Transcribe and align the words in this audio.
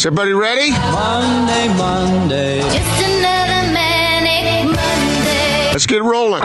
Is 0.00 0.06
everybody 0.06 0.32
ready? 0.32 0.70
Monday, 0.70 1.68
Monday. 1.76 2.60
Just 2.62 3.04
another 3.04 3.70
manic 3.70 4.64
Monday. 4.64 5.72
Let's 5.72 5.84
get 5.84 6.02
rolling. 6.02 6.40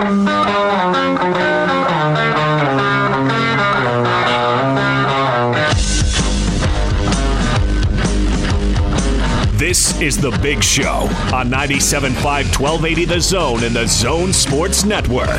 This 9.58 10.02
is 10.02 10.18
The 10.18 10.38
Big 10.42 10.62
Show 10.62 11.08
on 11.34 11.50
97.5 11.50 12.12
1280 12.60 13.06
The 13.06 13.22
Zone 13.22 13.64
and 13.64 13.74
the 13.74 13.88
Zone 13.88 14.34
Sports 14.34 14.84
Network. 14.84 15.30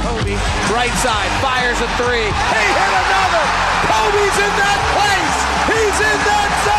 Kobe, 0.00 0.32
right 0.72 0.96
side, 1.04 1.30
fires 1.44 1.76
a 1.76 1.88
three. 2.00 2.24
He 2.24 2.64
hit 2.72 2.92
another. 3.04 3.44
Kobe's 3.84 4.38
in 4.40 4.52
that 4.56 4.80
place. 4.96 5.36
He's 5.68 6.00
in 6.00 6.18
that 6.24 6.62
zone 6.64 6.75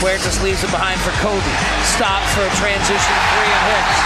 Huertas 0.00 0.40
leaves 0.40 0.64
it 0.64 0.72
behind 0.72 0.96
for 1.04 1.12
Kobe. 1.20 1.44
Stops 1.84 2.32
for 2.32 2.40
a 2.40 2.52
transition 2.56 3.14
three 3.36 3.52
and 3.52 3.64
hits. 3.68 3.96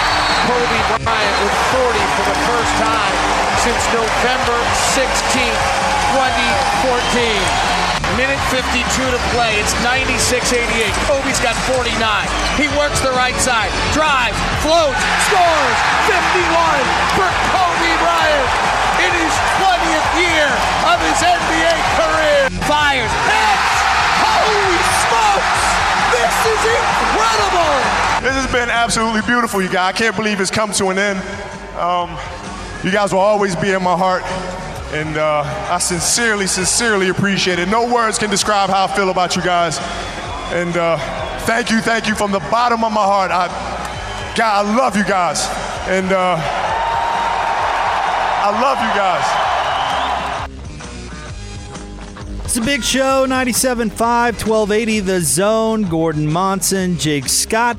Kobe 0.51 1.07
Bryant 1.07 1.37
with 1.39 1.55
40 1.71 2.03
for 2.19 2.25
the 2.35 2.39
first 2.51 2.75
time 2.83 3.15
since 3.63 3.79
November 3.95 4.59
16th, 4.91 5.63
2014. 6.19 8.19
Minute 8.19 8.43
52 8.51 8.75
to 9.07 9.21
play. 9.31 9.63
It's 9.63 9.71
96-88. 9.87 10.67
Kobe's 11.07 11.39
got 11.39 11.55
49. 11.71 11.95
He 12.59 12.67
works 12.75 12.99
the 12.99 13.15
right 13.15 13.39
side. 13.39 13.71
Drives, 13.95 14.35
floats, 14.67 14.99
scores. 15.31 15.79
51 16.11 16.43
for 17.15 17.31
Kobe 17.55 17.93
Bryant 18.03 18.51
in 18.99 19.15
his 19.15 19.35
20th 19.63 20.11
year 20.19 20.51
of 20.91 20.99
his 21.07 21.23
NBA 21.23 21.75
career. 21.95 22.51
Fires, 22.67 23.15
hits. 23.31 23.75
Holy 24.19 24.83
smokes! 25.07 25.84
This 26.13 26.35
is 26.47 26.61
incredible! 26.65 27.75
This 28.23 28.35
has 28.35 28.51
been 28.53 28.71
absolutely 28.71 29.23
beautiful, 29.23 29.61
you 29.61 29.69
guys. 29.69 29.95
I 29.95 29.99
can't 29.99 30.17
believe 30.17 30.41
it's 30.41 30.51
come 30.51 30.73
to 30.73 30.89
an 30.89 30.99
end. 30.99 31.19
Um, 31.77 32.17
you 32.83 32.91
guys 32.91 33.13
will 33.13 33.21
always 33.21 33.57
be 33.57 33.73
in 33.73 33.83
my 33.83 33.97
heart. 33.97 34.23
And 34.95 35.17
uh, 35.17 35.43
I 35.71 35.79
sincerely, 35.79 36.47
sincerely 36.47 37.09
appreciate 37.09 37.59
it. 37.59 37.69
No 37.69 37.93
words 37.93 38.19
can 38.19 38.31
describe 38.31 38.71
how 38.71 38.85
I 38.85 38.97
feel 38.97 39.11
about 39.11 39.35
you 39.35 39.43
guys. 39.43 39.79
And 40.53 40.77
uh, 40.77 40.99
thank 41.41 41.71
you, 41.71 41.81
thank 41.81 42.07
you 42.07 42.15
from 42.15 42.31
the 42.31 42.41
bottom 42.51 42.85
of 42.85 42.93
my 42.93 43.03
heart. 43.05 43.31
I, 43.31 43.49
God, 44.37 44.67
I 44.67 44.77
love 44.77 44.97
you 44.97 45.05
guys. 45.05 45.47
And 45.89 46.13
uh, 46.13 46.37
I 48.47 48.61
love 48.63 48.79
you 48.79 48.95
guys. 48.95 49.44
It's 52.57 52.63
a 52.63 52.65
big 52.65 52.85
show 52.85 53.27
97.5, 53.27 53.91
1280, 53.99 55.01
The 55.01 55.21
Zone. 55.23 55.83
Gordon 55.89 56.31
Monson, 56.31 56.97
Jake 56.99 57.29
Scott. 57.29 57.77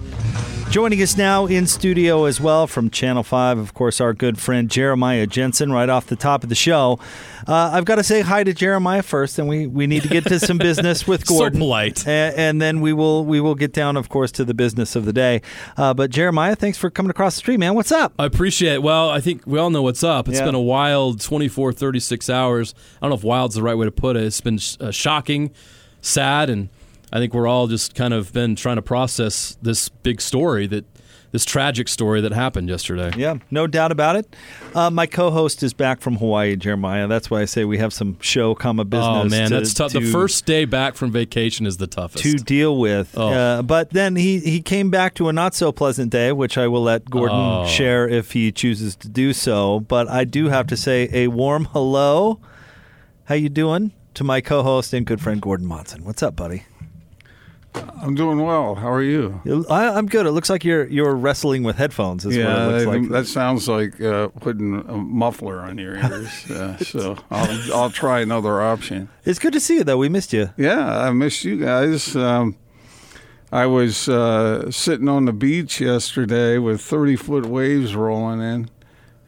Joining 0.76 1.02
us 1.02 1.16
now 1.16 1.46
in 1.46 1.68
studio 1.68 2.26
as 2.26 2.42
well 2.42 2.68
from 2.68 2.90
Channel 2.90 3.24
5, 3.24 3.60
of 3.60 3.74
course, 3.74 4.02
our 4.02 4.14
good 4.14 4.38
friend 4.38 4.70
Jeremiah 4.70 5.26
Jensen, 5.26 5.72
right 5.72 5.88
off 5.88 6.08
the 6.08 6.18
top 6.18 6.44
of 6.44 6.50
the 6.50 6.56
show. 6.56 7.00
Uh, 7.48 7.70
I've 7.72 7.86
got 7.86 7.96
to 7.96 8.04
say 8.04 8.20
hi 8.20 8.44
to 8.44 8.54
Jeremiah 8.54 9.02
first, 9.02 9.40
and 9.40 9.48
we, 9.48 9.68
we 9.68 9.88
need 9.88 10.04
to 10.04 10.10
get 10.10 10.26
to 10.26 10.38
some 10.38 10.58
business 10.58 11.08
with 11.08 11.26
Gordon. 11.28 11.62
so 11.62 11.64
polite. 11.64 12.06
And, 12.06 12.36
and, 12.36 12.62
then 12.62 12.82
we 12.82 12.92
will 12.92 13.24
we 13.24 13.40
will 13.40 13.56
get 13.56 13.72
down, 13.72 13.96
of 13.96 14.10
course, 14.10 14.34
to 14.34 14.44
the 14.44 14.54
business 14.54 14.98
of 14.98 15.06
the 15.06 15.14
day. 15.14 15.42
Uh, 15.78 15.94
but 15.94 16.10
Jeremiah, 16.10 16.58
thanks 16.58 16.78
for 16.78 16.90
coming 16.90 17.10
across 17.10 17.36
the 17.36 17.40
street, 17.40 17.62
man. 17.62 17.74
What's 17.74 17.94
up? 17.94 18.12
I 18.20 18.26
appreciate 18.26 18.74
it. 18.74 18.84
Well, 18.84 19.10
I 19.10 19.22
think 19.22 19.44
we 19.48 19.58
all 19.58 19.70
know 19.70 19.82
what's 19.82 20.04
up. 20.04 20.28
It's 20.28 20.40
yeah. 20.40 20.46
been 20.46 20.56
a 20.56 20.62
wild 20.62 21.22
24, 21.22 21.72
36 21.72 22.30
hours. 22.30 22.76
I 22.98 23.06
don't 23.06 23.12
know 23.12 23.16
if 23.16 23.24
wild's 23.24 23.56
the 23.56 23.64
right 23.64 23.78
way 23.78 23.86
to 23.86 23.94
put 23.94 24.18
it. 24.18 24.24
It's 24.24 24.42
been 24.42 24.60
uh, 24.82 24.92
shocking, 24.92 25.54
sad, 26.02 26.50
and– 26.50 26.68
I 27.16 27.20
think 27.20 27.34
we're 27.34 27.48
all 27.48 27.68
just 27.68 27.96
kind 27.96 28.14
of 28.14 28.34
been 28.34 28.58
trying 28.58 28.76
to 28.76 28.82
process 28.82 29.58
this 29.62 29.88
big 29.88 30.20
story 30.20 30.68
that 30.68 30.84
this 31.32 31.46
tragic 31.46 31.88
story 31.88 32.20
that 32.20 32.34
happened 32.34 32.68
yesterday. 32.68 33.10
Yeah, 33.16 33.38
no 33.50 33.68
doubt 33.68 33.94
about 33.94 34.18
it. 34.18 34.36
Uh, 34.74 34.90
my 34.90 35.06
co-host 35.06 35.64
is 35.64 35.74
back 35.74 36.02
from 36.02 36.18
Hawaii, 36.18 36.58
Jeremiah. 36.58 37.08
That's 37.08 37.32
why 37.32 37.40
I 37.40 37.46
say 37.46 37.64
we 37.64 37.78
have 37.78 37.94
some 37.94 38.20
show, 38.20 38.54
comma 38.54 38.84
business. 38.84 39.08
Oh 39.08 39.30
man, 39.30 39.48
to, 39.48 39.56
that's 39.56 39.74
tough. 39.74 39.94
To, 39.94 40.02
the 40.02 40.12
first 40.12 40.46
day 40.46 40.66
back 40.66 40.96
from 40.96 41.10
vacation 41.10 41.66
is 41.66 41.78
the 41.78 41.88
toughest 41.88 42.22
to 42.22 42.34
deal 42.34 42.78
with. 42.78 43.18
Oh. 43.18 43.30
Uh, 43.30 43.62
but 43.62 43.92
then 43.92 44.18
he 44.18 44.40
he 44.42 44.62
came 44.62 44.90
back 44.90 45.14
to 45.14 45.30
a 45.30 45.34
not 45.34 45.56
so 45.56 45.72
pleasant 45.72 46.12
day, 46.12 46.34
which 46.34 46.58
I 46.58 46.68
will 46.68 46.84
let 46.84 47.10
Gordon 47.10 47.38
oh. 47.38 47.66
share 47.66 48.10
if 48.10 48.34
he 48.34 48.52
chooses 48.52 48.94
to 48.98 49.08
do 49.08 49.32
so. 49.32 49.80
But 49.80 50.10
I 50.10 50.26
do 50.26 50.50
have 50.50 50.68
to 50.68 50.76
say 50.76 51.10
a 51.14 51.30
warm 51.30 51.64
hello. 51.72 52.42
How 53.24 53.36
you 53.36 53.48
doing? 53.48 53.94
To 54.16 54.26
my 54.26 54.42
co-host 54.42 54.94
and 54.94 55.06
good 55.06 55.22
friend 55.22 55.42
Gordon 55.42 55.66
Monson. 55.66 56.04
What's 56.04 56.22
up, 56.22 56.36
buddy? 56.36 56.64
I'm 58.02 58.16
doing 58.16 58.40
well. 58.42 58.76
How 58.76 58.92
are 58.92 59.02
you? 59.02 59.42
I, 59.70 59.98
am 59.98 60.06
good. 60.06 60.26
It 60.26 60.32
looks 60.32 60.50
like 60.50 60.64
you're 60.64 60.86
you're 60.88 61.16
wrestling 61.16 61.64
with 61.64 61.78
headphones. 61.78 62.26
yeah, 62.26 62.68
that, 62.68 62.88
like. 62.88 63.10
that, 63.10 63.28
sounds 63.28 63.68
like 63.68 64.00
uh, 64.00 64.28
putting 64.40 64.76
a 64.88 64.98
muffler 64.98 65.60
on 65.60 65.78
your 65.78 65.96
ears. 65.96 66.46
Uh, 66.56 66.78
so 66.78 67.18
I'll 67.32 67.74
I'll 67.74 67.90
try 67.90 68.22
another 68.22 68.62
option. 68.62 69.10
It's 69.26 69.40
good 69.40 69.54
to 69.54 69.60
see 69.60 69.76
you 69.76 69.84
though. 69.84 69.98
We 69.98 70.10
missed 70.10 70.32
you. 70.32 70.52
Yeah, 70.58 71.00
I 71.00 71.12
missed 71.12 71.44
you 71.44 71.58
guys. 71.58 72.16
Um, 72.16 72.56
I 73.52 73.66
was 73.66 74.08
uh, 74.08 74.72
sitting 74.72 75.10
on 75.10 75.26
the 75.26 75.34
beach 75.34 75.82
yesterday 75.82 76.58
with 76.58 76.82
30 76.82 77.16
foot 77.16 77.46
waves 77.46 77.96
rolling 77.96 78.42
in, 78.42 78.70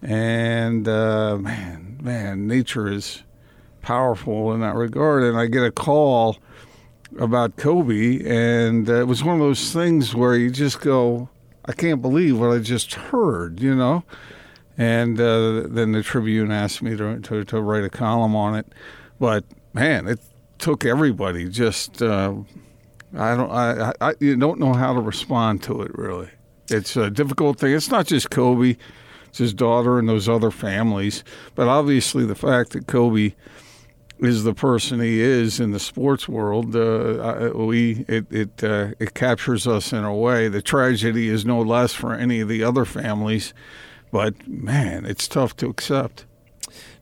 and 0.01 0.87
uh, 0.87 1.37
man, 1.37 1.99
man, 2.01 2.47
nature 2.47 2.87
is 2.87 3.23
powerful 3.81 4.53
in 4.53 4.61
that 4.61 4.75
regard. 4.75 5.23
And 5.23 5.37
I 5.37 5.47
get 5.47 5.63
a 5.63 5.71
call 5.71 6.37
about 7.19 7.57
Kobe, 7.57 8.21
and 8.25 8.89
uh, 8.89 9.01
it 9.01 9.07
was 9.07 9.23
one 9.23 9.35
of 9.35 9.41
those 9.41 9.73
things 9.73 10.15
where 10.15 10.35
you 10.35 10.49
just 10.49 10.81
go, 10.81 11.29
I 11.65 11.73
can't 11.73 12.01
believe 12.01 12.39
what 12.39 12.51
I 12.51 12.59
just 12.59 12.93
heard, 12.93 13.59
you 13.59 13.75
know. 13.75 14.03
And 14.77 15.19
uh, 15.19 15.63
then 15.67 15.91
the 15.91 16.03
Tribune 16.03 16.51
asked 16.51 16.81
me 16.81 16.95
to, 16.95 17.19
to, 17.19 17.43
to 17.45 17.61
write 17.61 17.83
a 17.83 17.89
column 17.89 18.35
on 18.35 18.55
it, 18.55 18.67
but 19.19 19.43
man, 19.73 20.07
it 20.07 20.19
took 20.59 20.85
everybody. 20.85 21.49
Just 21.49 22.01
uh, 22.01 22.35
I 23.15 23.35
don't 23.35 23.51
I, 23.51 23.93
I 24.01 24.13
you 24.19 24.35
don't 24.35 24.59
know 24.59 24.73
how 24.73 24.93
to 24.93 24.99
respond 24.99 25.63
to 25.63 25.81
it 25.81 25.97
really. 25.97 26.29
It's 26.69 26.95
a 26.97 27.09
difficult 27.09 27.59
thing. 27.59 27.73
It's 27.73 27.89
not 27.89 28.07
just 28.07 28.29
Kobe, 28.29 28.75
it's 29.27 29.37
his 29.37 29.53
daughter 29.53 29.99
and 29.99 30.09
those 30.09 30.27
other 30.27 30.51
families, 30.51 31.23
but 31.55 31.67
obviously 31.67 32.25
the 32.25 32.35
fact 32.35 32.71
that 32.71 32.87
Kobe 32.87 33.33
is 34.19 34.43
the 34.43 34.53
person 34.53 34.99
he 34.99 35.19
is 35.19 35.59
in 35.59 35.71
the 35.71 35.79
sports 35.79 36.27
world. 36.27 36.75
Uh, 36.75 37.51
we 37.55 38.05
it 38.07 38.25
it 38.31 38.63
uh, 38.63 38.91
it 38.99 39.13
captures 39.13 39.67
us 39.67 39.93
in 39.93 40.03
a 40.03 40.15
way. 40.15 40.47
The 40.47 40.61
tragedy 40.61 41.29
is 41.29 41.45
no 41.45 41.61
less 41.61 41.93
for 41.93 42.13
any 42.13 42.39
of 42.39 42.47
the 42.47 42.63
other 42.63 42.85
families, 42.85 43.53
but 44.11 44.47
man, 44.47 45.05
it's 45.05 45.27
tough 45.27 45.55
to 45.57 45.67
accept. 45.67 46.25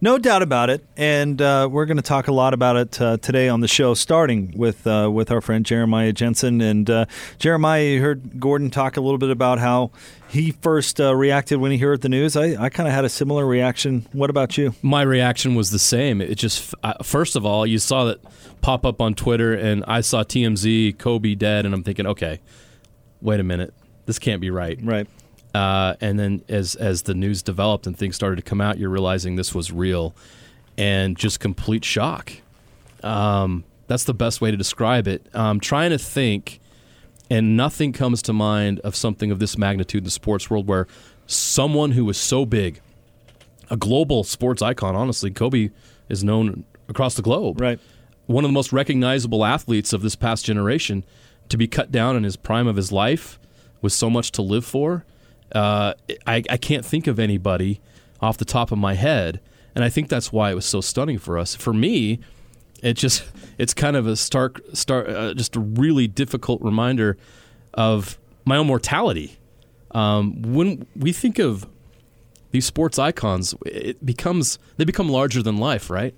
No 0.06 0.19
doubt 0.19 0.44
about 0.44 0.69
it, 0.69 0.86
and 0.96 1.42
uh, 1.42 1.68
we're 1.72 1.88
going 1.88 1.98
to 1.98 2.04
talk 2.04 2.28
a 2.28 2.31
lot 2.31 2.54
about 2.54 2.75
it 2.75 3.02
uh, 3.02 3.18
today 3.18 3.50
on 3.50 3.62
the 3.62 3.68
show, 3.68 3.96
starting 3.96 4.54
with 4.56 4.86
uh, 4.86 5.10
with 5.12 5.31
our 5.31 5.42
friend 5.42 5.66
Jeremiah 5.66 6.13
Jensen. 6.13 6.62
And 6.62 6.88
uh, 6.88 7.06
Jeremiah, 7.40 7.84
you 7.86 8.02
heard 8.02 8.40
Gordon 8.40 8.69
talk 8.69 8.98
a 8.98 9.02
little 9.02 9.18
bit 9.18 9.31
about 9.31 9.57
how 9.57 9.90
he 10.30 10.52
first 10.52 11.02
uh, 11.02 11.16
reacted 11.16 11.57
when 11.57 11.72
he 11.72 11.80
heard 11.80 12.02
the 12.02 12.10
news. 12.10 12.38
I, 12.38 12.56
I 12.66 12.69
kind 12.69 12.88
of 12.88 12.94
had 12.94 13.04
a 13.04 13.10
similar 13.10 13.48
reaction. 13.48 14.06
What 14.12 14.30
about 14.30 14.60
you? 14.60 14.75
My 14.84 15.02
reaction 15.02 15.56
was 15.56 15.72
the 15.72 15.80
same. 15.80 16.22
It 16.22 16.36
just 16.36 16.75
first 17.02 17.36
of 17.36 17.44
all, 17.44 17.66
you 17.66 17.80
saw 17.80 18.04
that 18.04 18.19
pop 18.62 18.86
up 18.86 19.02
on 19.02 19.16
Twitter, 19.16 19.56
and 19.56 19.84
I 19.88 20.02
saw 20.02 20.22
TMZ 20.22 21.00
Kobe 21.00 21.34
dead, 21.34 21.66
and 21.66 21.74
I'm 21.74 21.81
thinking, 21.81 22.06
okay, 22.06 22.42
wait 23.22 23.40
a 23.40 23.44
minute, 23.44 23.74
this 24.06 24.19
can't 24.19 24.40
be 24.40 24.52
right. 24.52 24.78
Right. 24.84 25.07
Uh, 25.56 25.96
and 26.02 26.19
then 26.19 26.44
as 26.50 26.75
as 26.75 27.04
the 27.04 27.13
news 27.13 27.42
developed 27.42 27.88
and 27.88 27.98
things 27.98 28.16
started 28.16 28.36
to 28.36 28.42
come 28.42 28.60
out, 28.60 28.78
you're 28.78 28.90
realizing 28.90 29.38
this 29.38 29.56
was 29.56 29.72
real, 29.72 30.13
and 30.78 31.18
just 31.18 31.40
complete 31.40 31.86
shock. 31.86 32.34
Um, 33.04 33.63
That's 33.88 34.04
the 34.04 34.13
best 34.13 34.42
way 34.42 34.52
to 34.52 34.57
describe 34.57 35.07
it. 35.07 35.22
I'm 35.34 35.60
trying 35.60 35.92
to 35.92 35.98
think, 35.98 36.60
and 37.30 37.56
nothing 37.56 37.94
comes 37.94 38.22
to 38.24 38.34
mind 38.34 38.80
of 38.81 38.96
something 38.96 39.31
of 39.31 39.40
this 39.40 39.57
magnitude 39.57 40.00
in 40.00 40.06
the 40.06 40.12
sports 40.12 40.50
world 40.50 40.68
where 40.68 40.88
someone 41.28 41.92
who 41.92 42.04
was 42.04 42.18
so 42.18 42.46
big, 42.46 42.81
a 43.69 43.78
global 43.78 44.24
sports 44.24 44.62
icon, 44.62 44.96
honestly, 44.96 45.31
Kobe 45.31 45.69
is 46.10 46.24
known 46.24 46.66
across 46.90 47.16
the 47.16 47.22
globe. 47.22 47.62
Right. 47.62 47.80
One 48.25 48.44
of 48.44 48.50
the 48.50 48.54
most 48.54 48.74
recognizable 48.74 49.46
athletes 49.46 49.94
of 49.94 50.02
this 50.02 50.16
past 50.16 50.46
generation 50.46 51.04
to 51.50 51.57
be 51.57 51.68
cut 51.68 51.92
down 51.92 52.16
in 52.16 52.24
his 52.24 52.36
prime 52.36 52.68
of 52.68 52.75
his 52.75 52.92
life 52.92 53.40
with 53.81 53.94
so 53.94 54.10
much 54.10 54.31
to 54.31 54.42
live 54.42 54.66
for. 54.66 55.06
Uh, 55.51 55.94
I, 56.25 56.44
I 56.50 56.57
can't 56.57 56.86
think 56.86 57.07
of 57.07 57.19
anybody 57.19 57.81
off 58.21 58.38
the 58.38 58.45
top 58.45 58.71
of 58.71 58.77
my 58.77 58.94
head. 58.95 59.39
And 59.75 59.83
I 59.83 59.89
think 59.89 60.09
that's 60.09 60.31
why 60.31 60.51
it 60.51 60.56
was 60.56 60.65
so 60.65 60.81
stunning 60.81 61.18
for 61.19 61.38
us. 61.38 61.56
For 61.56 61.74
me, 61.74 62.19
it 62.81 62.94
just 62.94 63.24
it's 63.57 63.74
kind 63.74 63.95
of 63.95 64.07
a 64.07 64.15
stark, 64.15 64.62
stark 64.74 65.07
uh, 65.09 65.33
just 65.33 65.56
a 65.56 65.59
really 65.59 66.07
difficult 66.07 66.62
reminder 66.62 67.18
of 67.74 68.18
my 68.45 68.57
own 68.57 68.68
mortality. 68.68 69.38
Um, 69.92 70.42
when 70.42 70.86
we 70.95 71.13
think 71.13 71.39
of 71.39 71.68
these 72.51 72.65
sports 72.65 73.00
icons, 73.00 73.53
it 73.65 74.06
becomes 74.06 74.59
they 74.77 74.86
become 74.86 75.09
larger 75.09 75.42
than 75.42 75.57
life, 75.57 75.89
right? 75.89 76.15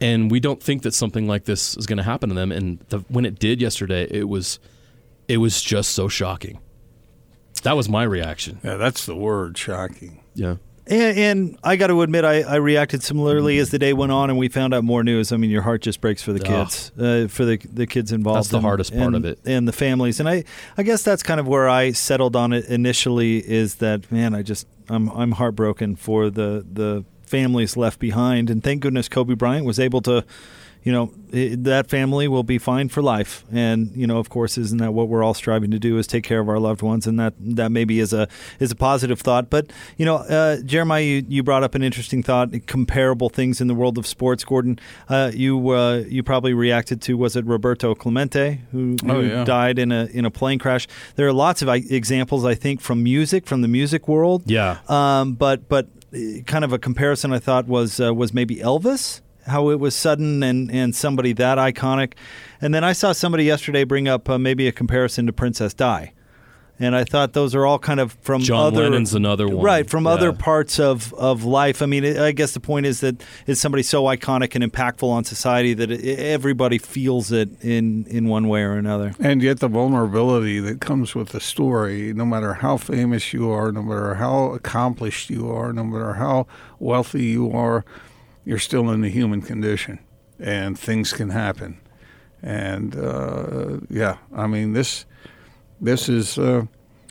And 0.00 0.30
we 0.30 0.40
don't 0.40 0.62
think 0.62 0.82
that 0.82 0.94
something 0.94 1.28
like 1.28 1.44
this 1.44 1.76
is 1.76 1.86
going 1.86 1.98
to 1.98 2.02
happen 2.02 2.30
to 2.30 2.34
them. 2.34 2.50
And 2.50 2.80
the, 2.88 3.00
when 3.08 3.26
it 3.26 3.38
did 3.38 3.60
yesterday, 3.60 4.06
it 4.10 4.28
was 4.28 4.58
it 5.28 5.36
was 5.36 5.62
just 5.62 5.92
so 5.92 6.08
shocking. 6.08 6.58
That 7.60 7.76
was 7.76 7.88
my 7.88 8.02
reaction. 8.02 8.60
Yeah, 8.64 8.76
that's 8.76 9.06
the 9.06 9.16
word, 9.16 9.56
shocking. 9.56 10.22
Yeah. 10.34 10.56
And, 10.86 11.18
and 11.18 11.58
I 11.62 11.76
got 11.76 11.86
to 11.86 12.02
admit, 12.02 12.24
I, 12.24 12.42
I, 12.42 12.56
reacted 12.56 13.04
similarly 13.04 13.58
as 13.58 13.70
the 13.70 13.78
day 13.78 13.92
went 13.92 14.10
on, 14.10 14.28
and 14.28 14.38
we 14.38 14.48
found 14.48 14.74
out 14.74 14.82
more 14.82 15.04
news. 15.04 15.30
I 15.30 15.36
mean, 15.36 15.50
your 15.50 15.62
heart 15.62 15.82
just 15.82 16.00
breaks 16.00 16.20
for 16.20 16.32
the 16.32 16.40
kids, 16.40 16.90
uh, 16.98 17.28
for 17.28 17.44
the 17.44 17.58
the 17.58 17.86
kids 17.86 18.10
involved. 18.10 18.38
That's 18.38 18.48
the 18.48 18.56
and, 18.56 18.66
hardest 18.66 18.92
part 18.92 19.14
and, 19.14 19.16
of 19.16 19.24
it, 19.24 19.38
and 19.44 19.68
the 19.68 19.72
families. 19.72 20.18
And 20.18 20.28
I, 20.28 20.42
I 20.76 20.82
guess 20.82 21.04
that's 21.04 21.22
kind 21.22 21.38
of 21.38 21.46
where 21.46 21.68
I 21.68 21.92
settled 21.92 22.34
on 22.34 22.52
it 22.52 22.64
initially. 22.66 23.38
Is 23.38 23.76
that 23.76 24.10
man? 24.10 24.34
I 24.34 24.42
just 24.42 24.66
I'm 24.88 25.08
I'm 25.10 25.32
heartbroken 25.32 25.94
for 25.94 26.28
the 26.28 26.66
the 26.68 27.04
families 27.22 27.76
left 27.76 28.00
behind, 28.00 28.50
and 28.50 28.64
thank 28.64 28.82
goodness 28.82 29.08
Kobe 29.08 29.34
Bryant 29.34 29.64
was 29.64 29.78
able 29.78 30.00
to 30.02 30.24
you 30.82 30.92
know 30.92 31.12
that 31.30 31.88
family 31.88 32.26
will 32.26 32.42
be 32.42 32.58
fine 32.58 32.88
for 32.88 33.02
life. 33.02 33.44
And 33.52 33.94
you 33.94 34.06
know 34.06 34.18
of 34.18 34.28
course 34.28 34.58
isn't 34.58 34.78
that 34.78 34.92
what 34.92 35.08
we're 35.08 35.22
all 35.22 35.34
striving 35.34 35.70
to 35.70 35.78
do 35.78 35.98
is 35.98 36.06
take 36.06 36.24
care 36.24 36.40
of 36.40 36.48
our 36.48 36.58
loved 36.58 36.82
ones? 36.82 37.06
And 37.06 37.18
that 37.20 37.34
that 37.38 37.70
maybe 37.70 38.00
is 38.00 38.12
a 38.12 38.28
is 38.58 38.70
a 38.70 38.76
positive 38.76 39.20
thought. 39.20 39.50
But 39.50 39.72
you 39.96 40.06
know 40.06 40.16
uh, 40.16 40.58
jeremiah 40.62 41.02
you, 41.02 41.24
you, 41.28 41.42
brought 41.42 41.62
up 41.62 41.74
an 41.74 41.82
interesting 41.82 42.22
thought 42.22 42.50
comparable 42.66 43.28
things 43.28 43.60
in 43.60 43.66
the 43.68 43.74
world 43.74 43.98
of 43.98 44.06
sports 44.06 44.44
gordon. 44.44 44.78
Uh, 45.08 45.30
you 45.34 45.70
uh, 45.70 46.04
you 46.08 46.22
probably 46.22 46.54
reacted 46.54 47.02
to 47.02 47.16
was 47.16 47.36
it 47.36 47.44
roberto 47.44 47.94
clemente 47.94 48.60
who, 48.72 48.96
who 49.02 49.10
oh, 49.10 49.20
yeah. 49.20 49.44
died 49.44 49.78
in 49.78 49.92
a 49.92 50.06
in 50.06 50.24
a 50.24 50.30
plane 50.30 50.58
crash? 50.58 50.88
There 51.16 51.26
are 51.26 51.32
lots 51.32 51.62
of 51.62 51.68
examples 51.68 52.44
i 52.44 52.54
think 52.54 52.80
from 52.80 53.02
music 53.02 53.46
from 53.46 53.62
the 53.62 53.68
music 53.68 54.08
world. 54.08 54.42
Yeah. 54.46 54.78
Um, 54.88 55.34
but 55.34 55.68
but 55.68 55.88
uh, 56.14 56.42
kind 56.46 56.64
of 56.64 56.72
a 56.72 56.78
comparison 56.78 57.32
i 57.32 57.38
thought 57.38 57.66
was 57.66 58.00
uh, 58.00 58.12
was 58.12 58.32
maybe 58.34 58.56
elvis 58.56 59.20
how 59.46 59.70
it 59.70 59.78
was 59.78 59.94
sudden 59.94 60.42
and, 60.42 60.70
and 60.70 60.94
somebody 60.94 61.32
that 61.34 61.58
iconic. 61.58 62.14
And 62.60 62.74
then 62.74 62.84
I 62.84 62.92
saw 62.92 63.12
somebody 63.12 63.44
yesterday 63.44 63.84
bring 63.84 64.08
up 64.08 64.28
uh, 64.28 64.38
maybe 64.38 64.68
a 64.68 64.72
comparison 64.72 65.26
to 65.26 65.32
Princess 65.32 65.74
Di. 65.74 66.12
And 66.82 66.96
I 66.96 67.04
thought 67.04 67.34
those 67.34 67.54
are 67.54 67.66
all 67.66 67.78
kind 67.78 68.00
of 68.00 68.12
from 68.22 68.40
John 68.40 68.68
other, 68.68 68.84
Lennon's 68.84 69.12
another 69.12 69.46
one, 69.46 69.62
right? 69.62 69.88
From 69.88 70.04
yeah. 70.04 70.12
other 70.12 70.32
parts 70.32 70.80
of, 70.80 71.12
of 71.12 71.44
life. 71.44 71.82
I 71.82 71.86
mean, 71.86 72.16
I 72.18 72.32
guess 72.32 72.52
the 72.52 72.60
point 72.60 72.86
is 72.86 73.00
that 73.00 73.22
it's 73.46 73.60
somebody 73.60 73.82
so 73.82 74.04
iconic 74.04 74.54
and 74.54 74.64
impactful 74.64 75.06
on 75.06 75.24
society 75.24 75.74
that 75.74 75.90
it, 75.90 76.18
everybody 76.18 76.78
feels 76.78 77.32
it 77.32 77.50
in 77.62 78.06
in 78.06 78.28
one 78.28 78.48
way 78.48 78.62
or 78.62 78.72
another. 78.72 79.12
And 79.20 79.42
yet, 79.42 79.60
the 79.60 79.68
vulnerability 79.68 80.58
that 80.60 80.80
comes 80.80 81.14
with 81.14 81.28
the 81.28 81.40
story, 81.40 82.14
no 82.14 82.24
matter 82.24 82.54
how 82.54 82.78
famous 82.78 83.34
you 83.34 83.50
are, 83.50 83.70
no 83.72 83.82
matter 83.82 84.14
how 84.14 84.54
accomplished 84.54 85.28
you 85.28 85.50
are, 85.50 85.74
no 85.74 85.84
matter 85.84 86.14
how 86.14 86.46
wealthy 86.78 87.26
you 87.26 87.52
are, 87.52 87.84
you're 88.44 88.58
still 88.58 88.90
in 88.90 89.00
the 89.00 89.08
human 89.08 89.42
condition, 89.42 89.98
and 90.38 90.78
things 90.78 91.12
can 91.12 91.30
happen. 91.30 91.80
And 92.42 92.96
uh, 92.96 93.80
yeah, 93.88 94.18
I 94.34 94.46
mean 94.46 94.72
this 94.72 95.04
this 95.80 96.08
is 96.08 96.38
uh, 96.38 96.66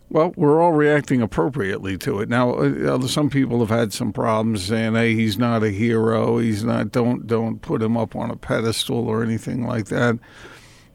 well, 0.10 0.34
we're 0.36 0.60
all 0.62 0.72
reacting 0.72 1.22
appropriately 1.22 1.96
to 2.00 2.20
it. 2.20 2.30
Now, 2.30 2.54
uh, 2.56 3.00
some 3.08 3.30
people 3.30 3.60
have 3.60 3.70
had 3.70 3.94
some 3.94 4.12
problems 4.12 4.64
saying, 4.64 4.96
"Hey, 4.96 5.14
he's 5.14 5.38
not 5.38 5.64
a 5.64 5.70
hero. 5.70 6.40
He's 6.40 6.64
not. 6.64 6.92
Don't 6.92 7.28
don't 7.28 7.62
put 7.62 7.82
him 7.82 7.96
up 7.96 8.16
on 8.16 8.32
a 8.32 8.36
pedestal 8.36 9.08
or 9.08 9.24
anything 9.24 9.66
like 9.66 9.86
that." 9.88 10.18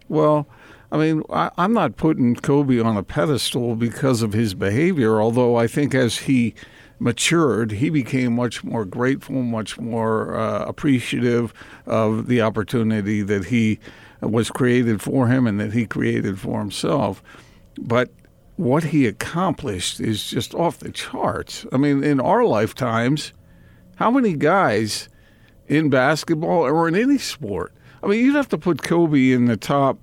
Well. 0.08 0.46
I 0.92 0.96
mean, 0.96 1.24
I, 1.28 1.50
am 1.58 1.72
not 1.72 1.96
putting 1.96 2.36
Kobe 2.36 2.78
on 2.78 2.96
a 2.96 3.02
pedestal 3.02 3.74
because 3.74 4.22
of 4.22 4.32
his 4.32 4.54
behavior, 4.54 5.20
although 5.20 5.56
I 5.56 5.66
think 5.66 5.92
as 5.92 6.18
he 6.18 6.54
matured, 6.98 7.72
he 7.72 7.90
became 7.90 8.34
much 8.34 8.64
more 8.64 8.84
grateful, 8.84 9.42
much 9.42 9.78
more 9.78 10.36
uh, 10.36 10.64
appreciative 10.64 11.52
of 11.86 12.26
the 12.28 12.40
opportunity 12.40 13.22
that 13.22 13.46
he 13.46 13.78
was 14.20 14.50
created 14.50 15.02
for 15.02 15.28
him 15.28 15.46
and 15.46 15.60
that 15.60 15.72
he 15.72 15.86
created 15.86 16.38
for 16.38 16.60
himself. 16.60 17.22
But 17.78 18.10
what 18.56 18.84
he 18.84 19.06
accomplished 19.06 20.00
is 20.00 20.30
just 20.30 20.54
off 20.54 20.78
the 20.78 20.92
charts. 20.92 21.66
I 21.72 21.76
mean, 21.76 22.04
in 22.04 22.20
our 22.20 22.44
lifetimes, 22.44 23.32
how 23.96 24.10
many 24.10 24.34
guys 24.34 25.08
in 25.66 25.90
basketball 25.90 26.62
or 26.62 26.88
in 26.88 26.94
any 26.94 27.18
sport? 27.18 27.72
I 28.02 28.06
mean, 28.06 28.24
you'd 28.24 28.36
have 28.36 28.48
to 28.50 28.58
put 28.58 28.82
Kobe 28.82 29.32
in 29.32 29.46
the 29.46 29.56
top. 29.56 29.98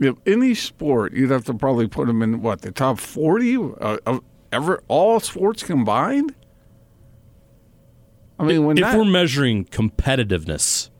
If 0.00 0.16
any 0.26 0.54
sport, 0.54 1.12
you'd 1.12 1.30
have 1.30 1.44
to 1.44 1.54
probably 1.54 1.86
put 1.86 2.08
him 2.08 2.20
in 2.20 2.42
what 2.42 2.62
the 2.62 2.72
top 2.72 2.98
forty 2.98 3.56
uh, 3.56 3.98
of 4.06 4.22
ever 4.54 4.82
all 4.88 5.20
sports 5.20 5.62
combined? 5.62 6.34
I 8.38 8.44
mean, 8.44 8.64
when 8.64 8.78
if 8.78 8.84
that, 8.84 8.96
we're 8.96 9.04
measuring 9.04 9.64
competitiveness, 9.66 10.90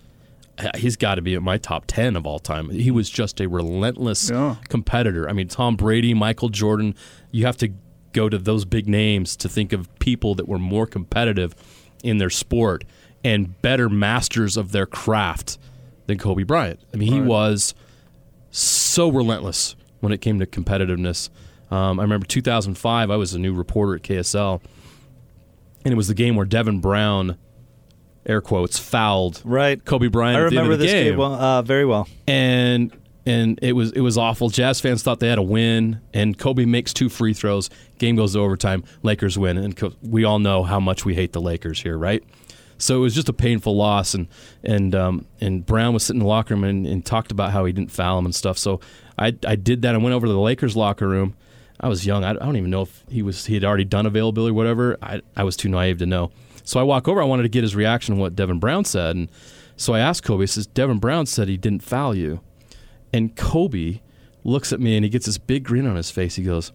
uh, 0.58 0.70
he's 0.76 0.96
got 0.96 1.16
to 1.16 1.22
be 1.22 1.34
at 1.34 1.42
my 1.42 1.58
top 1.58 1.84
10 1.86 2.16
of 2.16 2.26
all 2.26 2.38
time. 2.38 2.70
He 2.70 2.90
was 2.90 3.10
just 3.10 3.40
a 3.40 3.48
relentless 3.48 4.30
yeah. 4.30 4.56
competitor. 4.68 5.28
I 5.28 5.32
mean, 5.32 5.48
Tom 5.48 5.76
Brady, 5.76 6.14
Michael 6.14 6.48
Jordan, 6.48 6.94
you 7.32 7.46
have 7.46 7.56
to 7.58 7.72
go 8.12 8.28
to 8.28 8.38
those 8.38 8.64
big 8.64 8.88
names 8.88 9.36
to 9.36 9.48
think 9.48 9.72
of 9.72 9.88
people 9.98 10.34
that 10.36 10.48
were 10.48 10.58
more 10.58 10.86
competitive 10.86 11.54
in 12.04 12.18
their 12.18 12.30
sport 12.30 12.84
and 13.24 13.60
better 13.62 13.88
masters 13.88 14.56
of 14.56 14.70
their 14.70 14.86
craft 14.86 15.58
than 16.06 16.18
Kobe 16.18 16.44
Bryant. 16.44 16.80
I 16.92 16.98
mean, 16.98 17.12
he 17.12 17.20
was 17.20 17.74
so 18.50 19.11
relentless 19.11 19.75
when 20.00 20.12
it 20.12 20.20
came 20.20 20.38
to 20.38 20.46
competitiveness. 20.46 21.30
Um, 21.75 21.99
I 21.99 22.04
remember 22.04 22.25
2005, 22.25 23.11
I 23.11 23.16
was 23.16 23.35
a 23.35 23.38
new 23.38 23.52
reporter 23.52 23.97
at 23.97 24.02
KSL, 24.02 24.62
and 25.85 25.93
it 25.93 25.97
was 25.97 26.07
the 26.07 26.14
game 26.14 26.37
where 26.37 26.47
Devin 26.47 26.81
Brown, 26.81 27.37
air 28.25 28.40
quotes, 28.40 28.78
fouled 28.78 29.43
right 29.45 29.85
Kobe 29.85 30.07
Bryant. 30.07 30.37
I 30.37 30.40
remember 30.43 30.76
this 30.76 30.93
game, 30.93 31.12
game 31.12 31.19
well, 31.19 31.33
uh, 31.33 31.62
very 31.62 31.85
well, 31.85 32.09
and 32.28 32.97
and 33.26 33.59
it 33.61 33.73
was 33.73 33.90
it 33.90 34.02
was 34.02 34.16
awful. 34.16 34.50
Jazz 34.50 34.81
fans 34.81 35.02
thought 35.02 35.19
they 35.19 35.28
had 35.28 35.38
a 35.38 35.43
win, 35.43 36.00
and 36.12 36.38
Kobe 36.38 36.64
makes 36.64 36.93
two 36.93 37.09
free 37.09 37.35
throws. 37.35 37.71
Game 37.99 38.14
goes 38.14 38.35
to 38.35 38.38
overtime. 38.38 38.85
Lakers 39.02 39.37
win, 39.37 39.59
and 39.59 39.97
we 40.00 40.23
all 40.23 40.38
know 40.38 40.62
how 40.62 40.78
much 40.78 41.04
we 41.04 41.16
hate 41.16 41.33
the 41.33 41.40
Lakers 41.40 41.83
here, 41.83 41.99
right? 41.99 42.23
So 42.78 42.99
it 42.99 43.00
was 43.00 43.16
just 43.16 43.28
a 43.28 43.33
painful 43.33 43.76
loss, 43.76 44.14
and 44.14 44.28
and 44.62 44.95
um, 44.95 45.26
and 45.40 45.66
Brown 45.66 45.93
was 45.93 46.04
sitting 46.04 46.21
in 46.21 46.25
the 46.25 46.28
locker 46.28 46.54
room 46.54 46.62
and, 46.62 46.87
and 46.87 47.04
talked 47.04 47.33
about 47.33 47.50
how 47.50 47.64
he 47.64 47.73
didn't 47.73 47.90
foul 47.90 48.21
him 48.21 48.26
and 48.26 48.35
stuff. 48.35 48.59
So 48.59 48.78
I 49.19 49.35
I 49.45 49.57
did 49.57 49.83
that. 49.83 49.97
I 49.97 49.99
went 49.99 50.14
over 50.14 50.28
to 50.28 50.33
the 50.33 50.38
Lakers 50.38 50.76
locker 50.76 51.09
room 51.09 51.35
I 51.81 51.88
was 51.88 52.07
young. 52.07 52.25
I, 52.25 52.35
don't 52.35 52.57
even 52.57 52.71
know 52.71 52.83
if 52.83 53.04
he 53.09 53.23
was 53.23 53.47
he 53.47 53.54
had 53.54 53.64
already 53.64 53.85
done 53.85 54.07
availability 54.07 54.52
or 54.52 54.54
whatever. 54.54 54.97
I, 55.02 55.21
I 55.37 55.45
was 55.45 55.57
too 55.57 55.69
naive 55.69 55.99
to 55.99 56.07
know. 56.07 56.31
So 56.62 56.81
I 56.81 56.83
walk 56.83 57.09
over. 57.09 57.21
I 57.21 57.25
wanted 57.25 57.43
to 57.43 57.49
get 57.49 57.62
his 57.62 57.76
reaction 57.76 58.14
on 58.14 58.21
what 58.21 58.37
Devin 58.37 58.59
Brown 58.59 58.85
said, 58.85 59.16
and 59.16 59.31
so 59.76 59.93
I 59.93 60.00
asked 60.00 60.23
Kobe. 60.23 60.43
He 60.43 60.47
says 60.47 60.66
Devin 60.66 60.99
Brown 60.99 61.26
said 61.26 61.49
he 61.49 61.57
didn't 61.57 61.83
foul 61.83 62.14
you, 62.14 62.40
and 63.12 63.37
Kobe 63.37 64.00
looks 64.45 64.73
at 64.73 64.81
me 64.81 64.97
and 64.97 65.04
he 65.04 65.11
gets 65.11 65.26
this 65.26 65.38
big 65.38 65.64
grin 65.64 65.87
on 65.87 65.97
his 65.97 66.11
face. 66.11 66.37
He 66.37 66.45
goes, 66.45 66.73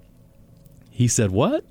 "He 0.90 1.08
said 1.08 1.32
what?" 1.32 1.64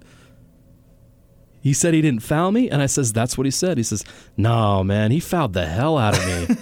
He 1.60 1.72
said 1.72 1.92
he 1.92 2.00
didn't 2.00 2.22
foul 2.22 2.50
me, 2.50 2.70
and 2.70 2.80
I 2.80 2.86
says 2.86 3.12
that's 3.12 3.36
what 3.36 3.44
he 3.44 3.50
said. 3.50 3.76
He 3.76 3.84
says, 3.84 4.04
"No, 4.36 4.82
man, 4.82 5.10
he 5.10 5.20
fouled 5.20 5.52
the 5.52 5.66
hell 5.66 5.98
out 5.98 6.16
of 6.16 6.26
me." 6.26 6.56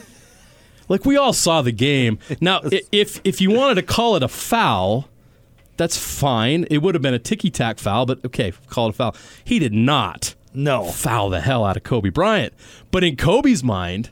like 0.89 1.05
we 1.05 1.17
all 1.17 1.33
saw 1.33 1.63
the 1.63 1.73
game. 1.73 2.19
Now, 2.41 2.61
if 2.93 3.21
if 3.25 3.41
you 3.41 3.51
wanted 3.51 3.77
to 3.77 3.83
call 3.83 4.17
it 4.17 4.23
a 4.23 4.29
foul 4.29 5.09
that's 5.77 5.97
fine. 5.97 6.65
It 6.71 6.79
would 6.79 6.95
have 6.95 7.03
been 7.03 7.15
a 7.15 7.19
ticky 7.19 7.51
tack 7.51 7.79
foul, 7.79 8.07
but 8.07 8.25
okay, 8.25 8.53
call 8.69 8.87
it 8.87 8.91
a 8.91 8.93
foul. 8.93 9.17
He 9.45 9.59
did 9.59 9.73
not. 9.73 10.35
No. 10.55 10.85
Foul 10.85 11.31
the 11.31 11.41
hell 11.41 11.65
out 11.65 11.77
of 11.77 11.83
Kobe 11.83 12.09
Bryant. 12.09 12.55
But 12.91 13.05
in 13.05 13.17
Kobe's 13.17 13.63
mind, 13.63 14.11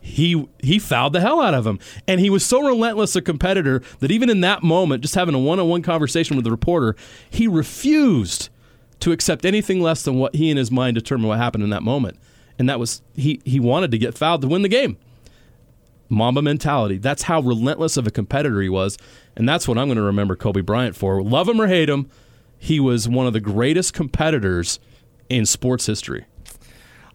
he 0.00 0.46
he 0.60 0.78
fouled 0.78 1.14
the 1.14 1.20
hell 1.20 1.40
out 1.40 1.54
of 1.54 1.66
him. 1.66 1.78
And 2.06 2.20
he 2.20 2.30
was 2.30 2.44
so 2.44 2.60
relentless 2.60 3.16
a 3.16 3.22
competitor 3.22 3.82
that 4.00 4.10
even 4.10 4.30
in 4.30 4.40
that 4.42 4.62
moment, 4.62 5.02
just 5.02 5.14
having 5.14 5.34
a 5.34 5.38
one 5.38 5.58
on 5.58 5.68
one 5.68 5.82
conversation 5.82 6.36
with 6.36 6.44
the 6.44 6.50
reporter, 6.50 6.94
he 7.28 7.48
refused 7.48 8.50
to 9.00 9.12
accept 9.12 9.44
anything 9.44 9.80
less 9.80 10.02
than 10.02 10.14
what 10.16 10.34
he 10.34 10.50
in 10.50 10.56
his 10.56 10.70
mind 10.70 10.94
determined 10.94 11.28
what 11.28 11.38
happened 11.38 11.64
in 11.64 11.70
that 11.70 11.82
moment. 11.82 12.18
And 12.58 12.68
that 12.68 12.78
was 12.78 13.02
he 13.14 13.40
he 13.44 13.58
wanted 13.58 13.90
to 13.90 13.98
get 13.98 14.16
fouled 14.16 14.42
to 14.42 14.48
win 14.48 14.62
the 14.62 14.68
game. 14.68 14.96
Mamba 16.08 16.40
mentality. 16.40 16.98
That's 16.98 17.24
how 17.24 17.40
relentless 17.40 17.96
of 17.96 18.06
a 18.06 18.10
competitor 18.10 18.60
he 18.60 18.68
was. 18.68 18.96
And 19.36 19.48
that's 19.48 19.68
what 19.68 19.76
I'm 19.78 19.86
going 19.86 19.96
to 19.96 20.02
remember 20.02 20.34
Kobe 20.36 20.62
Bryant 20.62 20.96
for. 20.96 21.22
Love 21.22 21.48
him 21.48 21.60
or 21.60 21.66
hate 21.66 21.88
him, 21.88 22.08
he 22.58 22.80
was 22.80 23.08
one 23.08 23.26
of 23.26 23.32
the 23.32 23.40
greatest 23.40 23.92
competitors 23.92 24.80
in 25.28 25.44
sports 25.44 25.86
history. 25.86 26.24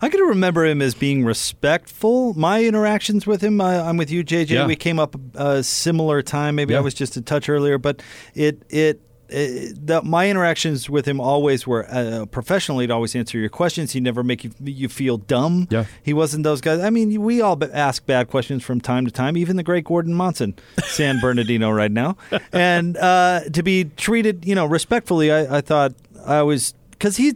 I 0.03 0.09
can 0.09 0.21
remember 0.21 0.65
him 0.65 0.81
as 0.81 0.95
being 0.95 1.23
respectful. 1.23 2.33
My 2.33 2.63
interactions 2.63 3.27
with 3.27 3.41
him, 3.41 3.61
uh, 3.61 3.65
I, 3.65 3.89
am 3.89 3.97
with 3.97 4.09
you, 4.09 4.23
JJ. 4.23 4.49
Yeah. 4.49 4.65
We 4.65 4.75
came 4.75 4.97
up 4.97 5.15
a 5.35 5.61
similar 5.61 6.23
time. 6.23 6.55
Maybe 6.55 6.73
yeah. 6.73 6.79
I 6.79 6.81
was 6.81 6.95
just 6.95 7.17
a 7.17 7.21
touch 7.21 7.49
earlier, 7.49 7.77
but 7.77 8.01
it 8.33 8.63
it 8.69 9.01
the, 9.31 10.01
my 10.03 10.29
interactions 10.29 10.89
with 10.89 11.07
him 11.07 11.21
always 11.21 11.65
were 11.65 11.88
uh, 11.89 12.25
professionally. 12.25 12.83
He'd 12.83 12.91
always 12.91 13.15
answer 13.15 13.38
your 13.39 13.50
questions. 13.50 13.93
He'd 13.93 14.03
never 14.03 14.23
make 14.23 14.43
you 14.43 14.51
you 14.63 14.89
feel 14.89 15.17
dumb. 15.17 15.67
Yeah. 15.69 15.85
He 16.03 16.13
wasn't 16.13 16.43
those 16.43 16.59
guys. 16.59 16.81
I 16.81 16.89
mean, 16.89 17.21
we 17.21 17.41
all 17.41 17.57
ask 17.73 18.05
bad 18.05 18.27
questions 18.27 18.63
from 18.63 18.81
time 18.81 19.05
to 19.05 19.11
time. 19.11 19.38
Even 19.38 19.55
the 19.55 19.63
great 19.63 19.85
Gordon 19.85 20.13
Monson, 20.13 20.55
San 20.83 21.19
Bernardino, 21.19 21.71
right 21.71 21.91
now, 21.91 22.17
and 22.51 22.97
uh, 22.97 23.41
to 23.53 23.63
be 23.63 23.85
treated, 23.85 24.45
you 24.45 24.55
know, 24.55 24.65
respectfully. 24.65 25.31
I, 25.31 25.57
I 25.57 25.61
thought 25.61 25.93
I 26.25 26.41
was 26.41 26.73
because 26.91 27.17
he 27.17 27.33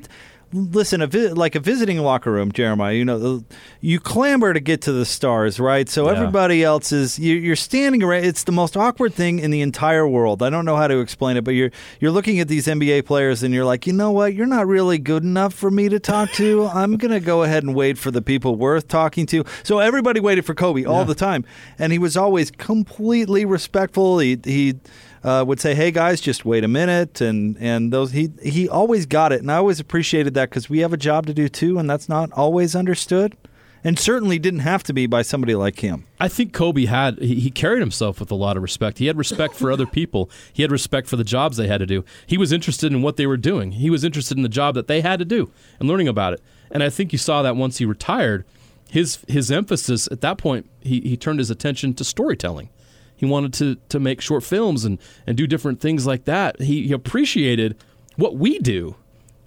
listen, 0.55 1.01
a 1.01 1.07
vi- 1.07 1.33
like 1.33 1.55
a 1.55 1.59
visiting 1.59 1.99
locker 1.99 2.31
room, 2.31 2.51
Jeremiah. 2.51 2.93
You 2.93 3.05
know, 3.05 3.43
you 3.81 3.99
clamber 3.99 4.53
to 4.53 4.59
get 4.59 4.81
to 4.83 4.91
the 4.91 5.05
stars, 5.05 5.59
right? 5.59 5.87
So 5.89 6.05
yeah. 6.05 6.17
everybody 6.17 6.63
else 6.63 6.91
is 6.91 7.19
you, 7.19 7.51
are 7.51 7.55
standing 7.55 8.01
around. 8.01 8.23
It's 8.23 8.43
the 8.43 8.51
most 8.51 8.77
awkward 8.77 9.13
thing 9.13 9.39
in 9.39 9.51
the 9.51 9.61
entire 9.61 10.07
world. 10.07 10.41
I 10.41 10.49
don't 10.49 10.65
know 10.65 10.75
how 10.75 10.87
to 10.87 10.99
explain 10.99 11.37
it, 11.37 11.43
but 11.43 11.51
you're 11.51 11.71
you're 11.99 12.11
looking 12.11 12.39
at 12.39 12.47
these 12.47 12.67
NBA 12.67 13.05
players 13.05 13.43
and 13.43 13.53
you're 13.53 13.65
like, 13.65 13.85
you 13.85 13.93
know 13.93 14.11
what? 14.11 14.33
You're 14.33 14.45
not 14.45 14.67
really 14.67 14.97
good 14.97 15.23
enough 15.23 15.53
for 15.53 15.69
me 15.69 15.89
to 15.89 15.99
talk 15.99 16.31
to. 16.33 16.65
I'm 16.73 16.97
gonna 16.97 17.19
go 17.19 17.43
ahead 17.43 17.63
and 17.63 17.75
wait 17.75 17.97
for 17.97 18.11
the 18.11 18.21
people 18.21 18.55
worth 18.55 18.87
talking 18.87 19.25
to. 19.27 19.43
So 19.63 19.79
everybody 19.79 20.19
waited 20.19 20.45
for 20.45 20.55
Kobe 20.55 20.85
all 20.85 20.99
yeah. 20.99 21.03
the 21.05 21.15
time, 21.15 21.45
and 21.77 21.91
he 21.91 21.99
was 21.99 22.15
always 22.15 22.51
completely 22.51 23.45
respectful. 23.45 24.19
He 24.19 24.39
he 24.43 24.75
uh, 25.25 25.43
would 25.43 25.59
say, 25.59 25.73
"Hey 25.73 25.89
guys, 25.89 26.21
just 26.21 26.45
wait 26.45 26.63
a 26.63 26.67
minute," 26.67 27.19
and 27.19 27.57
and 27.59 27.91
those 27.91 28.11
he 28.11 28.29
he 28.43 28.69
always 28.69 29.07
got 29.07 29.31
it, 29.31 29.41
and 29.41 29.51
I 29.51 29.55
always 29.55 29.79
appreciated 29.79 30.35
that 30.35 30.49
because 30.51 30.69
we 30.69 30.79
have 30.79 30.93
a 30.93 30.97
job 30.97 31.25
to 31.25 31.33
do 31.33 31.49
too, 31.49 31.79
and 31.79 31.89
that's 31.89 32.07
not 32.07 32.31
always 32.33 32.75
understood, 32.75 33.35
and 33.83 33.97
certainly 33.97 34.37
didn't 34.37 34.59
have 34.59 34.83
to 34.83 34.93
be 34.93 35.07
by 35.07 35.23
somebody 35.23 35.55
like 35.55 35.79
him. 35.79 36.05
I 36.19 36.27
think 36.27 36.53
Kobe 36.53 36.85
had 36.85 37.17
he, 37.17 37.39
he 37.39 37.49
carried 37.49 37.79
himself 37.79 38.19
with 38.19 38.29
a 38.29 38.35
lot 38.35 38.55
of 38.55 38.61
respect. 38.61 38.99
He 38.99 39.07
had 39.07 39.17
respect 39.17 39.55
for 39.55 39.71
other 39.71 39.87
people. 39.87 40.29
He 40.53 40.61
had 40.61 40.71
respect 40.71 41.07
for 41.07 41.15
the 41.15 41.23
jobs 41.23 41.57
they 41.57 41.67
had 41.67 41.79
to 41.79 41.87
do. 41.87 42.05
He 42.27 42.37
was 42.37 42.51
interested 42.51 42.93
in 42.93 43.01
what 43.01 43.17
they 43.17 43.25
were 43.25 43.35
doing. 43.35 43.71
He 43.73 43.89
was 43.89 44.03
interested 44.03 44.37
in 44.37 44.43
the 44.43 44.49
job 44.49 44.75
that 44.75 44.87
they 44.87 45.01
had 45.01 45.17
to 45.17 45.25
do 45.25 45.51
and 45.79 45.89
learning 45.89 46.07
about 46.07 46.33
it. 46.33 46.41
And 46.69 46.83
I 46.83 46.91
think 46.91 47.11
you 47.11 47.17
saw 47.17 47.41
that 47.41 47.55
once 47.55 47.79
he 47.79 47.85
retired. 47.85 48.45
His 48.87 49.17
his 49.27 49.49
emphasis 49.49 50.07
at 50.11 50.21
that 50.21 50.37
point, 50.37 50.69
he, 50.81 51.01
he 51.01 51.17
turned 51.17 51.39
his 51.39 51.49
attention 51.49 51.95
to 51.95 52.03
storytelling 52.03 52.69
he 53.15 53.25
wanted 53.25 53.53
to 53.53 53.75
to 53.89 53.99
make 53.99 54.21
short 54.21 54.43
films 54.43 54.85
and 54.85 54.99
and 55.25 55.37
do 55.37 55.47
different 55.47 55.79
things 55.79 56.05
like 56.05 56.25
that. 56.25 56.61
He, 56.61 56.87
he 56.87 56.93
appreciated 56.93 57.77
what 58.15 58.35
we 58.35 58.59
do, 58.59 58.95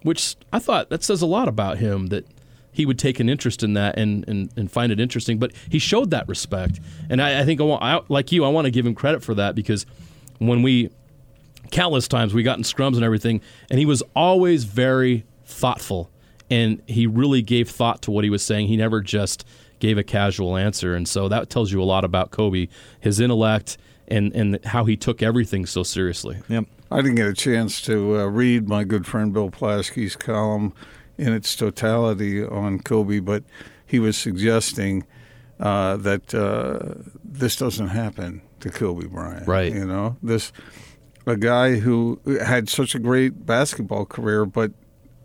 which 0.02 0.36
I 0.52 0.58
thought 0.58 0.90
that 0.90 1.02
says 1.02 1.22
a 1.22 1.26
lot 1.26 1.48
about 1.48 1.78
him 1.78 2.08
that 2.08 2.26
he 2.70 2.86
would 2.86 2.98
take 2.98 3.18
an 3.18 3.28
interest 3.28 3.64
in 3.64 3.72
that 3.74 3.98
and, 3.98 4.26
and, 4.28 4.50
and 4.56 4.70
find 4.70 4.92
it 4.92 5.00
interesting. 5.00 5.38
But 5.38 5.52
he 5.68 5.78
showed 5.78 6.10
that 6.10 6.28
respect, 6.28 6.80
and 7.10 7.20
I, 7.20 7.40
I 7.40 7.44
think 7.44 7.60
I 7.60 7.64
want, 7.64 7.82
I, 7.82 8.00
like 8.08 8.30
you, 8.30 8.44
I 8.44 8.48
want 8.50 8.66
to 8.66 8.70
give 8.70 8.86
him 8.86 8.94
credit 8.94 9.22
for 9.22 9.34
that 9.34 9.54
because 9.56 9.84
when 10.38 10.62
we 10.62 10.90
countless 11.72 12.08
times 12.08 12.32
we 12.32 12.42
got 12.42 12.56
in 12.56 12.64
scrums 12.64 12.94
and 12.94 13.04
everything, 13.04 13.40
and 13.70 13.78
he 13.78 13.86
was 13.86 14.02
always 14.14 14.64
very 14.64 15.24
thoughtful, 15.44 16.10
and 16.50 16.80
he 16.86 17.06
really 17.06 17.42
gave 17.42 17.68
thought 17.68 18.02
to 18.02 18.10
what 18.10 18.24
he 18.24 18.30
was 18.30 18.44
saying. 18.44 18.68
He 18.68 18.76
never 18.76 19.00
just 19.00 19.44
gave 19.78 19.98
a 19.98 20.04
casual 20.04 20.56
answer. 20.56 20.94
And 20.94 21.08
so 21.08 21.28
that 21.28 21.50
tells 21.50 21.72
you 21.72 21.82
a 21.82 21.84
lot 21.84 22.04
about 22.04 22.30
Kobe, 22.30 22.68
his 23.00 23.20
intellect, 23.20 23.78
and, 24.08 24.32
and 24.34 24.64
how 24.64 24.84
he 24.84 24.96
took 24.96 25.22
everything 25.22 25.66
so 25.66 25.82
seriously. 25.82 26.38
Yep. 26.48 26.64
I 26.90 26.96
didn't 26.96 27.16
get 27.16 27.26
a 27.26 27.34
chance 27.34 27.82
to 27.82 28.20
uh, 28.20 28.24
read 28.26 28.68
my 28.68 28.84
good 28.84 29.06
friend 29.06 29.32
Bill 29.32 29.50
Plaschke's 29.50 30.16
column 30.16 30.72
in 31.18 31.32
its 31.32 31.54
totality 31.54 32.42
on 32.42 32.78
Kobe, 32.78 33.18
but 33.18 33.44
he 33.84 33.98
was 33.98 34.16
suggesting 34.16 35.04
uh, 35.60 35.96
that 35.98 36.34
uh, 36.34 37.02
this 37.22 37.56
doesn't 37.56 37.88
happen 37.88 38.40
to 38.60 38.70
Kobe 38.70 39.06
Bryant. 39.06 39.46
Right. 39.46 39.72
You 39.72 39.84
know, 39.84 40.16
this 40.22 40.52
a 41.26 41.36
guy 41.36 41.76
who 41.76 42.20
had 42.42 42.68
such 42.68 42.94
a 42.94 42.98
great 42.98 43.44
basketball 43.44 44.06
career, 44.06 44.46
but 44.46 44.72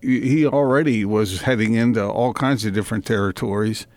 he 0.01 0.45
already 0.45 1.05
was 1.05 1.41
heading 1.41 1.75
into 1.75 2.05
all 2.05 2.33
kinds 2.33 2.65
of 2.65 2.73
different 2.73 3.05
territories 3.05 3.87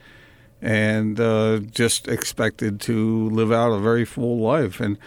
and 0.61 1.21
uh, 1.21 1.59
just 1.59 2.09
expected 2.09 2.81
to 2.83 3.29
live 3.31 3.53
out 3.53 3.73
a 3.73 3.79
very 3.79 4.05
full 4.05 4.39
life. 4.39 4.81
And 4.81 4.99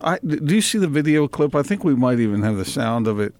I, 0.00 0.18
do 0.18 0.54
you 0.54 0.60
see 0.60 0.78
the 0.78 0.88
video 0.88 1.28
clip? 1.28 1.54
I 1.54 1.62
think 1.62 1.84
we 1.84 1.94
might 1.94 2.20
even 2.20 2.42
have 2.42 2.56
the 2.56 2.64
sound 2.64 3.06
of 3.06 3.20
it 3.20 3.34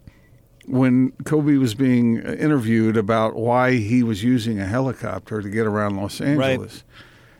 when 0.66 1.12
Kobe 1.24 1.56
was 1.56 1.74
being 1.74 2.18
interviewed 2.18 2.96
about 2.96 3.34
why 3.34 3.76
he 3.76 4.02
was 4.02 4.22
using 4.22 4.60
a 4.60 4.66
helicopter 4.66 5.42
to 5.42 5.48
get 5.48 5.66
around 5.66 5.96
Los 5.96 6.20
Angeles. 6.20 6.84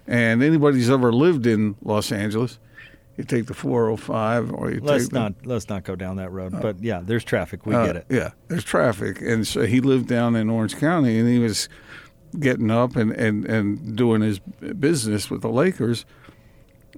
Right. 0.09 0.15
And 0.17 0.43
anybody 0.43 0.79
who's 0.79 0.91
ever 0.91 1.13
lived 1.13 1.47
in 1.47 1.77
Los 1.83 2.11
Angeles, 2.11 2.59
you 3.17 3.25
take 3.25 3.47
the 3.47 3.55
405 3.55 4.53
or 4.53 4.73
you 4.73 4.81
let's 4.81 5.05
take 5.05 5.13
not 5.13 5.43
the, 5.43 5.49
let's 5.49 5.69
not 5.69 5.85
go 5.85 5.95
down 5.95 6.17
that 6.17 6.33
road. 6.33 6.55
Uh, 6.55 6.61
but 6.61 6.83
yeah, 6.83 7.01
there's 7.05 7.23
traffic. 7.23 7.67
We 7.67 7.75
uh, 7.75 7.87
get 7.87 7.97
it. 7.97 8.07
Yeah, 8.09 8.31
there's 8.49 8.65
traffic, 8.65 9.21
and 9.21 9.47
so 9.47 9.67
he 9.67 9.81
lived 9.81 10.09
down 10.09 10.35
in 10.37 10.49
Orange 10.49 10.77
County, 10.79 11.19
and 11.19 11.29
he 11.29 11.39
was 11.39 11.69
getting 12.39 12.71
up 12.71 12.97
and, 12.97 13.13
and, 13.13 13.45
and 13.45 13.97
doing 13.97 14.23
his 14.23 14.39
business 14.39 15.31
with 15.31 15.43
the 15.43 15.49
Lakers. 15.49 16.05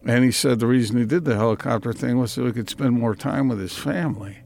And 0.04 0.24
he 0.24 0.30
said 0.30 0.58
the 0.58 0.66
reason 0.66 0.98
he 0.98 1.04
did 1.04 1.24
the 1.24 1.36
helicopter 1.36 1.92
thing 1.92 2.18
was 2.18 2.32
so 2.32 2.46
he 2.46 2.52
could 2.52 2.68
spend 2.68 2.92
more 2.92 3.14
time 3.14 3.48
with 3.48 3.60
his 3.60 3.76
family. 3.76 4.38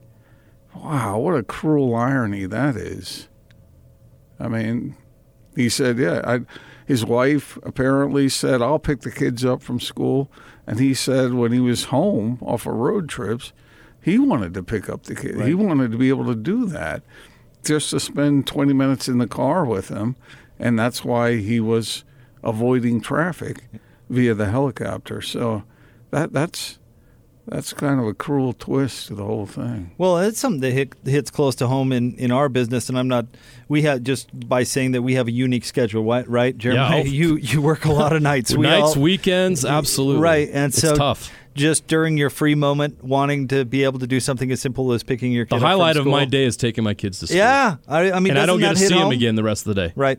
Wow, 0.75 1.19
what 1.19 1.35
a 1.35 1.43
cruel 1.43 1.95
irony 1.95 2.47
that 2.47 2.76
is. 2.76 3.28
I 4.38 4.49
mean, 4.49 4.97
he 5.55 5.71
said, 5.71 5.99
yeah, 5.99 6.21
I, 6.25 6.40
his 6.87 7.05
wife 7.05 7.59
apparently 7.62 8.28
said, 8.28 8.61
I'll 8.61 8.78
pick 8.78 9.00
the 9.00 9.11
kids 9.11 9.45
up 9.45 9.62
from 9.62 9.81
school. 9.81 10.31
And 10.66 10.78
he 10.78 10.93
said 10.93 11.33
when 11.33 11.52
he 11.52 11.61
was 11.61 11.85
home 11.85 12.38
off 12.43 12.66
of 12.66 12.75
road 12.75 13.09
trips, 13.09 13.52
he 14.02 14.19
wanted 14.19 14.52
to 14.55 14.62
pick 14.62 14.88
up 14.88 15.05
the 15.05 15.14
kids. 15.14 15.37
Right. 15.37 15.49
He 15.49 15.55
wanted 15.55 15.90
to 15.93 15.99
be 15.99 16.11
able 16.11 16.26
to 16.26 16.35
do 16.35 16.66
that 16.66 17.02
just 17.64 17.90
to 17.90 17.99
spend 17.99 18.47
20 18.47 18.73
minutes 18.73 19.09
in 19.09 19.19
the 19.19 19.26
car 19.26 19.64
with 19.64 19.88
them 19.88 20.14
and 20.59 20.79
that's 20.79 21.05
why 21.05 21.37
he 21.37 21.61
was 21.61 22.05
avoiding 22.43 23.01
traffic 23.01 23.65
via 24.09 24.35
the 24.35 24.47
helicopter. 24.47 25.21
So 25.21 25.65
that 26.11 26.33
that's 26.33 26.79
that's 27.47 27.73
kind 27.73 28.01
of 28.01 28.07
a 28.07 28.15
cruel 28.15 28.53
twist 28.53 29.07
to 29.07 29.15
the 29.15 29.25
whole 29.25 29.47
thing. 29.47 29.93
Well, 29.99 30.19
it's 30.19 30.39
something 30.39 30.61
that 30.63 30.73
hit, 30.73 30.95
hits 31.05 31.31
close 31.31 31.55
to 31.57 31.69
home 31.69 31.93
in, 31.93 32.17
in 32.17 32.33
our 32.33 32.49
business, 32.49 32.89
and 32.89 32.99
I'm 32.99 33.07
not. 33.07 33.27
We 33.69 33.83
have 33.83 34.03
just 34.03 34.49
by 34.49 34.65
saying 34.65 34.93
that 34.93 35.03
we 35.03 35.15
have 35.15 35.29
a 35.29 35.33
unique 35.33 35.65
schedule, 35.65 36.03
right? 36.03 36.29
Right, 36.29 36.59
Jeremy? 36.59 36.81
Yeah, 36.81 36.95
oh. 36.97 37.05
you 37.05 37.37
you 37.37 37.63
work 37.63 37.85
a 37.85 37.93
lot 37.93 38.13
of 38.13 38.23
nights, 38.23 38.55
we 38.55 38.63
nights, 38.63 38.97
all, 38.97 39.03
weekends, 39.03 39.65
absolutely, 39.65 40.23
right? 40.23 40.49
And 40.53 40.73
it's 40.73 40.81
so 40.81 40.97
tough. 40.97 41.33
Just 41.55 41.87
during 41.87 42.19
your 42.19 42.29
free 42.29 42.55
moment, 42.55 43.03
wanting 43.03 43.49
to 43.49 43.65
be 43.65 43.85
able 43.85 43.99
to 44.01 44.07
do 44.07 44.21
something 44.21 44.51
as 44.51 44.61
simple 44.61 44.93
as 44.93 45.03
picking 45.03 45.33
your 45.33 45.47
kids. 45.47 45.63
the 45.63 45.67
highlight 45.67 45.97
of 45.97 46.05
my 46.07 46.27
day 46.27 46.45
is 46.45 46.55
taking 46.55 46.85
my 46.85 46.93
kids 46.93 47.21
to 47.21 47.29
school. 47.29 47.39
Yeah, 47.39 47.77
I, 47.89 48.13
I 48.13 48.21
mean, 48.21 48.33
and 48.33 48.41
I 48.41 48.45
don't 48.45 48.61
get 48.61 48.71
to 48.71 48.77
see 48.77 48.93
home? 48.93 49.05
them 49.05 49.13
again 49.13 49.37
the 49.37 49.43
rest 49.43 49.67
of 49.67 49.75
the 49.75 49.89
day. 49.89 49.93
Right 49.97 50.19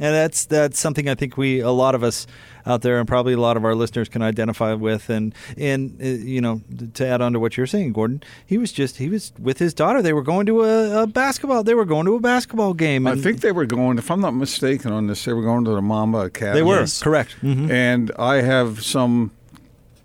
and 0.00 0.14
that's 0.14 0.46
that's 0.46 0.80
something 0.80 1.08
I 1.08 1.14
think 1.14 1.36
we 1.36 1.60
a 1.60 1.70
lot 1.70 1.94
of 1.94 2.02
us 2.02 2.26
out 2.66 2.82
there 2.82 2.98
and 2.98 3.06
probably 3.06 3.34
a 3.34 3.40
lot 3.40 3.56
of 3.56 3.64
our 3.64 3.74
listeners 3.74 4.08
can 4.08 4.22
identify 4.22 4.72
with. 4.72 5.10
And 5.10 5.34
and 5.56 6.00
uh, 6.00 6.06
you 6.06 6.40
know 6.40 6.62
to 6.94 7.06
add 7.06 7.20
on 7.20 7.34
to 7.34 7.40
what 7.40 7.56
you're 7.56 7.66
saying 7.66 7.92
Gordon 7.92 8.22
he 8.44 8.58
was 8.58 8.72
just 8.72 8.96
he 8.96 9.08
was 9.08 9.32
with 9.38 9.58
his 9.58 9.74
daughter. 9.74 10.02
They 10.02 10.14
were 10.14 10.22
going 10.22 10.46
to 10.46 10.64
a, 10.64 11.02
a 11.02 11.06
basketball 11.06 11.62
they 11.62 11.74
were 11.74 11.84
going 11.84 12.06
to 12.06 12.14
a 12.14 12.20
basketball 12.20 12.74
game. 12.74 13.06
I 13.06 13.14
think 13.14 13.40
they 13.40 13.52
were 13.52 13.66
going 13.66 13.98
if 13.98 14.10
I'm 14.10 14.20
not 14.20 14.34
mistaken 14.34 14.90
on 14.90 15.06
this 15.06 15.24
they 15.24 15.34
were 15.34 15.42
going 15.42 15.64
to 15.66 15.72
the 15.72 15.82
Mamba 15.82 16.18
Academy. 16.18 16.54
They 16.54 16.62
were 16.62 16.80
yes. 16.80 17.02
correct 17.02 17.36
mm-hmm. 17.42 17.70
and 17.70 18.10
I 18.18 18.40
have 18.40 18.82
some 18.82 19.32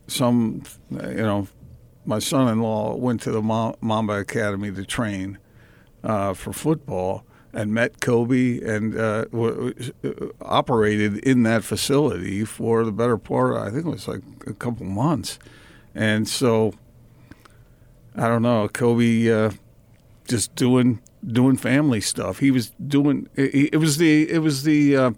some 0.08 0.64
you 0.92 1.16
know 1.16 1.48
my 2.06 2.20
son-in-law 2.20 2.96
went 2.98 3.22
to 3.22 3.32
the 3.32 3.42
Mamba 3.42 4.20
Academy 4.20 4.72
to 4.72 4.86
train 4.86 5.40
uh, 6.04 6.36
for 6.36 6.54
football 6.54 7.26
and 7.56 7.74
met 7.74 8.02
Kobe 8.02 8.60
and 8.60 9.00
uh, 9.00 9.26
w- 9.26 9.74
w- 9.74 10.34
operated 10.42 11.18
in 11.20 11.44
that 11.44 11.64
facility 11.64 12.44
for 12.44 12.84
the 12.84 12.92
better 12.92 13.18
part. 13.18 13.56
I 13.56 13.72
think 13.72 13.86
it 13.86 13.90
was 13.90 14.08
like 14.08 14.22
a 14.46 14.54
couple 14.54 14.86
months, 14.86 15.40
and 15.96 16.28
so 16.28 16.74
I 18.16 18.28
don't 18.28 18.42
know. 18.42 18.68
Kobe 18.68 19.32
uh, 19.32 19.52
just 20.28 20.54
doing 20.56 21.00
doing 21.26 21.56
family 21.56 22.02
stuff. 22.02 22.40
He 22.40 22.52
was 22.52 22.72
doing. 22.86 23.30
It, 23.36 23.74
it 23.74 23.78
was 23.78 23.98
the 23.98 24.30
it 24.30 24.40
was 24.40 24.64
the. 24.64 24.98
Uh, 24.98 25.12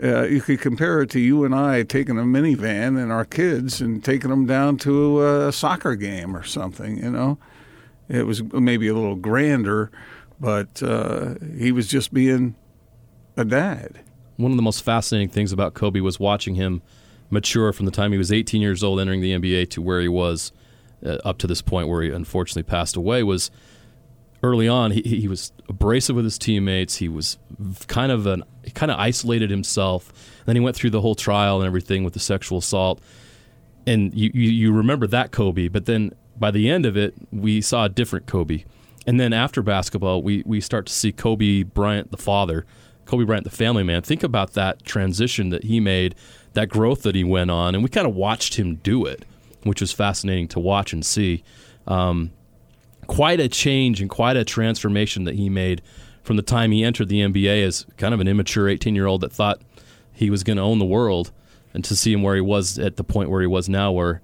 uh, 0.00 0.22
you 0.22 0.40
could 0.40 0.60
compare 0.60 1.02
it 1.02 1.10
to 1.10 1.18
you 1.18 1.44
and 1.44 1.52
I 1.52 1.82
taking 1.82 2.18
a 2.18 2.22
minivan 2.22 3.02
and 3.02 3.10
our 3.10 3.24
kids 3.24 3.80
and 3.80 4.04
taking 4.04 4.30
them 4.30 4.46
down 4.46 4.76
to 4.78 5.26
a 5.26 5.52
soccer 5.52 5.96
game 5.96 6.36
or 6.36 6.44
something. 6.44 6.98
You 7.02 7.10
know, 7.10 7.38
it 8.08 8.24
was 8.24 8.40
maybe 8.44 8.86
a 8.86 8.94
little 8.94 9.16
grander, 9.16 9.90
but 10.40 10.82
uh, 10.82 11.34
he 11.56 11.72
was 11.72 11.88
just 11.88 12.12
being 12.12 12.54
a 13.36 13.44
dad. 13.44 14.00
One 14.36 14.52
of 14.52 14.56
the 14.56 14.62
most 14.62 14.82
fascinating 14.82 15.28
things 15.28 15.52
about 15.52 15.74
Kobe 15.74 16.00
was 16.00 16.20
watching 16.20 16.54
him 16.54 16.82
mature 17.30 17.72
from 17.72 17.86
the 17.86 17.92
time 17.92 18.12
he 18.12 18.18
was 18.18 18.32
18 18.32 18.62
years 18.62 18.82
old 18.82 19.00
entering 19.00 19.20
the 19.20 19.32
NBA 19.32 19.70
to 19.70 19.82
where 19.82 20.00
he 20.00 20.08
was 20.08 20.52
uh, 21.04 21.18
up 21.24 21.38
to 21.38 21.46
this 21.46 21.62
point 21.62 21.88
where 21.88 22.02
he 22.02 22.10
unfortunately 22.10 22.62
passed 22.62 22.96
away 22.96 23.22
was 23.22 23.50
early 24.42 24.68
on 24.68 24.92
he, 24.92 25.02
he 25.02 25.28
was 25.28 25.52
abrasive 25.68 26.16
with 26.16 26.24
his 26.24 26.38
teammates. 26.38 26.96
He 26.96 27.08
was 27.08 27.38
kind 27.88 28.12
of 28.12 28.26
an 28.26 28.44
he 28.64 28.70
kind 28.70 28.90
of 28.90 28.98
isolated 28.98 29.50
himself. 29.50 30.12
Then 30.46 30.56
he 30.56 30.60
went 30.60 30.76
through 30.76 30.90
the 30.90 31.00
whole 31.00 31.14
trial 31.14 31.58
and 31.58 31.66
everything 31.66 32.04
with 32.04 32.14
the 32.14 32.20
sexual 32.20 32.58
assault. 32.58 33.00
And 33.86 34.14
you, 34.14 34.30
you, 34.34 34.50
you 34.50 34.72
remember 34.72 35.06
that 35.08 35.32
Kobe 35.32 35.68
but 35.68 35.86
then 35.86 36.12
by 36.36 36.50
the 36.50 36.70
end 36.70 36.86
of 36.86 36.96
it 36.96 37.14
we 37.32 37.60
saw 37.60 37.84
a 37.84 37.88
different 37.88 38.26
Kobe 38.26 38.64
and 39.08 39.18
then 39.18 39.32
after 39.32 39.62
basketball 39.62 40.22
we, 40.22 40.42
we 40.46 40.60
start 40.60 40.86
to 40.86 40.92
see 40.92 41.10
Kobe 41.10 41.62
Bryant 41.62 42.10
the 42.10 42.16
father 42.16 42.64
Kobe 43.06 43.24
Bryant 43.24 43.44
the 43.44 43.50
family 43.50 43.82
man. 43.82 44.02
Think 44.02 44.22
about 44.22 44.52
that 44.52 44.84
transition 44.84 45.48
that 45.48 45.64
he 45.64 45.80
made 45.80 46.14
that 46.52 46.68
growth 46.68 47.02
that 47.02 47.14
he 47.14 47.24
went 47.24 47.50
on 47.50 47.74
and 47.74 47.82
we 47.82 47.88
kind 47.88 48.06
of 48.06 48.14
watched 48.14 48.56
him 48.56 48.76
do 48.76 49.04
it 49.06 49.24
which 49.64 49.80
was 49.80 49.92
fascinating 49.92 50.48
to 50.48 50.60
watch 50.60 50.92
and 50.92 51.04
see. 51.04 51.42
Um, 51.86 52.32
quite 53.06 53.40
a 53.40 53.48
change 53.48 54.00
and 54.00 54.08
quite 54.08 54.36
a 54.36 54.44
transformation 54.44 55.24
that 55.24 55.34
he 55.34 55.48
made 55.48 55.82
from 56.22 56.36
the 56.36 56.42
time 56.42 56.70
he 56.70 56.84
entered 56.84 57.08
the 57.08 57.20
NBA 57.20 57.64
as 57.64 57.86
kind 57.96 58.14
of 58.14 58.20
an 58.20 58.28
immature 58.28 58.68
18 58.68 58.94
year 58.94 59.06
old 59.06 59.22
that 59.22 59.32
thought 59.32 59.60
he 60.12 60.30
was 60.30 60.44
going 60.44 60.56
to 60.56 60.62
own 60.62 60.78
the 60.78 60.84
world, 60.84 61.32
and 61.72 61.84
to 61.84 61.96
see 61.96 62.12
him 62.12 62.22
where 62.22 62.34
he 62.34 62.40
was 62.40 62.78
at 62.78 62.96
the 62.96 63.04
point 63.04 63.30
where 63.30 63.40
he 63.40 63.46
was 63.46 63.68
now, 63.68 63.92
where 63.92 64.20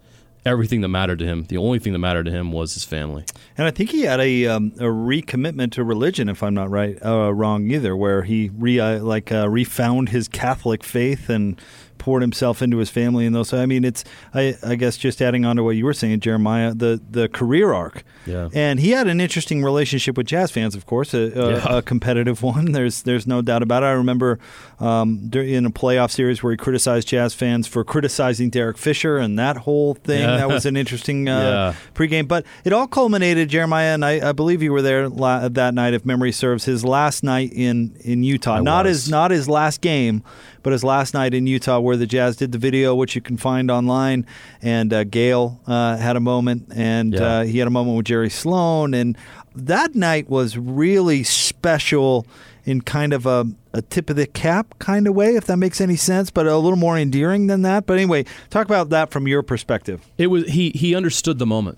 everything 0.47 0.81
that 0.83 0.89
mattered 0.89 1.19
to 1.21 1.25
him, 1.25 1.45
the 1.45 1.57
only 1.57 1.79
thing 1.79 1.93
that 1.93 1.99
mattered 1.99 2.25
to 2.25 2.31
him 2.31 2.53
was 2.53 2.75
his 2.75 2.85
family. 2.85 3.25
And 3.57 3.67
I 3.67 3.71
think 3.71 3.91
he 3.91 4.03
had 4.03 4.21
a 4.21 4.47
um, 4.47 4.73
a 4.77 4.85
recommitment 4.85 5.73
to 5.73 5.85
religion, 5.85 6.29
if 6.29 6.43
I'm 6.43 6.55
not 6.55 6.71
right, 6.71 6.99
uh, 7.05 7.33
wrong 7.33 7.71
either, 7.71 7.97
where 7.97 8.23
he 8.23 8.51
re 8.57 8.79
uh, 8.79 9.01
like 9.01 9.33
uh, 9.33 9.49
refound 9.49 10.11
his 10.11 10.29
Catholic 10.29 10.85
faith 10.85 11.29
and 11.29 11.61
poured 11.99 12.23
himself 12.23 12.63
into 12.63 12.79
his 12.79 12.91
family 12.91 13.27
and 13.27 13.35
those. 13.35 13.53
I 13.53 13.67
mean, 13.67 13.85
it's 13.85 14.05
I, 14.33 14.57
I, 14.65 14.75
guess 14.75 14.97
just 14.97 15.23
adding 15.23 15.45
on 15.45 15.57
to 15.57 15.63
what 15.63 15.77
you 15.77 15.85
were 15.85 15.95
saying, 15.95 16.21
Jeremiah, 16.21 16.75
the 16.75 17.01
the 17.11 17.29
career 17.29 17.73
arc. 17.73 18.05
Yeah. 18.27 18.49
And 18.53 18.81
he 18.81 18.91
had 18.91 19.07
an 19.07 19.21
interesting 19.21 19.63
relationship 19.63 20.17
with 20.17 20.27
jazz 20.27 20.51
fans, 20.51 20.75
of 20.75 20.87
course, 20.87 21.15
a, 21.15 21.19
a, 21.19 21.53
yeah. 21.53 21.79
a 21.79 21.83
competitive 21.83 22.43
one. 22.55 22.73
There's 22.73 23.03
there's 23.03 23.27
no 23.27 23.43
doubt 23.43 23.63
about 23.63 23.83
it. 23.83 23.87
I 23.87 23.93
remember 23.93 24.39
um, 24.81 25.31
in 25.33 25.67
a 25.67 25.71
playoff 25.71 26.11
series 26.11 26.43
where 26.43 26.53
he 26.53 26.57
criticized 26.57 27.09
jazz 27.09 27.35
fans 27.35 27.67
for 27.67 27.85
criticizing 27.85 28.51
Derek 28.51 28.79
Fisher 28.79 29.19
and 29.19 29.39
that 29.39 29.59
whole 29.59 29.95
thing. 29.95 30.21
Yeah. 30.21 30.37
That 30.37 30.49
was 30.49 30.67
an 30.67 30.77
interesting 30.77 31.29
uh, 31.29 31.41
yeah. 31.75 31.75
pregame. 31.95 32.29
But 32.29 32.45
it 32.65 32.73
all 32.73 32.87
culminated, 32.87 33.49
Jeremiah, 33.49 33.95
and 33.95 34.05
I, 34.05 34.31
I 34.31 34.33
believe 34.33 34.63
you 34.63 34.73
were 34.73 34.83
there 34.83 35.09
la- 35.09 35.49
that 35.49 35.75
night, 35.75 35.95
if 35.95 36.05
memory 36.05 36.33
serves. 36.33 36.65
His 36.65 36.85
last 36.85 37.23
night 37.23 37.53
in 37.53 37.97
in 38.01 38.25
Utah, 38.25 38.57
I 38.57 38.61
not 38.61 38.87
was. 38.87 39.05
his 39.05 39.11
not 39.11 39.31
his 39.31 39.49
last 39.49 39.81
game 39.81 40.23
but 40.65 40.73
his 40.73 40.83
last 40.83 41.15
night 41.15 41.33
in 41.35 41.47
Utah, 41.47 41.79
where 41.79 41.97
the 41.97 42.07
Jazz 42.07 42.35
did 42.37 42.51
the 42.51 42.59
video, 42.59 42.95
which 42.97 43.15
you 43.15 43.21
can 43.21 43.37
find 43.37 43.71
online, 43.71 44.27
and 44.63 44.93
uh, 44.93 45.05
Gail 45.05 45.61
uh, 45.69 45.97
had 45.99 46.17
a 46.17 46.21
moment, 46.21 46.73
and 46.75 47.15
Yeah. 47.15 47.21
uh, 47.23 47.45
he 47.45 47.59
had 47.59 47.69
a 47.69 47.71
moment 47.71 47.97
with 47.97 48.07
Jerry 48.07 48.31
Sloan, 48.31 48.93
and 48.95 49.17
that 49.55 49.95
night 49.95 50.29
was 50.29 50.59
really 50.59 51.23
special 51.23 52.27
in 52.67 52.81
kind 52.81 53.13
of 53.13 53.27
a, 53.27 53.47
a 53.75 53.83
tip 53.83 54.09
of 54.09 54.17
the 54.17 54.27
cap 54.27 54.75
kind 54.79 55.07
of 55.07 55.15
way, 55.15 55.37
if 55.37 55.45
that 55.45 55.59
makes 55.59 55.81
any 55.83 55.97
sense, 55.97 56.31
but 56.31 56.47
a 56.47 56.57
little 56.57 56.79
more 56.79 56.97
endearing 56.99 57.47
than 57.47 57.61
that. 57.63 57.85
But 57.87 57.95
anyway, 57.99 58.25
talk 58.49 58.65
about 58.67 58.89
that 58.89 59.11
from 59.11 59.29
your 59.29 59.43
perspective. 59.43 60.01
It 60.17 60.29
was 60.29 60.47
he 60.49 60.71
he 60.71 60.95
understood 60.95 61.39
the 61.39 61.47
moment. 61.47 61.77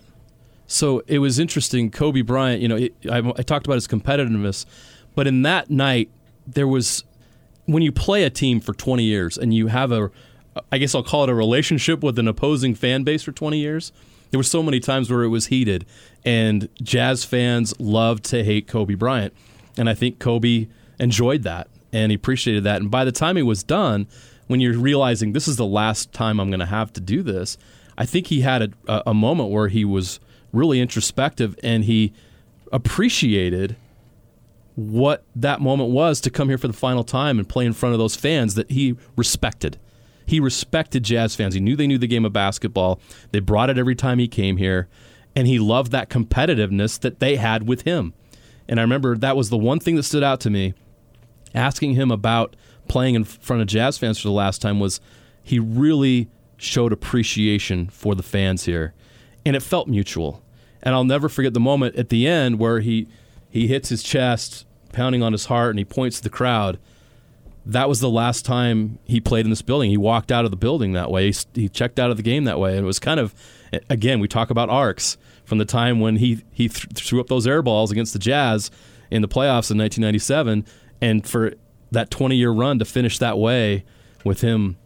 So 0.69 1.03
it 1.09 1.19
was 1.19 1.39
interesting. 1.41 1.91
Kobe 1.91 2.23
Bryant, 2.23 2.61
you 2.63 2.69
know, 2.69 2.77
it, 2.77 2.95
I, 3.11 3.19
I 3.19 3.43
talked 3.43 3.67
about 3.67 3.75
his 3.75 3.87
competitiveness, 3.89 4.65
but 5.17 5.27
in 5.27 5.43
that 5.43 5.71
night 5.71 6.09
there 6.47 6.69
was 6.69 7.03
when 7.67 7.83
you 7.83 7.93
play 7.93 8.25
a 8.25 8.31
team 8.31 8.61
for 8.61 8.73
20 8.73 9.03
years 9.03 9.37
and 9.37 9.53
you 9.53 9.67
have 9.69 9.93
a, 9.93 10.11
I 10.73 10.79
guess 10.79 10.95
I'll 10.95 11.03
call 11.03 11.25
it 11.25 11.31
a 11.31 11.35
relationship 11.35 12.03
with 12.03 12.19
an 12.19 12.29
opposing 12.29 12.75
fan 12.75 13.03
base 13.05 13.23
for 13.23 13.33
20 13.33 13.59
years. 13.59 13.93
There 14.31 14.39
were 14.39 14.45
so 14.45 14.63
many 14.63 14.81
times 14.81 15.11
where 15.11 15.23
it 15.23 15.29
was 15.29 15.47
heated, 15.47 15.87
and 16.25 16.69
Jazz 16.83 17.25
fans 17.25 17.79
loved 17.79 18.25
to 18.25 18.43
hate 18.43 18.67
Kobe 18.67 18.95
Bryant, 18.95 19.33
and 19.77 19.89
I 19.89 19.95
think 19.95 20.19
Kobe 20.19 20.67
enjoyed 20.99 21.43
that 21.45 21.69
and 21.93 22.11
he 22.13 22.17
appreciated 22.17 22.65
that. 22.65 22.81
And 22.81 22.91
by 22.91 23.05
the 23.05 23.13
time 23.13 23.37
he 23.37 23.43
was 23.43 23.63
done, 23.63 24.07
when 24.47 24.61
you're 24.61 24.79
realizing 24.79 25.33
this 25.33 25.49
is 25.49 25.57
the 25.57 25.67
last 25.67 26.13
time 26.13 26.39
I'm 26.39 26.51
going 26.51 26.61
to 26.61 26.67
have 26.67 26.93
to 26.95 27.01
do 27.01 27.23
this, 27.23 27.57
I 27.99 28.05
think 28.05 28.27
he 28.27 28.43
had 28.43 28.75
a, 28.87 29.03
a 29.07 29.15
moment 29.15 29.51
where 29.51 29.69
he 29.69 29.85
was 29.85 30.21
really 30.53 30.81
introspective 30.81 31.59
and 31.63 31.85
he 31.85 32.13
appreciated 32.73 33.77
what 34.77 35.25
that 35.35 35.61
moment 35.61 35.91
was 35.91 36.21
to 36.21 36.31
come 36.31 36.49
here 36.49 36.59
for 36.59 36.69
the 36.69 36.75
final 36.75 37.03
time 37.03 37.39
and 37.39 37.49
play 37.49 37.65
in 37.65 37.73
front 37.73 37.95
of 37.95 37.99
those 37.99 38.15
fans 38.15 38.55
that 38.55 38.71
he 38.71 38.95
respected. 39.17 39.79
He 40.27 40.39
respected 40.39 41.03
Jazz 41.03 41.35
fans. 41.35 41.55
He 41.55 41.61
knew 41.61 41.77
they 41.77 41.87
knew 41.87 41.99
the 41.99 42.07
game 42.07 42.25
of 42.25 42.33
basketball. 42.33 43.01
They 43.33 43.41
brought 43.41 43.71
it 43.71 43.79
every 43.79 43.95
time 43.95 44.19
he 44.19 44.29
came 44.29 44.59
here, 44.59 44.89
and 45.35 45.47
he 45.47 45.59
loved 45.59 45.93
that 45.93 46.11
competitiveness 46.11 47.01
that 47.01 47.21
they 47.21 47.37
had 47.37 47.67
with 47.67 47.83
him. 47.83 48.13
And 48.69 48.79
I 48.79 48.83
remember 48.83 49.17
that 49.17 49.37
was 49.37 49.49
the 49.49 49.57
one 49.57 49.81
thing 49.81 49.97
that 49.97 50.03
stood 50.03 50.23
out 50.23 50.41
to 50.41 50.51
me. 50.51 50.75
Asking 51.55 51.95
him 51.95 52.11
about 52.11 52.55
playing 52.87 53.15
in 53.15 53.25
front 53.25 53.63
of 53.63 53.69
Jazz 53.69 53.97
fans 53.97 54.19
for 54.19 54.29
the 54.29 54.35
last 54.35 54.61
time 54.61 54.79
was 54.79 55.01
he 55.43 55.59
really 55.59 56.29
showed 56.59 56.93
appreciation 56.93 57.89
for 57.89 58.15
the 58.15 58.23
fans 58.23 58.65
here, 58.65 58.93
and 59.47 59.57
it 59.57 59.63
felt 59.63 59.89
mutual. 59.89 60.43
And 60.83 60.95
I'll 60.95 61.05
never 61.05 61.29
forget 61.31 61.55
the 61.55 61.61
moment 61.61 61.97
at 61.97 62.11
the 62.11 62.27
end 62.27 62.59
where 62.59 62.81
he 62.81 63.09
he 63.57 63.69
hits 63.69 63.89
his 63.89 64.03
chest, 64.03 64.67
pounding 64.93 65.23
on 65.23 65.33
his 65.33 65.47
heart, 65.47 65.71
and 65.71 65.79
he 65.79 65.85
points 65.85 66.19
to 66.19 66.23
the 66.23 66.31
crowd. 66.31 66.79
That 67.65 67.89
was 67.89 68.01
the 68.01 68.11
last 68.11 68.45
time 68.45 68.99
he 69.05 69.19
played 69.19 69.47
in 69.47 69.51
this 69.51 69.63
building. 69.63 69.91
He 69.91 69.97
walked 69.97 70.31
out 70.31 70.45
of 70.45 70.51
the 70.51 70.59
building 70.59 70.93
that 70.93 71.11
way. 71.11 71.33
He, 71.33 71.39
he 71.55 71.69
checked 71.71 71.99
out 71.99 72.11
of 72.11 72.19
the 72.19 72.23
game 72.23 72.45
that 72.45 72.61
way, 72.61 72.77
and 72.77 72.85
it 72.85 72.87
was 72.87 72.99
kind 72.99 73.19
of, 73.19 73.35
again, 73.89 74.21
we 74.21 74.29
talk 74.29 74.51
about 74.51 74.69
arcs 74.69 75.17
from 75.47 75.57
the 75.57 75.65
time 75.65 76.01
when 76.01 76.17
he 76.17 76.43
he 76.53 76.69
th- 76.69 76.87
threw 76.95 77.19
up 77.19 77.29
those 77.29 77.47
air 77.47 77.63
balls 77.63 77.91
against 77.91 78.13
the 78.13 78.19
Jazz 78.19 78.71
in 79.11 79.23
the 79.23 79.29
playoffs 79.29 79.71
in 79.71 79.79
1997, 79.79 80.67
and 81.01 81.27
for 81.27 81.55
that 81.91 82.11
20 82.11 82.37
year 82.37 82.51
run 82.51 82.79
to 82.79 82.85
finish 82.85 83.19
that 83.19 83.39
way 83.39 83.85
with 84.23 84.43
him 84.43 84.77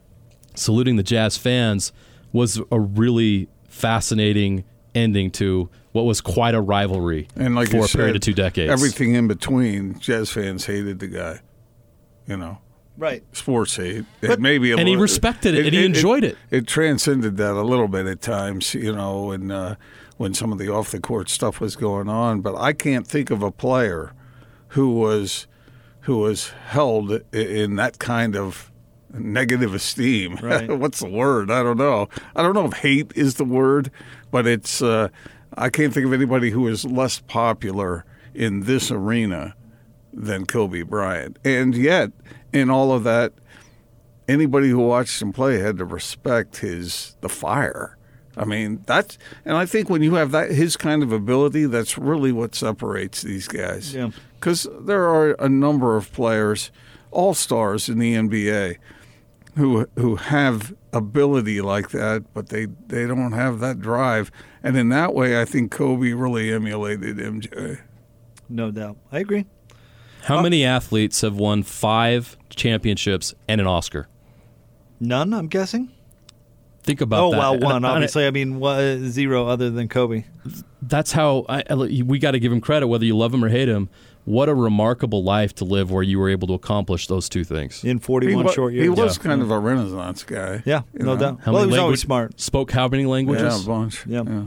saluting 0.55 0.95
the 0.95 1.03
Jazz 1.03 1.37
fans 1.37 1.93
was 2.33 2.61
a 2.71 2.79
really 2.79 3.49
fascinating 3.65 4.65
ending 4.95 5.31
to 5.33 5.69
what 5.93 6.03
was 6.05 6.21
quite 6.21 6.55
a 6.55 6.61
rivalry 6.61 7.29
And 7.37 7.55
like 7.55 7.69
for 7.71 7.77
you 7.77 7.85
a 7.85 7.89
period 7.89 8.17
of 8.17 8.23
two 8.23 8.33
decades. 8.35 8.71
Everything 8.71 9.15
in 9.15 9.29
between, 9.29 9.99
Jazz 9.99 10.31
fans 10.31 10.67
hated 10.67 10.99
the 11.01 11.09
guy. 11.09 11.41
You 12.27 12.37
know, 12.37 12.59
Right. 12.97 13.23
sports 13.33 13.77
hate. 13.77 14.05
But- 14.21 14.31
It 14.31 14.41
maybe 14.41 14.71
a 14.73 14.77
And 14.77 14.89
he 14.89 14.95
respected 14.97 15.55
it, 15.55 15.67
and 15.67 15.75
he 15.75 15.85
enjoyed 15.85 16.23
it. 16.23 16.37
It 16.51 16.67
transcended 16.67 17.37
that 17.39 17.53
a 17.55 17.63
little 17.63 17.89
bit 17.89 18.07
at 18.07 18.21
times, 18.21 18.75
you 18.75 18.93
know, 18.95 19.33
and 19.33 19.51
uh, 19.51 19.75
when 20.17 20.35
some 20.35 20.53
of 20.53 20.59
the 20.59 20.69
off 20.69 20.91
the 20.91 21.01
court 21.01 21.29
stuff 21.29 21.61
was 21.61 21.77
going 21.77 22.09
on. 22.09 22.41
But 22.41 22.57
I 22.57 22.73
can't 22.73 23.07
think 23.07 23.31
of 23.31 23.43
a 23.43 23.51
player 23.51 24.13
who 24.69 24.91
was 24.91 25.47
who 26.03 26.19
was 26.19 26.51
held 26.69 27.21
in 27.33 27.77
that 27.77 27.99
kind 27.99 28.35
of 28.37 28.70
negative 29.13 29.75
esteem. 29.75 30.39
Right. 30.43 30.71
What's 30.71 31.01
the 31.01 31.09
word? 31.09 31.51
I 31.51 31.63
don't 31.63 31.77
know. 31.77 32.09
I 32.35 32.43
don't 32.43 32.55
know 32.55 32.67
if 32.67 32.73
hate 32.75 33.13
is 33.15 33.35
the 33.35 33.45
word, 33.45 33.91
but 34.31 34.47
it's. 34.47 34.83
Uh, 34.83 35.09
I 35.57 35.69
can't 35.69 35.93
think 35.93 36.07
of 36.07 36.13
anybody 36.13 36.51
who 36.51 36.69
is 36.69 36.85
less 36.85 37.21
popular 37.21 38.05
in 38.35 38.61
this 38.61 38.91
arena 38.91 39.55
than 40.13 40.47
Kobe 40.47 40.83
Bryant. 40.83 41.39
And 41.45 41.75
yet, 41.77 42.13
in 42.53 42.71
all 42.71 42.93
of 42.93 43.05
that, 43.05 43.33
anybody 44.29 44.69
who 44.71 44.79
watched 44.79 45.21
him 45.21 45.33
play 45.33 45.59
had 45.59 45.79
to 45.79 45.85
respect 45.85 46.59
his 46.59 47.17
the 47.21 47.29
fire. 47.29 47.97
I 48.37 48.45
mean, 48.45 48.83
that's 48.87 49.19
and 49.45 49.57
I 49.57 49.67
think 49.67 49.91
when 49.91 50.03
you 50.03 50.15
have 50.15 50.31
that 50.31 50.51
his 50.51 50.77
kind 50.77 51.03
of 51.03 51.13
ability, 51.13 51.67
that's 51.67 51.99
really 51.99 52.33
what 52.33 52.55
separates 52.55 53.23
these 53.23 53.49
guys. 53.49 53.95
Yeah. 53.95 54.11
Because 54.37 54.67
there 54.81 55.07
are 55.07 55.33
a 55.33 55.49
number 55.49 55.97
of 55.97 56.13
players, 56.13 56.71
all 57.11 57.35
stars 57.35 57.89
in 57.89 57.99
the 57.99 58.15
NBA, 58.15 58.79
who 59.61 59.87
who 59.97 60.17
have 60.17 60.75
ability 60.93 61.61
like 61.61 61.91
that, 61.91 62.25
but 62.35 62.49
they 62.49 62.67
they 62.89 63.07
don't 63.07 63.33
have 63.33 63.61
that 63.61 63.81
drive. 63.81 64.33
And 64.63 64.77
in 64.77 64.89
that 64.89 65.15
way, 65.15 65.41
I 65.41 65.45
think 65.45 65.71
Kobe 65.71 66.13
really 66.13 66.53
emulated 66.53 67.19
MJ. 67.19 67.81
No 68.49 68.71
doubt. 68.71 68.97
I 69.13 69.21
agree. 69.21 69.47
How 70.25 70.39
uh, 70.39 70.43
many 70.43 70.65
athletes 70.65 71.21
have 71.21 71.37
won 71.37 71.63
five 71.63 72.37
championships 72.51 73.35
and 73.47 73.61
an 73.61 73.67
Oscar? 73.67 74.09
None, 74.99 75.33
I'm 75.33 75.47
guessing. 75.47 75.91
Think 76.83 77.01
about 77.01 77.25
oh, 77.25 77.31
that. 77.31 77.39
well, 77.39 77.53
And- 77.55 77.63
one. 77.63 77.77
and 77.77 77.87
Obviously, 77.87 78.27
I 78.27 78.31
mean, 78.31 78.59
wha- 78.59 78.97
zero 78.97 79.47
other 79.47 79.71
than 79.71 79.89
Kobe. 79.89 80.25
that's 80.83 81.13
how 81.13 81.45
I, 81.49 81.63
I- 81.69 81.75
we 81.75 82.19
got 82.19 82.33
to 82.33 82.41
give 82.41 82.51
him 82.53 82.61
credit, 82.61 82.89
whether 82.89 83.05
you 83.05 83.17
love 83.17 83.33
him 83.33 83.45
or 83.45 83.49
hate 83.49 83.69
him. 83.69 83.89
What 84.31 84.49
a 84.49 84.55
remarkable 84.55 85.25
life 85.25 85.57
to 85.57 85.65
live 85.65 85.91
where 85.91 86.05
you 86.05 86.21
were 86.21 86.29
able 86.29 86.47
to 86.49 86.55
accomplish 86.55 87.09
those 87.09 87.29
two 87.29 87.43
things. 87.43 87.83
In 87.83 87.99
41 87.99 88.47
he 88.47 88.53
short 88.53 88.73
years. 88.73 88.85
He 88.85 88.89
was 88.89 89.17
Yeah. 89.17 89.23
kind 89.25 89.43
of 89.43 89.51
a 89.51 89.59
Renaissance 89.59 90.23
guy. 90.23 90.63
Yeah, 90.65 90.83
no 90.95 91.15
know? 91.15 91.17
doubt. 91.17 91.41
How 91.45 91.53
well, 91.53 91.63
he 91.63 91.67
many 91.67 91.73
was 91.73 91.79
always 91.81 92.01
smart. 92.01 92.41
Spoke 92.41 92.71
how 92.71 92.87
many 92.87 93.07
languages? 93.07 93.43
Yeah, 93.43 93.61
a 93.61 93.67
bunch. 93.67 94.07
Yeah. 94.07 94.23
yeah. 94.27 94.43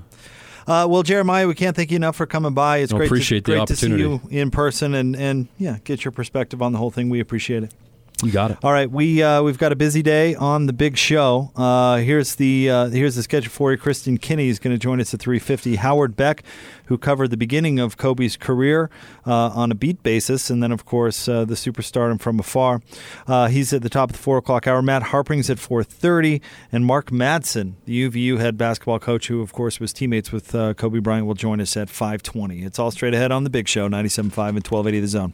Uh, 0.65 0.87
well, 0.87 1.03
Jeremiah, 1.03 1.47
we 1.49 1.53
can't 1.55 1.75
thank 1.75 1.91
you 1.91 1.97
enough 1.97 2.15
for 2.15 2.25
coming 2.25 2.53
by. 2.53 2.77
It's 2.77 2.93
No, 2.93 2.99
great, 2.99 3.07
appreciate 3.07 3.43
to, 3.43 3.51
the 3.51 3.57
great 3.57 3.67
to 3.67 3.75
see 3.75 3.89
you 3.89 4.21
in 4.29 4.51
person 4.51 4.93
and, 4.93 5.17
and 5.17 5.49
yeah, 5.57 5.79
get 5.83 6.05
your 6.05 6.13
perspective 6.13 6.61
on 6.61 6.71
the 6.71 6.77
whole 6.77 6.91
thing. 6.91 7.09
We 7.09 7.19
appreciate 7.19 7.63
it. 7.63 7.73
You 8.21 8.31
got 8.31 8.51
it. 8.51 8.57
All 8.63 8.71
right, 8.71 8.89
we 8.89 9.21
uh, 9.21 9.41
we've 9.41 9.57
got 9.57 9.71
a 9.71 9.75
busy 9.75 10.01
day 10.01 10.33
on 10.35 10.65
the 10.65 10.73
big 10.73 10.95
show. 10.97 11.51
Uh, 11.55 11.97
here's 11.97 12.35
the 12.35 12.69
uh, 12.69 12.89
here's 12.89 13.15
the 13.15 13.23
schedule 13.23 13.51
for 13.51 13.71
you. 13.71 13.77
Kristen 13.77 14.17
Kenney 14.17 14.47
is 14.47 14.59
going 14.59 14.73
to 14.73 14.77
join 14.77 15.01
us 15.01 15.13
at 15.13 15.19
3:50. 15.19 15.77
Howard 15.77 16.15
Beck, 16.15 16.43
who 16.85 16.97
covered 16.97 17.31
the 17.31 17.37
beginning 17.37 17.79
of 17.79 17.97
Kobe's 17.97 18.37
career 18.37 18.89
uh, 19.25 19.47
on 19.49 19.71
a 19.71 19.75
beat 19.75 20.01
basis, 20.03 20.49
and 20.49 20.63
then 20.63 20.71
of 20.71 20.85
course 20.85 21.27
uh, 21.27 21.43
the 21.43 21.55
superstardom 21.55 22.21
from 22.21 22.39
afar. 22.39 22.81
Uh, 23.27 23.47
he's 23.47 23.73
at 23.73 23.81
the 23.81 23.89
top 23.89 24.11
of 24.11 24.15
the 24.15 24.21
four 24.21 24.37
o'clock 24.37 24.67
hour. 24.67 24.81
Matt 24.81 25.03
Harpring's 25.03 25.49
at 25.49 25.57
4:30, 25.57 26.39
and 26.71 26.85
Mark 26.85 27.09
Madsen, 27.09 27.73
the 27.85 28.09
UVU 28.09 28.39
head 28.39 28.57
basketball 28.57 28.99
coach, 28.99 29.27
who 29.27 29.41
of 29.41 29.51
course 29.51 29.81
was 29.81 29.91
teammates 29.91 30.31
with 30.31 30.51
Kobe 30.51 30.99
Bryant, 30.99 31.25
will 31.25 31.33
join 31.33 31.59
us 31.59 31.75
at 31.75 31.89
5:20. 31.89 32.63
It's 32.63 32.79
all 32.79 32.91
straight 32.91 33.13
ahead 33.13 33.33
on 33.33 33.43
the 33.43 33.49
big 33.49 33.67
show, 33.67 33.89
97.5 33.89 34.55
and 34.55 34.65
1280 34.65 34.99
The 35.01 35.07
Zone. 35.07 35.33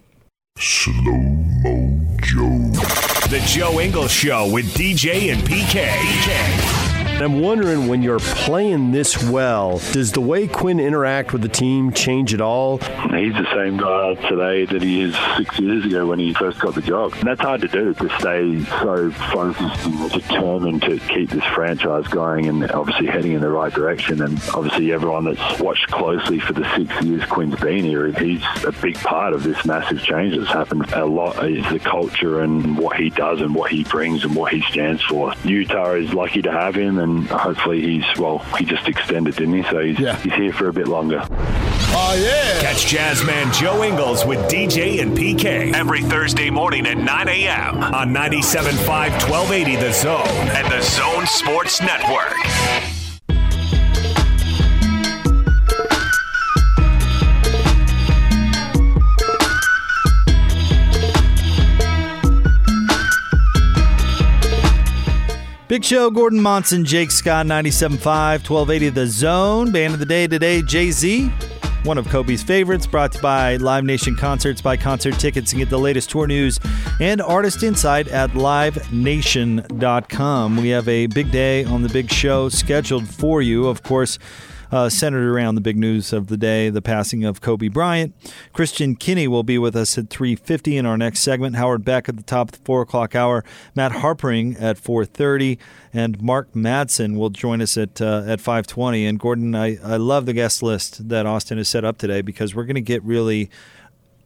Slow 0.58 0.94
Mo 1.04 2.09
Joe. 2.22 2.58
The 3.30 3.44
Joe 3.46 3.80
Ingles 3.80 4.12
Show 4.12 4.52
with 4.52 4.66
DJ 4.74 5.32
and 5.32 5.42
PK. 5.42 5.86
PK. 5.88 6.79
I'm 7.22 7.42
wondering 7.42 7.88
when 7.88 8.02
you're 8.02 8.20
playing 8.20 8.92
this 8.92 9.22
well, 9.30 9.80
does 9.92 10.14
the 10.14 10.22
way 10.22 10.48
Quinn 10.48 10.80
interact 10.80 11.34
with 11.34 11.42
the 11.42 11.50
team 11.50 11.92
change 11.92 12.34
at 12.34 12.40
all? 12.40 12.78
He's 12.78 13.34
the 13.34 13.48
same 13.54 13.76
guy 13.76 14.16
today 14.30 14.66
that 14.66 14.82
he 14.82 15.02
is 15.02 15.18
six 15.36 15.60
years 15.60 15.86
ago 15.86 16.06
when 16.06 16.20
he 16.20 16.34
first 16.34 16.60
got 16.60 16.76
the 16.76 16.82
job. 16.82 17.12
And 17.16 17.24
that's 17.24 17.42
hard 17.42 17.60
to 17.60 17.68
do 17.68 17.94
to 17.94 18.10
stay 18.20 18.64
so 18.64 19.12
focused 19.12 19.86
and 19.86 20.12
determined 20.12 20.82
to 20.84 20.98
keep 21.00 21.30
this 21.32 21.44
franchise 21.54 22.08
going 22.08 22.48
and 22.48 22.72
obviously 22.72 23.08
heading 23.08 23.34
in 23.34 23.42
the 23.42 23.50
right 23.50 23.74
direction. 23.74 24.22
And 24.22 24.42
obviously, 24.54 24.94
everyone 24.94 25.26
that's 25.26 25.60
watched 25.60 25.88
closely 25.92 26.40
for 26.40 26.54
the 26.54 26.64
six 26.78 27.04
years 27.04 27.26
Quinn's 27.26 27.60
been 27.60 27.84
here, 27.84 28.08
he's 28.14 28.44
a 28.64 28.72
big 28.82 28.96
part 28.96 29.34
of 29.34 29.44
this 29.44 29.66
massive 29.66 30.02
change 30.04 30.38
that's 30.38 30.52
happened. 30.52 30.90
A 30.94 31.06
lot 31.06 31.50
is 31.50 31.70
the 31.70 31.80
culture 31.80 32.42
and 32.42 32.78
what 32.78 32.96
he 32.96 33.10
does 33.10 33.42
and 33.42 33.54
what 33.54 33.72
he 33.72 33.84
brings 33.84 34.24
and 34.24 34.36
what 34.36 34.54
he 34.54 34.62
stands 34.62 35.04
for. 35.04 35.34
Utah 35.44 35.96
is 35.96 36.14
lucky 36.14 36.42
to 36.44 36.52
have 36.52 36.76
him. 36.76 36.98
And 36.98 37.09
and 37.10 37.28
hopefully 37.28 37.82
he's 37.82 38.06
well. 38.18 38.40
He 38.58 38.66
just 38.66 38.88
extended, 38.88 39.36
didn't 39.36 39.56
he? 39.56 39.64
So 39.64 39.80
he's, 39.80 40.00
yeah. 40.00 40.16
he's 40.18 40.34
here 40.34 40.54
for 40.54 40.70
a 40.70 40.74
bit 40.74 40.88
longer. 40.88 41.26
Oh 41.92 42.16
yeah! 42.16 42.62
Catch 42.62 42.86
Jazzman 42.86 43.52
Joe 43.54 43.84
Ingles 43.84 44.26
with 44.26 44.40
DJ 44.50 45.02
and 45.02 45.18
PK 45.18 45.74
every 45.74 46.02
Thursday 46.04 46.50
morning 46.50 46.86
at 46.86 46.98
9 46.98 47.28
a.m. 47.28 47.84
on 47.84 48.14
97.5 48.14 48.88
1280 48.88 49.76
The 49.78 49.92
Zone 49.94 50.28
and 50.28 50.72
the 50.72 50.82
Zone 50.82 51.26
Sports 51.26 51.82
Network. 51.82 52.99
Big 65.70 65.86
Show, 65.86 66.10
Gordon 66.10 66.42
Monson, 66.42 66.84
Jake 66.84 67.12
Scott, 67.12 67.46
97.5, 67.46 68.50
1280 68.50 68.90
The 68.90 69.06
Zone. 69.06 69.72
Band 69.72 69.94
of 69.94 70.00
the 70.00 70.06
day 70.08 70.26
today, 70.26 70.64
Jay 70.64 70.90
Z. 70.90 71.28
One 71.84 72.00
of 72.00 72.08
Kobe's 72.08 72.42
favorites, 72.42 72.88
brought 72.88 73.12
to 73.12 73.20
you 73.20 73.22
by 73.22 73.58
Live 73.58 73.84
Nation 73.84 74.16
Concerts. 74.16 74.62
Buy 74.62 74.78
concert 74.78 75.20
tickets 75.20 75.52
and 75.52 75.60
get 75.60 75.70
the 75.70 75.78
latest 75.78 76.10
tour 76.10 76.26
news 76.26 76.60
and 77.00 77.22
artist 77.22 77.62
insight 77.62 78.08
at 78.08 78.32
livenation.com. 78.32 80.58
We 80.58 80.70
have 80.70 80.88
a 80.88 81.06
big 81.06 81.32
day 81.32 81.66
on 81.66 81.84
the 81.84 81.90
big 81.90 82.12
show 82.12 82.50
scheduled 82.50 83.08
for 83.08 83.44
you. 83.44 83.68
Of 83.68 83.84
course, 83.84 84.18
uh, 84.72 84.90
centered 84.90 85.32
around 85.32 85.56
the 85.56 85.62
big 85.62 85.78
news 85.78 86.14
of 86.14 86.28
the 86.28 86.38
day, 86.38 86.70
the 86.70 86.82
passing 86.82 87.24
of 87.24 87.42
Kobe 87.42 87.68
Bryant. 87.68 88.16
Kristen 88.54 88.96
Kenney 88.96 89.28
will 89.28 89.44
be 89.44 89.58
with 89.58 89.76
us 89.76 89.98
at 89.98 90.10
3.50 90.10 90.78
in 90.78 90.86
our 90.86 90.98
next 90.98 91.20
segment. 91.20 91.56
Howard 91.56 91.84
Beck 91.84 92.10
at 92.10 92.18
the 92.18 92.24
top 92.24 92.50
of 92.50 92.60
the 92.60 92.66
4 92.66 92.82
o'clock 92.84 93.16
hour. 93.16 93.44
Matt 93.76 93.94
Harpring 93.94 94.56
at 94.58 94.78
4.30. 94.78 95.58
And 95.92 96.22
Mark 96.22 96.54
Madsen 96.54 97.18
will 97.18 97.32
join 97.32 97.62
us 97.62 97.76
at 97.76 98.00
uh, 98.00 98.24
at 98.28 98.40
5.20. 98.40 99.10
And 99.10 99.20
Gordon, 99.20 99.56
I, 99.56 99.78
I 99.84 99.98
love 99.98 100.28
the 100.28 100.34
guest 100.34 100.62
list 100.62 101.10
that 101.10 101.26
Austin 101.26 101.58
has 101.58 101.68
set 101.68 101.84
up 101.84 101.98
today 101.98 102.22
because 102.22 102.54
we're 102.54 102.66
going 102.66 102.76
to 102.76 102.82
get 102.82 103.04
really– 103.04 103.50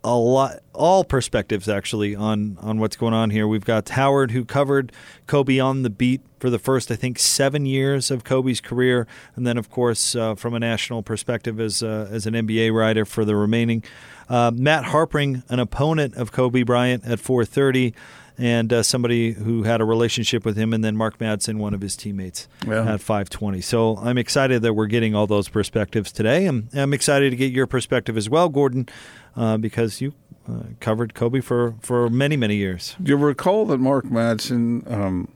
a 0.03 0.15
lot, 0.15 0.59
all 0.73 1.03
perspectives 1.03 1.69
actually 1.69 2.15
on 2.15 2.57
on 2.61 2.79
what's 2.79 2.95
going 2.95 3.13
on 3.13 3.29
here. 3.29 3.47
We've 3.47 3.63
got 3.63 3.87
Howard 3.89 4.31
who 4.31 4.43
covered 4.43 4.91
Kobe 5.27 5.59
on 5.59 5.83
the 5.83 5.89
beat 5.89 6.21
for 6.39 6.49
the 6.49 6.59
first, 6.59 6.91
I 6.91 6.95
think, 6.95 7.19
seven 7.19 7.65
years 7.65 8.11
of 8.11 8.23
Kobe's 8.23 8.59
career, 8.59 9.07
and 9.35 9.47
then 9.47 9.57
of 9.57 9.69
course 9.69 10.15
uh, 10.15 10.35
from 10.35 10.53
a 10.53 10.59
national 10.59 11.03
perspective 11.03 11.59
as 11.59 11.81
uh, 11.81 12.07
as 12.11 12.25
an 12.25 12.33
NBA 12.33 12.73
writer 12.73 13.05
for 13.05 13.23
the 13.23 13.35
remaining. 13.35 13.83
Uh, 14.29 14.51
Matt 14.53 14.85
Harpring, 14.85 15.43
an 15.49 15.59
opponent 15.59 16.15
of 16.15 16.31
Kobe 16.31 16.63
Bryant 16.63 17.05
at 17.05 17.19
4:30 17.19 17.93
and 18.37 18.71
uh, 18.73 18.83
somebody 18.83 19.31
who 19.31 19.63
had 19.63 19.81
a 19.81 19.85
relationship 19.85 20.45
with 20.45 20.57
him, 20.57 20.73
and 20.73 20.83
then 20.83 20.95
Mark 20.95 21.19
Madsen, 21.19 21.57
one 21.57 21.73
of 21.73 21.81
his 21.81 21.95
teammates, 21.95 22.47
yeah. 22.67 22.93
at 22.93 23.01
520. 23.01 23.61
So 23.61 23.97
I'm 23.97 24.17
excited 24.17 24.61
that 24.63 24.73
we're 24.73 24.87
getting 24.87 25.15
all 25.15 25.27
those 25.27 25.49
perspectives 25.49 26.11
today. 26.11 26.45
I'm, 26.45 26.69
I'm 26.73 26.93
excited 26.93 27.29
to 27.29 27.35
get 27.35 27.51
your 27.51 27.67
perspective 27.67 28.17
as 28.17 28.29
well, 28.29 28.49
Gordon, 28.49 28.87
uh, 29.35 29.57
because 29.57 30.01
you 30.01 30.13
uh, 30.49 30.63
covered 30.79 31.13
Kobe 31.13 31.41
for, 31.41 31.75
for 31.81 32.09
many, 32.09 32.35
many 32.35 32.55
years. 32.55 32.95
Do 33.01 33.11
you 33.11 33.17
recall 33.17 33.65
that 33.67 33.79
Mark 33.79 34.05
Madsen, 34.05 34.89
um, 34.91 35.31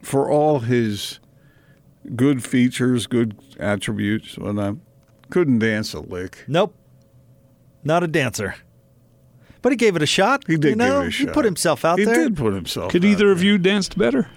for 0.00 0.30
all 0.30 0.60
his 0.60 1.20
good 2.16 2.44
features, 2.44 3.06
good 3.06 3.38
attributes, 3.58 4.36
when 4.38 4.58
I 4.58 4.74
couldn't 5.32 5.60
dance 5.60 5.94
a 5.94 6.00
lick. 6.00 6.44
Nope. 6.46 6.74
Not 7.82 8.02
a 8.02 8.06
dancer. 8.06 8.56
But 9.62 9.72
he 9.72 9.76
gave 9.76 9.96
it 9.96 10.02
a 10.02 10.06
shot. 10.06 10.44
He 10.46 10.56
did 10.56 10.70
you 10.70 10.76
know? 10.76 11.00
give 11.00 11.04
it 11.04 11.08
a 11.08 11.10
shot. 11.10 11.28
He 11.28 11.32
put 11.32 11.44
himself 11.44 11.84
out 11.84 11.98
he 11.98 12.04
there. 12.04 12.14
He 12.14 12.28
did 12.28 12.36
put 12.36 12.52
himself 12.52 12.86
out 12.86 12.92
there. 12.92 13.00
Could 13.00 13.08
either 13.08 13.30
of 13.30 13.42
you 13.42 13.58
danced 13.58 13.96
better? 13.96 14.28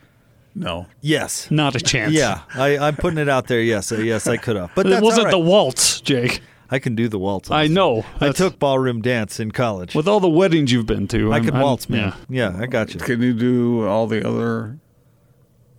No. 0.56 0.88
Yes. 1.02 1.52
Not 1.52 1.76
a 1.76 1.80
chance. 1.80 2.14
Yeah, 2.14 2.42
I, 2.54 2.88
am 2.88 2.96
putting 2.96 3.20
it 3.20 3.28
out 3.28 3.48
there. 3.48 3.62
Yes, 3.62 3.92
uh, 3.92 3.98
yes, 3.98 4.26
I 4.28 4.38
could 4.38 4.56
have. 4.56 4.72
But 4.74 4.86
it 4.86 5.04
wasn't 5.04 5.26
right. 5.26 5.32
the 5.32 5.40
waltz, 5.40 6.00
Jake. 6.00 6.42
I 6.72 6.80
can 6.80 6.96
do 6.96 7.08
the 7.08 7.20
waltz. 7.20 7.52
I 7.52 7.68
know. 7.68 8.06
I 8.20 8.32
took 8.32 8.58
ballroom 8.58 9.02
dance 9.02 9.40
in 9.40 9.52
college. 9.52 9.94
With 9.94 10.08
all 10.08 10.20
the 10.20 10.30
weddings 10.30 10.72
you've 10.72 10.88
been 10.88 11.08
to, 11.10 11.32
I 11.32 11.38
I'm, 11.38 11.46
can 11.46 11.56
I'm, 11.56 11.62
waltz, 11.62 11.90
man. 11.90 12.14
Yeah. 12.30 12.52
yeah, 12.52 12.62
I 12.62 12.66
got 12.66 12.94
you. 12.94 13.00
Can 13.00 13.22
you 13.22 13.34
do 13.34 13.86
all 13.86 14.08
the 14.08 14.28
other? 14.28 14.80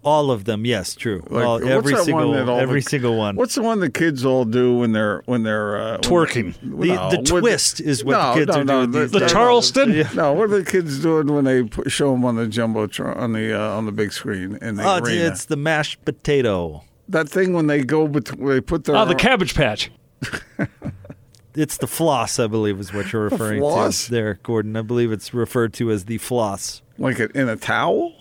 All 0.07 0.31
of 0.31 0.45
them, 0.45 0.65
yes, 0.65 0.95
true. 0.95 1.21
Like, 1.29 1.45
all, 1.45 1.69
every 1.69 1.97
single, 1.97 2.31
one. 2.31 2.49
every 2.49 2.81
the, 2.81 2.91
single 2.91 3.17
one. 3.17 3.35
What's 3.35 3.57
the 3.57 3.63
one 3.63 3.81
the 3.81 3.91
kids 3.91 4.25
all 4.25 4.45
do 4.45 4.77
when 4.77 4.93
they're 4.93 5.21
when 5.27 5.43
they're 5.43 5.77
uh, 5.77 5.99
twerking? 5.99 6.55
When, 6.63 6.89
the, 6.89 6.95
no, 6.95 7.11
the 7.11 7.23
twist 7.23 7.81
is 7.81 8.05
what 8.05 8.13
no, 8.13 8.33
the 8.33 8.39
kids 8.39 8.55
no, 8.55 8.61
are 8.61 8.65
no, 8.65 8.87
doing. 8.87 9.11
The, 9.11 9.19
the 9.19 9.27
Charleston. 9.27 9.93
Yeah. 9.93 10.09
No, 10.15 10.33
what 10.33 10.45
are 10.45 10.59
the 10.59 10.65
kids 10.65 11.03
doing 11.03 11.27
when 11.27 11.45
they 11.45 11.65
put, 11.65 11.91
show 11.91 12.13
them 12.13 12.25
on 12.25 12.37
the 12.37 12.47
jumbo 12.47 12.83
on 13.17 13.33
the 13.33 13.61
uh, 13.61 13.77
on 13.77 13.87
the 13.87 13.91
big 13.91 14.13
screen 14.13 14.57
in 14.63 14.77
the 14.77 14.85
oh, 14.85 14.99
arena? 14.99 15.25
It's 15.25 15.47
the 15.47 15.57
mashed 15.57 16.05
potato. 16.05 16.85
That 17.09 17.29
thing 17.29 17.53
when 17.53 17.67
they 17.67 17.83
go, 17.83 18.07
bet- 18.07 18.27
they 18.27 18.61
put 18.61 18.85
their 18.85 18.95
oh, 18.95 19.07
the 19.07 19.17
cabbage 19.17 19.57
patch. 19.57 19.91
it's 21.57 21.79
the 21.79 21.89
floss, 21.89 22.39
I 22.39 22.47
believe, 22.47 22.79
is 22.79 22.93
what 22.93 23.13
you're 23.13 23.25
referring 23.25 23.61
to 23.61 24.11
there, 24.11 24.39
Gordon. 24.45 24.77
I 24.77 24.83
believe 24.83 25.11
it's 25.11 25.35
referred 25.35 25.73
to 25.75 25.91
as 25.91 26.05
the 26.05 26.19
floss. 26.19 26.83
Like 26.97 27.19
in 27.19 27.49
a 27.49 27.57
towel? 27.57 28.15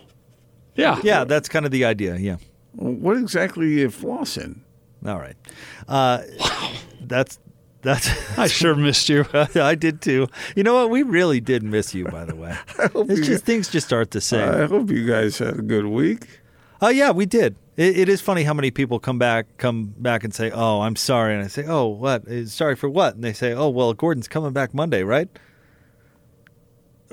Yeah. 0.75 0.99
Yeah, 1.03 1.23
that's 1.23 1.49
kind 1.49 1.65
of 1.65 1.71
the 1.71 1.85
idea, 1.85 2.15
yeah. 2.17 2.37
What 2.73 3.17
exactly 3.17 3.65
are 3.65 3.69
you 3.69 3.87
flossing? 3.89 4.59
All 5.05 5.19
right. 5.19 5.35
Uh, 5.87 6.23
that's 7.01 7.39
that's. 7.81 8.09
I 8.37 8.47
sure 8.47 8.75
missed 8.75 9.07
you. 9.07 9.25
I 9.33 9.75
did 9.75 10.01
too. 10.01 10.27
You 10.55 10.63
know 10.63 10.73
what? 10.73 10.89
We 10.89 11.03
really 11.03 11.39
did 11.39 11.63
miss 11.63 11.93
you, 11.93 12.05
by 12.05 12.25
the 12.25 12.35
way. 12.35 12.57
it's 12.79 13.19
just 13.19 13.29
guys, 13.29 13.41
things 13.41 13.69
just 13.69 13.87
start 13.87 14.11
to 14.11 14.21
say. 14.21 14.43
I 14.43 14.65
hope 14.65 14.89
you 14.89 15.07
guys 15.07 15.37
had 15.37 15.59
a 15.59 15.61
good 15.61 15.85
week. 15.85 16.41
Oh 16.81 16.87
uh, 16.87 16.89
yeah, 16.89 17.11
we 17.11 17.25
did. 17.25 17.55
It, 17.77 17.97
it 17.97 18.09
is 18.09 18.21
funny 18.21 18.43
how 18.43 18.53
many 18.53 18.71
people 18.71 18.99
come 18.99 19.19
back 19.19 19.45
come 19.57 19.93
back 19.97 20.23
and 20.23 20.33
say, 20.33 20.51
"Oh, 20.51 20.81
I'm 20.81 20.95
sorry," 20.95 21.35
and 21.35 21.43
I 21.43 21.47
say, 21.47 21.65
"Oh, 21.65 21.87
what? 21.87 22.23
Sorry 22.47 22.75
for 22.75 22.89
what?" 22.89 23.15
And 23.15 23.23
they 23.23 23.33
say, 23.33 23.53
"Oh, 23.53 23.69
well, 23.69 23.93
Gordon's 23.93 24.27
coming 24.27 24.51
back 24.51 24.73
Monday, 24.73 25.03
right?" 25.03 25.29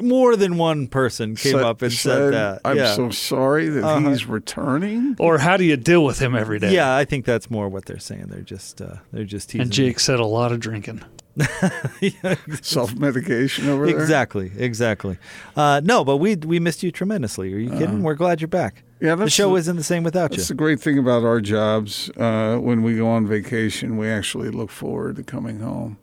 More 0.00 0.36
than 0.36 0.56
one 0.56 0.86
person 0.88 1.36
came 1.36 1.52
said, 1.52 1.62
up 1.62 1.82
and 1.82 1.92
said, 1.92 1.98
said 1.98 2.32
that. 2.32 2.60
I'm 2.64 2.76
yeah. 2.76 2.94
so 2.94 3.10
sorry 3.10 3.68
that 3.68 3.84
uh-huh. 3.84 4.08
he's 4.08 4.26
returning. 4.26 5.16
Or 5.18 5.38
how 5.38 5.56
do 5.56 5.64
you 5.64 5.76
deal 5.76 6.04
with 6.04 6.18
him 6.18 6.34
every 6.34 6.58
day? 6.58 6.72
Yeah, 6.72 6.96
I 6.96 7.04
think 7.04 7.26
that's 7.26 7.50
more 7.50 7.68
what 7.68 7.84
they're 7.84 7.98
saying. 7.98 8.26
They're 8.28 8.40
just 8.40 8.80
uh, 8.80 8.96
they're 9.12 9.24
just 9.24 9.50
teasing. 9.50 9.62
And 9.62 9.70
Jake 9.70 10.00
said 10.00 10.18
a 10.18 10.26
lot 10.26 10.50
of 10.50 10.60
drinking. 10.60 11.02
yeah, 12.00 12.34
Self 12.60 12.94
medication 12.94 13.68
over 13.68 13.86
there. 13.86 13.98
Exactly, 13.98 14.52
exactly. 14.56 15.18
Uh, 15.56 15.80
no, 15.82 16.04
but 16.04 16.18
we 16.18 16.36
we 16.36 16.60
missed 16.60 16.82
you 16.82 16.90
tremendously. 16.90 17.52
Are 17.54 17.58
you 17.58 17.70
kidding? 17.70 18.00
Uh, 18.00 18.02
We're 18.02 18.14
glad 18.14 18.40
you're 18.40 18.48
back. 18.48 18.82
Yeah, 19.00 19.14
the 19.14 19.28
show 19.28 19.56
is 19.56 19.64
isn't 19.64 19.76
the 19.76 19.82
same 19.82 20.04
without 20.04 20.30
that's 20.30 20.34
you. 20.34 20.38
That's 20.38 20.48
the 20.48 20.54
great 20.54 20.80
thing 20.80 20.98
about 20.98 21.24
our 21.24 21.40
jobs. 21.40 22.10
Uh, 22.16 22.56
when 22.58 22.82
we 22.82 22.96
go 22.96 23.08
on 23.08 23.26
vacation, 23.26 23.96
we 23.96 24.08
actually 24.08 24.50
look 24.50 24.70
forward 24.70 25.16
to 25.16 25.22
coming 25.22 25.60
home. 25.60 25.98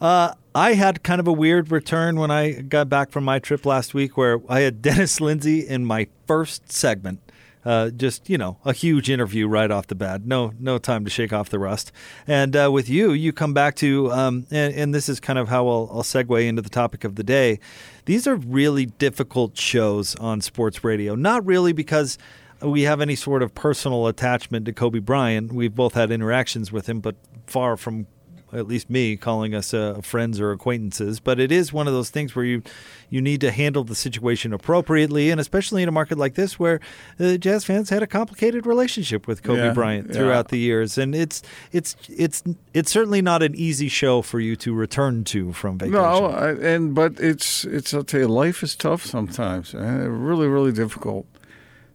Uh, 0.00 0.34
I 0.54 0.74
had 0.74 1.02
kind 1.02 1.20
of 1.20 1.28
a 1.28 1.32
weird 1.32 1.70
return 1.70 2.18
when 2.18 2.30
I 2.30 2.52
got 2.52 2.88
back 2.88 3.10
from 3.10 3.24
my 3.24 3.38
trip 3.38 3.64
last 3.64 3.94
week, 3.94 4.16
where 4.16 4.40
I 4.48 4.60
had 4.60 4.82
Dennis 4.82 5.20
Lindsay 5.20 5.66
in 5.66 5.84
my 5.84 6.08
first 6.26 6.72
segment 6.72 7.20
uh, 7.64 7.90
just 7.90 8.28
you 8.28 8.38
know 8.38 8.58
a 8.64 8.72
huge 8.72 9.10
interview 9.10 9.46
right 9.46 9.70
off 9.70 9.86
the 9.86 9.94
bat. 9.94 10.24
No 10.24 10.52
no 10.58 10.78
time 10.78 11.04
to 11.04 11.10
shake 11.10 11.32
off 11.32 11.50
the 11.50 11.58
rust. 11.58 11.92
And 12.26 12.56
uh, 12.56 12.70
with 12.72 12.88
you, 12.88 13.12
you 13.12 13.32
come 13.32 13.52
back 13.52 13.76
to 13.76 14.10
um, 14.12 14.46
and, 14.50 14.74
and, 14.74 14.94
this 14.94 15.08
is 15.08 15.20
kind 15.20 15.38
of 15.38 15.48
how 15.48 15.68
I'll, 15.68 15.88
I'll 15.92 16.02
segue 16.02 16.46
into 16.46 16.62
the 16.62 16.70
topic 16.70 17.04
of 17.04 17.16
the 17.16 17.22
day. 17.22 17.60
These 18.06 18.26
are 18.26 18.36
really 18.36 18.86
difficult 18.86 19.56
shows 19.56 20.14
on 20.16 20.40
sports 20.40 20.82
radio. 20.82 21.14
Not 21.14 21.44
really 21.44 21.72
because 21.72 22.18
we 22.62 22.82
have 22.82 23.00
any 23.00 23.16
sort 23.16 23.42
of 23.42 23.54
personal 23.54 24.06
attachment 24.06 24.66
to 24.66 24.72
Kobe 24.72 24.98
Bryant. 24.98 25.52
We've 25.52 25.74
both 25.74 25.94
had 25.94 26.10
interactions 26.10 26.72
with 26.72 26.88
him, 26.88 27.00
but 27.00 27.16
far 27.46 27.76
from 27.76 28.06
at 28.52 28.66
least 28.66 28.90
me 28.90 29.16
calling 29.16 29.54
us 29.54 29.72
uh, 29.72 30.00
friends 30.02 30.40
or 30.40 30.52
acquaintances. 30.52 31.20
But 31.20 31.38
it 31.40 31.52
is 31.52 31.72
one 31.72 31.86
of 31.86 31.92
those 31.92 32.10
things 32.10 32.34
where 32.34 32.44
you 32.44 32.62
you 33.08 33.20
need 33.20 33.40
to 33.40 33.50
handle 33.50 33.82
the 33.82 33.94
situation 33.94 34.52
appropriately, 34.52 35.30
and 35.30 35.40
especially 35.40 35.82
in 35.82 35.88
a 35.88 35.92
market 35.92 36.16
like 36.16 36.34
this 36.34 36.58
where 36.58 36.80
the 37.18 37.38
Jazz 37.38 37.64
fans 37.64 37.90
had 37.90 38.02
a 38.02 38.06
complicated 38.06 38.66
relationship 38.66 39.26
with 39.26 39.42
Kobe 39.42 39.66
yeah, 39.66 39.72
Bryant 39.72 40.12
throughout 40.12 40.46
yeah. 40.46 40.50
the 40.50 40.58
years, 40.58 40.96
and 40.96 41.14
it's 41.14 41.42
it's 41.72 41.96
it's 42.08 42.42
it's 42.72 42.90
certainly 42.90 43.20
not 43.20 43.42
an 43.42 43.54
easy 43.54 43.88
show 43.88 44.22
for 44.22 44.40
you 44.40 44.56
to 44.56 44.72
return 44.72 45.24
to 45.24 45.52
from 45.52 45.78
vacation. 45.78 45.94
No, 45.94 46.26
I, 46.26 46.52
and 46.52 46.94
but 46.94 47.18
it's 47.18 47.64
it's 47.64 47.92
I'll 47.92 48.04
tell 48.04 48.20
you, 48.20 48.28
life 48.28 48.62
is 48.62 48.76
tough 48.76 49.04
sometimes, 49.04 49.74
eh? 49.74 49.78
really 49.78 50.46
really 50.46 50.72
difficult. 50.72 51.26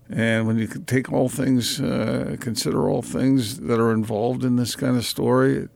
And 0.09 0.45
when 0.45 0.59
you 0.59 0.67
take 0.67 1.11
all 1.11 1.29
things, 1.29 1.81
uh, 1.81 2.35
consider 2.39 2.87
all 2.87 3.01
things 3.01 3.61
that 3.61 3.79
are 3.79 3.91
involved 3.91 4.43
in 4.43 4.55
this 4.55 4.75
kind 4.75 4.97
of 4.97 5.05
story, 5.05 5.67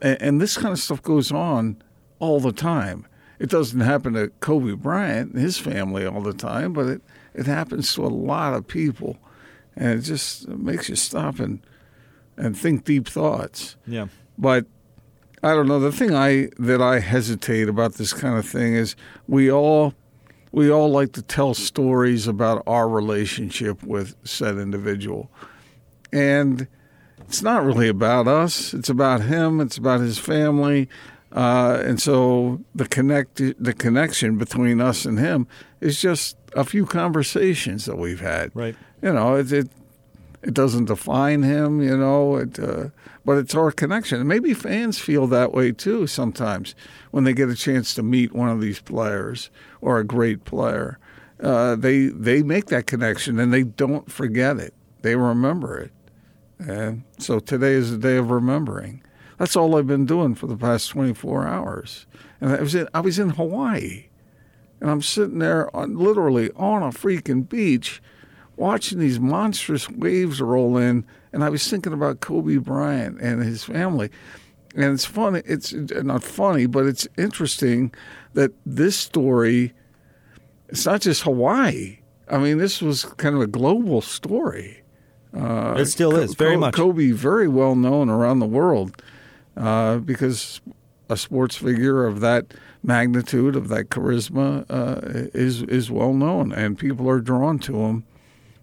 and, 0.00 0.20
and, 0.20 0.40
this 0.40 0.56
kind 0.56 0.72
of 0.72 0.78
stuff 0.78 1.02
goes 1.02 1.32
on 1.32 1.82
all 2.18 2.40
the 2.40 2.52
time. 2.52 3.06
It 3.38 3.50
doesn't 3.50 3.80
happen 3.80 4.14
to 4.14 4.28
Kobe 4.40 4.72
Bryant 4.72 5.32
and 5.32 5.42
his 5.42 5.58
family 5.58 6.06
all 6.06 6.22
the 6.22 6.32
time, 6.32 6.72
but 6.72 6.86
it, 6.86 7.02
it 7.34 7.46
happens 7.46 7.94
to 7.94 8.04
a 8.04 8.08
lot 8.08 8.54
of 8.54 8.66
people. 8.66 9.18
And 9.76 9.98
it 9.98 10.02
just 10.02 10.48
makes 10.48 10.88
you 10.88 10.96
stop 10.96 11.38
and, 11.38 11.60
and 12.36 12.56
think 12.56 12.84
deep 12.84 13.08
thoughts. 13.08 13.76
Yeah. 13.86 14.06
But 14.38 14.66
I 15.42 15.50
don't 15.50 15.68
know. 15.68 15.78
The 15.78 15.92
thing 15.92 16.14
I 16.14 16.48
that 16.58 16.80
I 16.80 16.98
hesitate 17.00 17.68
about 17.68 17.94
this 17.94 18.12
kind 18.12 18.38
of 18.38 18.46
thing 18.46 18.74
is 18.74 18.96
we 19.28 19.50
all 19.50 19.94
we 20.50 20.70
all 20.70 20.90
like 20.90 21.12
to 21.12 21.22
tell 21.22 21.52
stories 21.52 22.26
about 22.26 22.62
our 22.66 22.88
relationship 22.88 23.82
with 23.82 24.16
said 24.24 24.56
individual. 24.56 25.30
And 26.12 26.66
it's 27.28 27.42
not 27.42 27.64
really 27.64 27.88
about 27.88 28.28
us. 28.28 28.72
It's 28.72 28.88
about 28.88 29.22
him. 29.22 29.60
It's 29.60 29.76
about 29.76 30.00
his 30.00 30.18
family. 30.18 30.88
Uh, 31.32 31.82
and 31.84 32.00
so 32.00 32.60
the 32.74 32.86
connect 32.86 33.36
the 33.36 33.74
connection 33.74 34.38
between 34.38 34.80
us 34.80 35.04
and 35.04 35.18
him 35.18 35.46
is 35.80 36.00
just 36.00 36.36
a 36.54 36.64
few 36.64 36.86
conversations 36.86 37.84
that 37.84 37.96
we've 37.98 38.20
had. 38.20 38.50
Right. 38.54 38.76
You 39.02 39.12
know, 39.12 39.34
it 39.34 39.52
it, 39.52 39.68
it 40.42 40.54
doesn't 40.54 40.86
define 40.86 41.42
him. 41.42 41.82
You 41.82 41.96
know, 41.96 42.36
it, 42.36 42.58
uh, 42.58 42.88
but 43.24 43.38
it's 43.38 43.54
our 43.54 43.72
connection. 43.72 44.20
And 44.20 44.28
maybe 44.28 44.54
fans 44.54 44.98
feel 44.98 45.26
that 45.26 45.52
way 45.52 45.72
too 45.72 46.06
sometimes 46.06 46.76
when 47.10 47.24
they 47.24 47.32
get 47.32 47.48
a 47.48 47.56
chance 47.56 47.92
to 47.94 48.02
meet 48.02 48.32
one 48.32 48.48
of 48.48 48.60
these 48.60 48.80
players 48.80 49.50
or 49.80 49.98
a 49.98 50.04
great 50.04 50.44
player. 50.44 50.98
Uh, 51.40 51.74
they 51.74 52.06
they 52.06 52.42
make 52.42 52.66
that 52.66 52.86
connection 52.86 53.38
and 53.40 53.52
they 53.52 53.64
don't 53.64 54.10
forget 54.10 54.58
it. 54.58 54.72
They 55.02 55.16
remember 55.16 55.76
it. 55.76 55.90
And 56.58 57.04
so 57.18 57.38
today 57.38 57.72
is 57.72 57.92
a 57.92 57.98
day 57.98 58.16
of 58.16 58.30
remembering. 58.30 59.02
That's 59.38 59.56
all 59.56 59.76
I've 59.76 59.86
been 59.86 60.06
doing 60.06 60.34
for 60.34 60.46
the 60.46 60.56
past 60.56 60.88
24 60.90 61.46
hours. 61.46 62.06
And 62.40 62.52
I 62.52 62.60
was 62.60 62.74
in, 62.74 62.88
I 62.94 63.00
was 63.00 63.18
in 63.18 63.30
Hawaii, 63.30 64.06
and 64.80 64.90
I'm 64.90 65.02
sitting 65.02 65.38
there 65.38 65.74
on 65.76 65.96
literally 65.96 66.50
on 66.52 66.82
a 66.82 66.88
freaking 66.88 67.48
beach, 67.48 68.00
watching 68.56 68.98
these 68.98 69.20
monstrous 69.20 69.90
waves 69.90 70.40
roll 70.40 70.78
in, 70.78 71.04
and 71.32 71.44
I 71.44 71.50
was 71.50 71.68
thinking 71.68 71.92
about 71.92 72.20
Kobe 72.20 72.56
Bryant 72.56 73.20
and 73.20 73.42
his 73.42 73.64
family. 73.64 74.10
And 74.74 74.92
it's 74.94 75.04
funny. 75.04 75.42
It's 75.44 75.72
not 75.72 76.22
funny, 76.22 76.66
but 76.66 76.86
it's 76.86 77.06
interesting 77.18 77.92
that 78.34 78.52
this 78.64 78.96
story. 78.98 79.72
It's 80.68 80.84
not 80.84 81.02
just 81.02 81.22
Hawaii. 81.22 81.98
I 82.28 82.38
mean, 82.38 82.58
this 82.58 82.82
was 82.82 83.04
kind 83.04 83.34
of 83.34 83.40
a 83.40 83.46
global 83.46 84.00
story. 84.00 84.82
Uh, 85.36 85.74
it 85.78 85.86
still 85.86 86.16
is 86.16 86.34
very 86.34 86.56
much. 86.56 86.74
Kobe, 86.74 87.10
very 87.10 87.48
well 87.48 87.74
known 87.74 88.08
around 88.08 88.38
the 88.38 88.46
world 88.46 89.02
uh, 89.56 89.98
because 89.98 90.60
a 91.08 91.16
sports 91.16 91.56
figure 91.56 92.06
of 92.06 92.20
that 92.20 92.54
magnitude, 92.82 93.56
of 93.56 93.68
that 93.68 93.90
charisma, 93.90 94.64
uh, 94.68 95.00
is 95.34 95.62
is 95.62 95.90
well 95.90 96.12
known, 96.12 96.52
and 96.52 96.78
people 96.78 97.08
are 97.08 97.20
drawn 97.20 97.58
to 97.60 97.80
him. 97.80 98.04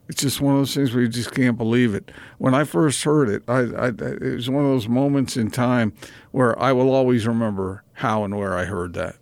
It's 0.09 0.21
just 0.21 0.41
one 0.41 0.55
of 0.55 0.59
those 0.61 0.73
things 0.75 0.93
where 0.93 1.03
you 1.03 1.09
just 1.09 1.33
can't 1.33 1.57
believe 1.57 1.93
it. 1.95 2.11
When 2.37 2.53
I 2.53 2.65
first 2.65 3.03
heard 3.03 3.29
it, 3.29 3.43
I, 3.47 3.59
I, 3.59 3.87
it 3.87 4.35
was 4.35 4.49
one 4.49 4.65
of 4.65 4.69
those 4.69 4.87
moments 4.89 5.37
in 5.37 5.49
time 5.49 5.93
where 6.31 6.59
I 6.61 6.73
will 6.73 6.93
always 6.93 7.25
remember 7.25 7.83
how 7.93 8.25
and 8.25 8.37
where 8.37 8.57
I 8.57 8.65
heard 8.65 8.93
that. 8.95 9.15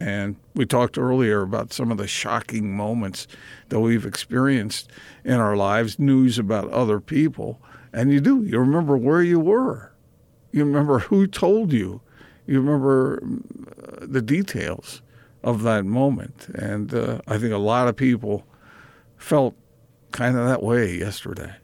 And 0.00 0.36
we 0.54 0.64
talked 0.64 0.96
earlier 0.96 1.42
about 1.42 1.72
some 1.72 1.90
of 1.90 1.98
the 1.98 2.06
shocking 2.06 2.76
moments 2.76 3.26
that 3.68 3.80
we've 3.80 4.06
experienced 4.06 4.90
in 5.24 5.34
our 5.34 5.56
lives, 5.56 5.98
news 5.98 6.38
about 6.38 6.70
other 6.70 7.00
people. 7.00 7.60
And 7.92 8.12
you 8.12 8.20
do. 8.20 8.42
You 8.44 8.58
remember 8.60 8.96
where 8.96 9.22
you 9.22 9.40
were, 9.40 9.92
you 10.52 10.64
remember 10.64 11.00
who 11.00 11.26
told 11.26 11.72
you, 11.72 12.00
you 12.46 12.60
remember 12.60 13.22
uh, 13.22 14.06
the 14.06 14.22
details 14.22 15.02
of 15.42 15.62
that 15.62 15.84
moment. 15.84 16.48
And 16.54 16.92
uh, 16.94 17.20
I 17.26 17.38
think 17.38 17.52
a 17.52 17.58
lot 17.58 17.88
of 17.88 17.96
people 17.96 18.46
felt 19.16 19.54
kind 20.12 20.36
of 20.36 20.46
that 20.46 20.62
way 20.62 20.96
yesterday. 20.96 21.54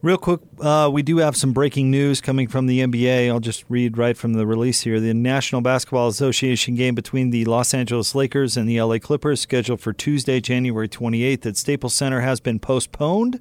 Real 0.00 0.16
quick, 0.16 0.38
uh, 0.60 0.88
we 0.92 1.02
do 1.02 1.16
have 1.16 1.34
some 1.34 1.52
breaking 1.52 1.90
news 1.90 2.20
coming 2.20 2.46
from 2.46 2.66
the 2.66 2.78
NBA. 2.78 3.28
I'll 3.28 3.40
just 3.40 3.64
read 3.68 3.98
right 3.98 4.16
from 4.16 4.34
the 4.34 4.46
release 4.46 4.82
here. 4.82 5.00
The 5.00 5.12
National 5.12 5.60
Basketball 5.60 6.06
Association 6.06 6.76
game 6.76 6.94
between 6.94 7.30
the 7.30 7.44
Los 7.46 7.74
Angeles 7.74 8.14
Lakers 8.14 8.56
and 8.56 8.68
the 8.68 8.80
LA 8.80 8.98
Clippers, 8.98 9.40
scheduled 9.40 9.80
for 9.80 9.92
Tuesday, 9.92 10.38
January 10.38 10.88
28th 10.88 11.46
at 11.46 11.56
Staples 11.56 11.96
Center, 11.96 12.20
has 12.20 12.38
been 12.38 12.60
postponed. 12.60 13.40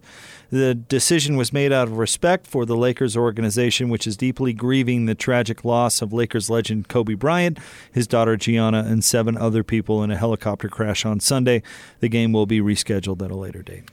The 0.49 0.73
decision 0.73 1.37
was 1.37 1.53
made 1.53 1.71
out 1.71 1.89
of 1.89 1.99
respect 1.99 2.47
for 2.47 2.65
the 2.65 2.75
Lakers 2.75 3.15
organization, 3.15 3.89
which 3.89 4.07
is 4.07 4.17
deeply 4.17 4.51
grieving 4.51 5.05
the 5.05 5.13
tragic 5.13 5.63
loss 5.63 6.01
of 6.01 6.11
Lakers 6.11 6.49
legend 6.49 6.87
Kobe 6.87 7.13
Bryant, 7.13 7.59
his 7.91 8.07
daughter 8.07 8.35
Gianna, 8.35 8.79
and 8.79 9.03
seven 9.03 9.37
other 9.37 9.63
people 9.63 10.01
in 10.01 10.09
a 10.09 10.17
helicopter 10.17 10.69
crash 10.69 11.05
on 11.05 11.19
Sunday. 11.19 11.61
The 11.99 12.09
game 12.09 12.33
will 12.33 12.47
be 12.47 12.61
rescheduled 12.61 13.21
at 13.23 13.29
a 13.29 13.35
later 13.35 13.61
date 13.61 13.83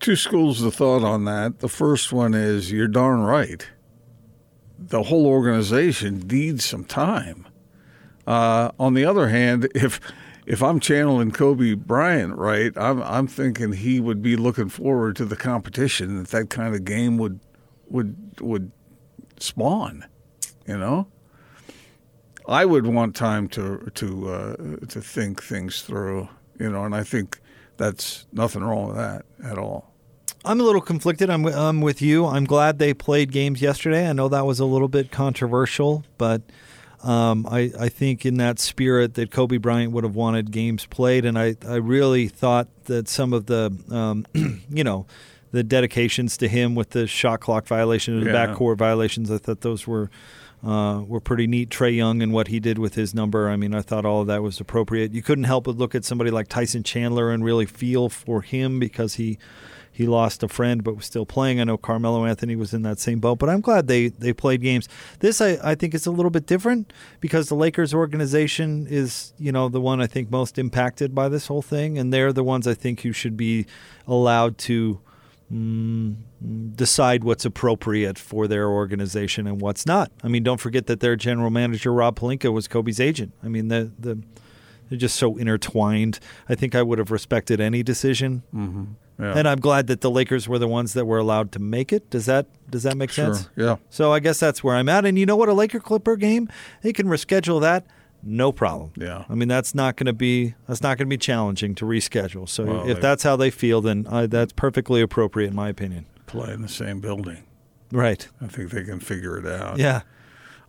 two 0.00 0.16
schools 0.16 0.62
of 0.62 0.74
thought 0.74 1.04
on 1.04 1.24
that. 1.26 1.60
The 1.60 1.68
first 1.68 2.12
one 2.12 2.34
is 2.34 2.72
you're 2.72 2.88
darn 2.88 3.20
right. 3.20 3.66
The 4.78 5.04
whole 5.04 5.26
organization 5.26 6.20
needs 6.20 6.64
some 6.64 6.84
time. 6.84 7.46
Uh, 8.26 8.70
on 8.78 8.94
the 8.94 9.04
other 9.04 9.28
hand, 9.28 9.68
if 9.74 10.00
if 10.46 10.62
I'm 10.62 10.80
channeling 10.80 11.30
Kobe 11.30 11.74
Bryant 11.74 12.36
right, 12.36 12.76
I'm 12.76 13.02
I'm 13.02 13.26
thinking 13.26 13.72
he 13.72 14.00
would 14.00 14.22
be 14.22 14.36
looking 14.36 14.68
forward 14.68 15.16
to 15.16 15.24
the 15.24 15.36
competition 15.36 16.16
that 16.18 16.28
that 16.28 16.50
kind 16.50 16.74
of 16.74 16.84
game 16.84 17.18
would 17.18 17.40
would 17.88 18.16
would 18.40 18.72
spawn. 19.38 20.06
You 20.66 20.78
know, 20.78 21.08
I 22.48 22.64
would 22.64 22.86
want 22.86 23.14
time 23.14 23.48
to 23.48 23.90
to 23.94 24.28
uh, 24.30 24.56
to 24.88 25.00
think 25.00 25.42
things 25.42 25.82
through. 25.82 26.28
You 26.58 26.70
know, 26.70 26.84
and 26.84 26.94
I 26.94 27.04
think 27.04 27.40
that's 27.80 28.26
nothing 28.30 28.62
wrong 28.62 28.88
with 28.88 28.96
that 28.96 29.24
at 29.42 29.56
all. 29.56 29.90
I'm 30.44 30.60
a 30.60 30.62
little 30.62 30.82
conflicted. 30.82 31.30
I'm, 31.30 31.46
I'm 31.46 31.80
with 31.80 32.02
you. 32.02 32.26
I'm 32.26 32.44
glad 32.44 32.78
they 32.78 32.92
played 32.92 33.32
games 33.32 33.62
yesterday. 33.62 34.08
I 34.08 34.12
know 34.12 34.28
that 34.28 34.44
was 34.44 34.60
a 34.60 34.66
little 34.66 34.88
bit 34.88 35.10
controversial, 35.10 36.04
but 36.18 36.42
um, 37.02 37.46
I, 37.50 37.72
I 37.78 37.88
think 37.88 38.26
in 38.26 38.36
that 38.36 38.58
spirit 38.58 39.14
that 39.14 39.30
Kobe 39.30 39.56
Bryant 39.56 39.92
would 39.92 40.04
have 40.04 40.14
wanted 40.14 40.50
games 40.50 40.84
played, 40.84 41.24
and 41.24 41.38
I, 41.38 41.56
I 41.66 41.76
really 41.76 42.28
thought 42.28 42.68
that 42.84 43.08
some 43.08 43.32
of 43.32 43.46
the, 43.46 43.74
um, 43.90 44.26
you 44.68 44.84
know, 44.84 45.06
the 45.50 45.62
dedications 45.62 46.36
to 46.36 46.48
him 46.48 46.74
with 46.74 46.90
the 46.90 47.06
shot 47.06 47.40
clock 47.40 47.66
violation, 47.66 48.20
the 48.20 48.26
yeah. 48.26 48.46
backcourt 48.46 48.76
violations, 48.76 49.30
I 49.30 49.38
thought 49.38 49.62
those 49.62 49.86
were 49.86 50.10
uh, 50.64 51.02
were 51.06 51.20
pretty 51.20 51.46
neat. 51.46 51.70
Trae 51.70 51.96
Young 51.96 52.22
and 52.22 52.32
what 52.32 52.48
he 52.48 52.60
did 52.60 52.78
with 52.78 52.94
his 52.94 53.14
number, 53.14 53.48
I 53.48 53.56
mean, 53.56 53.74
I 53.74 53.82
thought 53.82 54.04
all 54.04 54.22
of 54.22 54.26
that 54.26 54.42
was 54.42 54.60
appropriate. 54.60 55.12
You 55.12 55.22
couldn't 55.22 55.44
help 55.44 55.64
but 55.64 55.76
look 55.76 55.94
at 55.94 56.04
somebody 56.04 56.30
like 56.30 56.48
Tyson 56.48 56.82
Chandler 56.82 57.30
and 57.30 57.44
really 57.44 57.66
feel 57.66 58.08
for 58.08 58.42
him 58.42 58.78
because 58.78 59.14
he 59.14 59.38
he 59.92 60.06
lost 60.06 60.42
a 60.42 60.48
friend 60.48 60.82
but 60.82 60.96
was 60.96 61.04
still 61.04 61.26
playing. 61.26 61.60
I 61.60 61.64
know 61.64 61.76
Carmelo 61.76 62.24
Anthony 62.24 62.56
was 62.56 62.72
in 62.72 62.82
that 62.82 62.98
same 62.98 63.20
boat, 63.20 63.38
but 63.38 63.50
I'm 63.50 63.60
glad 63.60 63.86
they, 63.86 64.08
they 64.08 64.32
played 64.32 64.62
games. 64.62 64.88
This 65.18 65.40
I, 65.40 65.58
I 65.62 65.74
think 65.74 65.94
is 65.94 66.06
a 66.06 66.10
little 66.10 66.30
bit 66.30 66.46
different 66.46 66.92
because 67.20 67.48
the 67.48 67.54
Lakers 67.54 67.92
organization 67.92 68.86
is, 68.88 69.34
you 69.36 69.52
know, 69.52 69.68
the 69.68 69.80
one 69.80 70.00
I 70.00 70.06
think 70.06 70.30
most 70.30 70.58
impacted 70.58 71.14
by 71.14 71.28
this 71.28 71.48
whole 71.48 71.60
thing, 71.60 71.98
and 71.98 72.12
they're 72.12 72.32
the 72.32 72.44
ones 72.44 72.66
I 72.66 72.72
think 72.72 73.00
who 73.00 73.12
should 73.12 73.36
be 73.36 73.66
allowed 74.06 74.56
to 74.58 75.00
mm, 75.52 76.16
decide 76.74 77.24
what's 77.24 77.44
appropriate 77.44 78.18
for 78.18 78.46
their 78.46 78.68
organization 78.68 79.46
and 79.46 79.60
what's 79.60 79.86
not. 79.86 80.10
I 80.22 80.28
mean, 80.28 80.42
don't 80.42 80.60
forget 80.60 80.86
that 80.86 81.00
their 81.00 81.16
general 81.16 81.50
manager 81.50 81.92
Rob 81.92 82.18
Pelinka 82.18 82.52
was 82.52 82.68
Kobe's 82.68 83.00
agent. 83.00 83.32
I 83.42 83.48
mean, 83.48 83.68
the 83.68 83.90
the 83.98 84.22
They're 84.88 84.98
just 84.98 85.16
so 85.16 85.36
intertwined. 85.36 86.18
I 86.48 86.54
think 86.54 86.74
I 86.74 86.82
would 86.82 86.98
have 86.98 87.10
respected 87.10 87.60
any 87.60 87.82
decision. 87.82 88.42
Mm-hmm. 88.54 88.84
Yeah. 89.22 89.34
And 89.36 89.46
I'm 89.46 89.60
glad 89.60 89.86
that 89.88 90.00
the 90.00 90.10
Lakers 90.10 90.48
were 90.48 90.58
the 90.58 90.66
ones 90.66 90.94
that 90.94 91.04
were 91.04 91.18
allowed 91.18 91.52
to 91.52 91.58
make 91.58 91.92
it. 91.92 92.08
Does 92.08 92.24
that 92.26 92.46
does 92.70 92.84
that 92.84 92.96
make 92.96 93.10
Sure, 93.10 93.34
sense? 93.34 93.48
yeah. 93.54 93.76
So 93.90 94.12
I 94.12 94.18
guess 94.20 94.40
that's 94.40 94.64
where 94.64 94.74
I'm 94.76 94.88
at. 94.88 95.04
And 95.04 95.18
you 95.18 95.26
know 95.26 95.36
what? 95.36 95.48
A 95.50 95.52
Laker 95.52 95.78
Clipper 95.80 96.16
game, 96.16 96.48
they 96.82 96.92
can 96.94 97.06
reschedule 97.06 97.60
that, 97.60 97.84
no 98.22 98.52
problem. 98.52 98.92
Yeah. 98.96 99.24
I 99.28 99.34
mean 99.34 99.48
that's 99.48 99.74
not 99.74 99.96
going 99.96 100.06
to 100.06 100.12
be 100.12 100.54
that's 100.68 100.82
not 100.82 100.98
going 100.98 101.06
to 101.08 101.10
be 101.14 101.18
challenging 101.18 101.74
to 101.76 101.84
reschedule. 101.84 102.48
So 102.48 102.64
Well, 102.64 102.88
if 102.88 103.00
that's 103.00 103.22
how 103.22 103.36
they 103.36 103.50
feel, 103.50 103.80
then 103.80 104.06
I, 104.10 104.26
that's 104.26 104.52
perfectly 104.52 105.00
appropriate 105.00 105.48
in 105.48 105.54
my 105.56 105.68
opinion. 105.68 106.06
Play 106.26 106.52
in 106.52 106.62
the 106.62 106.68
same 106.68 107.00
building. 107.00 107.44
Right. 107.92 108.28
I 108.40 108.46
think 108.46 108.70
they 108.70 108.84
can 108.84 109.00
figure 109.00 109.36
it 109.38 109.46
out. 109.46 109.78
Yeah. 109.78 110.02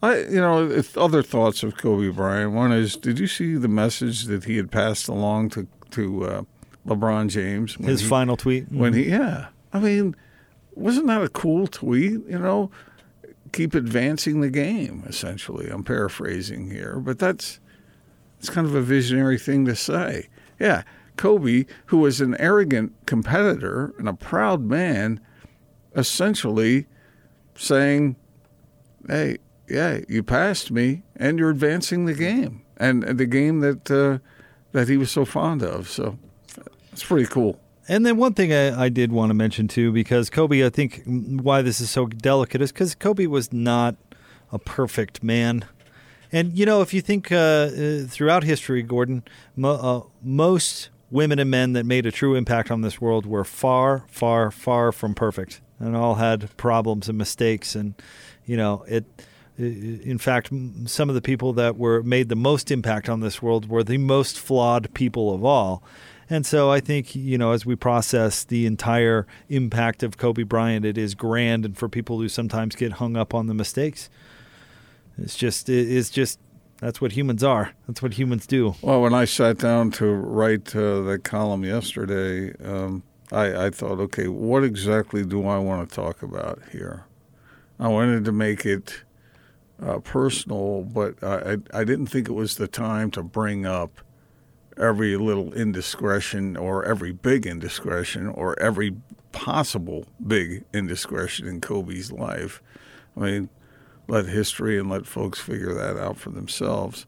I, 0.03 0.17
you 0.21 0.41
know, 0.41 0.81
other 0.97 1.21
thoughts 1.21 1.61
of 1.61 1.77
Kobe 1.77 2.09
Bryant. 2.09 2.53
One 2.53 2.71
is, 2.71 2.95
did 2.95 3.19
you 3.19 3.27
see 3.27 3.53
the 3.55 3.67
message 3.67 4.23
that 4.23 4.45
he 4.45 4.57
had 4.57 4.71
passed 4.71 5.07
along 5.07 5.49
to 5.51 5.67
to 5.91 6.25
uh, 6.25 6.41
LeBron 6.87 7.29
James? 7.29 7.77
when 7.77 7.87
His 7.87 8.01
he- 8.01 8.07
final 8.07 8.35
tweet. 8.35 8.71
When 8.71 8.93
he, 8.93 9.03
Mhm. 9.05 9.09
yeah, 9.11 9.47
I 9.71 9.79
mean, 9.79 10.15
wasn't 10.73 11.05
that 11.07 11.21
a 11.21 11.29
cool 11.29 11.67
tweet? 11.67 12.13
You 12.27 12.39
know, 12.39 12.71
keep 13.51 13.75
advancing 13.75 14.41
the 14.41 14.49
game. 14.49 15.03
Essentially, 15.07 15.69
I'm 15.69 15.83
paraphrasing 15.83 16.69
here, 16.69 16.99
but 16.99 17.19
that's 17.19 17.59
it's 18.39 18.49
kind 18.49 18.65
of 18.65 18.73
a 18.73 18.81
visionary 18.81 19.37
thing 19.37 19.65
to 19.65 19.75
say. 19.75 20.27
Yeah, 20.59 20.83
Kobe, 21.17 21.65
who 21.87 21.99
was 21.99 22.21
an 22.21 22.35
arrogant 22.39 22.93
competitor 23.05 23.93
and 23.99 24.09
a 24.09 24.13
proud 24.13 24.61
man, 24.61 25.19
essentially 25.95 26.87
saying, 27.55 28.15
"Hey, 29.07 29.37
yeah, 29.67 29.99
you 30.09 30.23
passed 30.23 30.71
me, 30.71 31.03
and 31.15 31.37
you're 31.37 31.51
advancing 31.51 32.05
the 32.05 32.13
game, 32.13 32.63
and, 32.77 33.03
the 33.03 33.27
game 33.27 33.59
that 33.59 33.91
uh, 33.91 34.17
that 34.71 34.89
he 34.89 34.97
was 34.97 35.11
so 35.11 35.25
fond 35.25 35.61
of." 35.61 35.89
So 35.89 36.17
it's 36.91 37.03
pretty 37.03 37.27
cool. 37.27 37.59
And 37.87 38.05
then 38.05 38.17
one 38.17 38.33
thing 38.33 38.53
I, 38.53 38.85
I 38.85 38.89
did 38.89 39.11
want 39.11 39.31
to 39.31 39.33
mention 39.33 39.67
too, 39.67 39.91
because 39.91 40.29
Kobe, 40.29 40.65
I 40.65 40.69
think 40.69 41.03
why 41.05 41.61
this 41.61 41.81
is 41.81 41.89
so 41.89 42.05
delicate 42.05 42.61
is 42.61 42.71
because 42.71 42.95
Kobe 42.95 43.25
was 43.25 43.51
not 43.51 43.95
a 44.51 44.59
perfect 44.59 45.23
man. 45.23 45.65
And 46.31 46.57
you 46.57 46.65
know, 46.65 46.81
if 46.81 46.93
you 46.93 47.01
think 47.01 47.31
uh, 47.31 47.35
uh, 47.35 47.99
throughout 48.07 48.43
history, 48.43 48.81
Gordon, 48.83 49.23
mo- 49.55 49.73
uh, 49.75 50.09
most 50.23 50.89
women 51.09 51.39
and 51.39 51.51
men 51.51 51.73
that 51.73 51.85
made 51.85 52.05
a 52.05 52.11
true 52.11 52.35
impact 52.35 52.71
on 52.71 52.81
this 52.81 53.01
world 53.01 53.25
were 53.25 53.43
far, 53.43 54.05
far, 54.07 54.51
far 54.51 54.91
from 54.91 55.13
perfect, 55.13 55.59
and 55.79 55.95
all 55.95 56.15
had 56.15 56.55
problems 56.57 57.09
and 57.09 57.17
mistakes. 57.17 57.75
And 57.75 57.95
you 58.45 58.57
know, 58.57 58.83
it. 58.87 59.05
In 59.57 60.17
fact, 60.17 60.49
some 60.85 61.09
of 61.09 61.13
the 61.13 61.21
people 61.21 61.53
that 61.53 61.77
were 61.77 62.01
made 62.01 62.29
the 62.29 62.35
most 62.35 62.71
impact 62.71 63.09
on 63.09 63.19
this 63.19 63.43
world 63.43 63.69
were 63.69 63.83
the 63.83 63.99
most 63.99 64.39
flawed 64.39 64.91
people 64.95 65.35
of 65.35 65.43
all. 65.43 65.83
And 66.31 66.45
so 66.45 66.71
I 66.71 66.79
think, 66.79 67.13
you 67.13 67.37
know, 67.37 67.51
as 67.51 67.65
we 67.65 67.75
process 67.75 68.45
the 68.45 68.65
entire 68.65 69.27
impact 69.49 70.01
of 70.01 70.15
Kobe 70.15 70.43
Bryant, 70.43 70.85
it 70.85 70.97
is 70.97 71.13
grand. 71.13 71.65
And 71.65 71.77
for 71.77 71.89
people 71.89 72.19
who 72.19 72.29
sometimes 72.29 72.73
get 72.73 72.93
hung 72.93 73.17
up 73.17 73.33
on 73.33 73.47
the 73.47 73.53
mistakes, 73.53 74.09
it's 75.17 75.35
just, 75.35 75.67
it's 75.67 76.09
just, 76.09 76.39
that's 76.77 77.01
what 77.01 77.11
humans 77.11 77.43
are. 77.43 77.73
That's 77.85 78.01
what 78.01 78.13
humans 78.13 78.47
do. 78.47 78.75
Well, 78.81 79.01
when 79.01 79.13
I 79.13 79.25
sat 79.25 79.57
down 79.57 79.91
to 79.91 80.05
write 80.05 80.73
uh, 80.73 81.17
column 81.17 81.65
yesterday, 81.65 82.55
um, 82.65 83.03
I, 83.33 83.65
I 83.65 83.69
thought, 83.69 83.99
okay, 83.99 84.29
what 84.29 84.63
exactly 84.63 85.25
do 85.25 85.45
I 85.45 85.57
want 85.57 85.89
to 85.89 85.93
talk 85.93 86.23
about 86.23 86.61
here? 86.71 87.07
I 87.77 87.89
wanted 87.89 88.23
to 88.23 88.31
make 88.31 88.65
it 88.65 89.03
uh, 89.85 89.99
personal, 89.99 90.83
but 90.83 91.21
I 91.21 91.57
I 91.73 91.83
didn't 91.83 92.07
think 92.07 92.29
it 92.29 92.33
was 92.33 92.55
the 92.55 92.67
time 92.67 93.09
to 93.11 93.23
bring 93.23 93.65
up 93.65 93.99
every 94.77 95.15
little 95.17 95.53
indiscretion 95.53 96.55
or 96.57 96.85
every 96.85 97.11
big 97.11 97.45
indiscretion 97.45 98.27
or 98.27 98.59
every 98.59 98.95
possible 99.31 100.05
big 100.25 100.63
indiscretion 100.73 101.47
in 101.47 101.61
Kobe's 101.61 102.11
life. 102.11 102.61
I 103.15 103.19
mean, 103.21 103.49
let 104.07 104.25
history 104.25 104.77
and 104.77 104.89
let 104.89 105.05
folks 105.05 105.39
figure 105.39 105.73
that 105.73 105.97
out 105.97 106.17
for 106.17 106.29
themselves. 106.29 107.05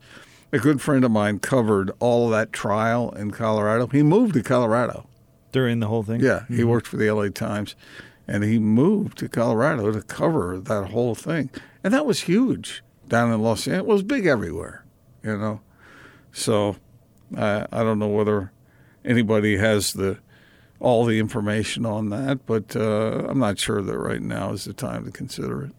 A 0.52 0.60
good 0.60 0.82
friend 0.82 1.04
of 1.04 1.12
mine 1.12 1.40
covered 1.40 1.92
all 2.00 2.26
of 2.26 2.32
that 2.32 2.54
trial 2.54 3.12
in 3.12 3.32
Colorado. 3.32 3.88
He 3.88 4.04
moved 4.04 4.36
to 4.36 4.44
Colorado. 4.44 5.08
During 5.52 5.80
the 5.80 5.88
whole 5.88 6.04
thing? 6.04 6.22
Yeah, 6.22 6.46
he 6.48 6.62
Mhm. 6.62 6.68
worked 6.68 6.88
for 6.88 6.98
the 6.98 7.08
LA 7.10 7.30
Times 7.30 7.76
and 8.28 8.44
he 8.44 8.58
moved 8.58 9.18
to 9.20 9.28
Colorado 9.28 9.92
to 9.92 10.02
cover 10.02 10.60
that 10.60 10.92
whole 10.92 11.14
thing. 11.16 11.50
And 11.84 11.94
that 11.94 12.06
was 12.06 12.22
huge 12.22 12.84
down 13.08 13.32
in 13.32 13.42
Los 13.42 13.68
Angeles. 13.68 13.80
It 13.84 13.86
was 13.94 14.04
big 14.04 14.26
everywhere, 14.26 14.84
you 15.24 15.38
know. 15.38 15.62
So 16.32 16.78
I 17.38 17.68
I 17.72 17.84
don't 17.84 18.00
know 18.00 18.08
whether 18.08 18.52
anybody 19.06 19.58
has 19.58 19.94
the 19.94 20.20
all 20.80 21.06
the 21.06 21.20
information 21.20 21.86
on 21.86 22.10
that, 22.10 22.46
but 22.46 22.76
uh, 22.76 23.26
I'm 23.28 23.40
not 23.40 23.58
sure 23.58 23.82
that 23.82 23.98
right 23.98 24.22
now 24.22 24.52
is 24.52 24.66
the 24.66 24.74
time 24.74 25.06
to 25.06 25.12
consider 25.12 25.64
it. 25.64 25.72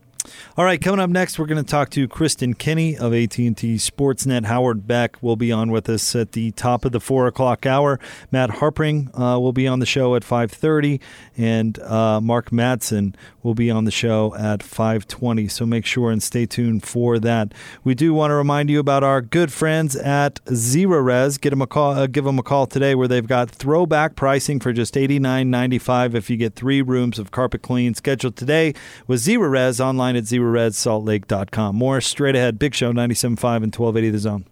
All 0.57 0.65
right, 0.65 0.81
coming 0.81 1.01
up 1.01 1.11
next, 1.11 1.39
we're 1.39 1.47
going 1.47 1.63
to 1.63 1.71
talk 1.71 1.91
to 1.91 2.09
Kristen 2.09 2.55
Kenney 2.55 2.97
of 2.97 3.13
AT&T 3.13 3.53
Sportsnet. 3.53 4.47
Howard 4.47 4.87
Beck 4.87 5.23
will 5.23 5.37
be 5.37 5.53
on 5.53 5.71
with 5.71 5.89
us 5.89 6.17
at 6.17 6.33
the 6.33 6.51
top 6.53 6.85
of 6.85 6.93
the 6.93 7.01
four 7.01 7.27
o'clock 7.27 7.67
hour. 7.67 8.01
Matt 8.31 8.51
Harpring 8.51 9.11
uh, 9.15 9.39
will 9.39 9.53
be 9.53 9.69
on 9.69 9.81
the 9.81 9.87
show 9.87 10.15
at 10.15 10.25
five 10.25 10.51
thirty, 10.51 11.01
and 11.37 11.79
uh, 11.81 12.21
Mark 12.21 12.51
Madsen 12.51 13.15
will 13.43 13.55
be 13.55 13.71
on 13.71 13.85
the 13.85 13.91
show 13.91 14.35
at 14.37 14.63
five 14.63 15.07
twenty. 15.07 15.47
So 15.47 15.67
make 15.67 15.85
sure 15.85 16.11
and 16.11 16.23
stay 16.23 16.47
tuned 16.47 16.85
for 16.85 17.19
that. 17.19 17.53
We 17.83 17.95
do 17.95 18.15
want 18.15 18.31
to 18.31 18.35
remind 18.35 18.71
you 18.71 18.79
about 18.79 19.03
our 19.05 19.21
good 19.21 19.53
friends 19.53 19.95
at 19.95 20.43
Zerorez. 20.47 21.39
Get 21.39 21.51
them 21.51 21.61
a 21.61 21.67
call. 21.67 21.93
Uh, 21.93 22.07
give 22.07 22.25
them 22.25 22.39
a 22.39 22.43
call 22.43 22.67
today, 22.67 22.95
where 22.95 23.09
they've 23.09 23.27
got 23.27 23.51
throwback 23.51 24.17
pricing 24.17 24.59
for 24.59 24.73
just 24.73 24.97
eighty 24.97 25.19
nine 25.19 25.51
ninety 25.51 25.79
five 25.79 26.15
if 26.15 26.31
you 26.31 26.37
get 26.39 26.55
three 26.55 26.81
rooms 26.81 27.19
of 27.19 27.31
carpet 27.31 27.61
clean. 27.61 27.93
Scheduled 27.95 28.37
today 28.37 28.73
with 29.07 29.21
Zerorez 29.21 29.81
online 29.81 30.14
at 30.17 30.25
zerorezsaltlake.com. 30.25 31.77
More 31.77 32.01
straight 32.01 32.37
ahead. 32.37 32.59
Big 32.59 32.75
Show 32.75 32.93
97.5 32.93 33.63
and 33.63 33.75
1280 33.75 34.11
The 34.11 34.19
Zone. 34.19 34.45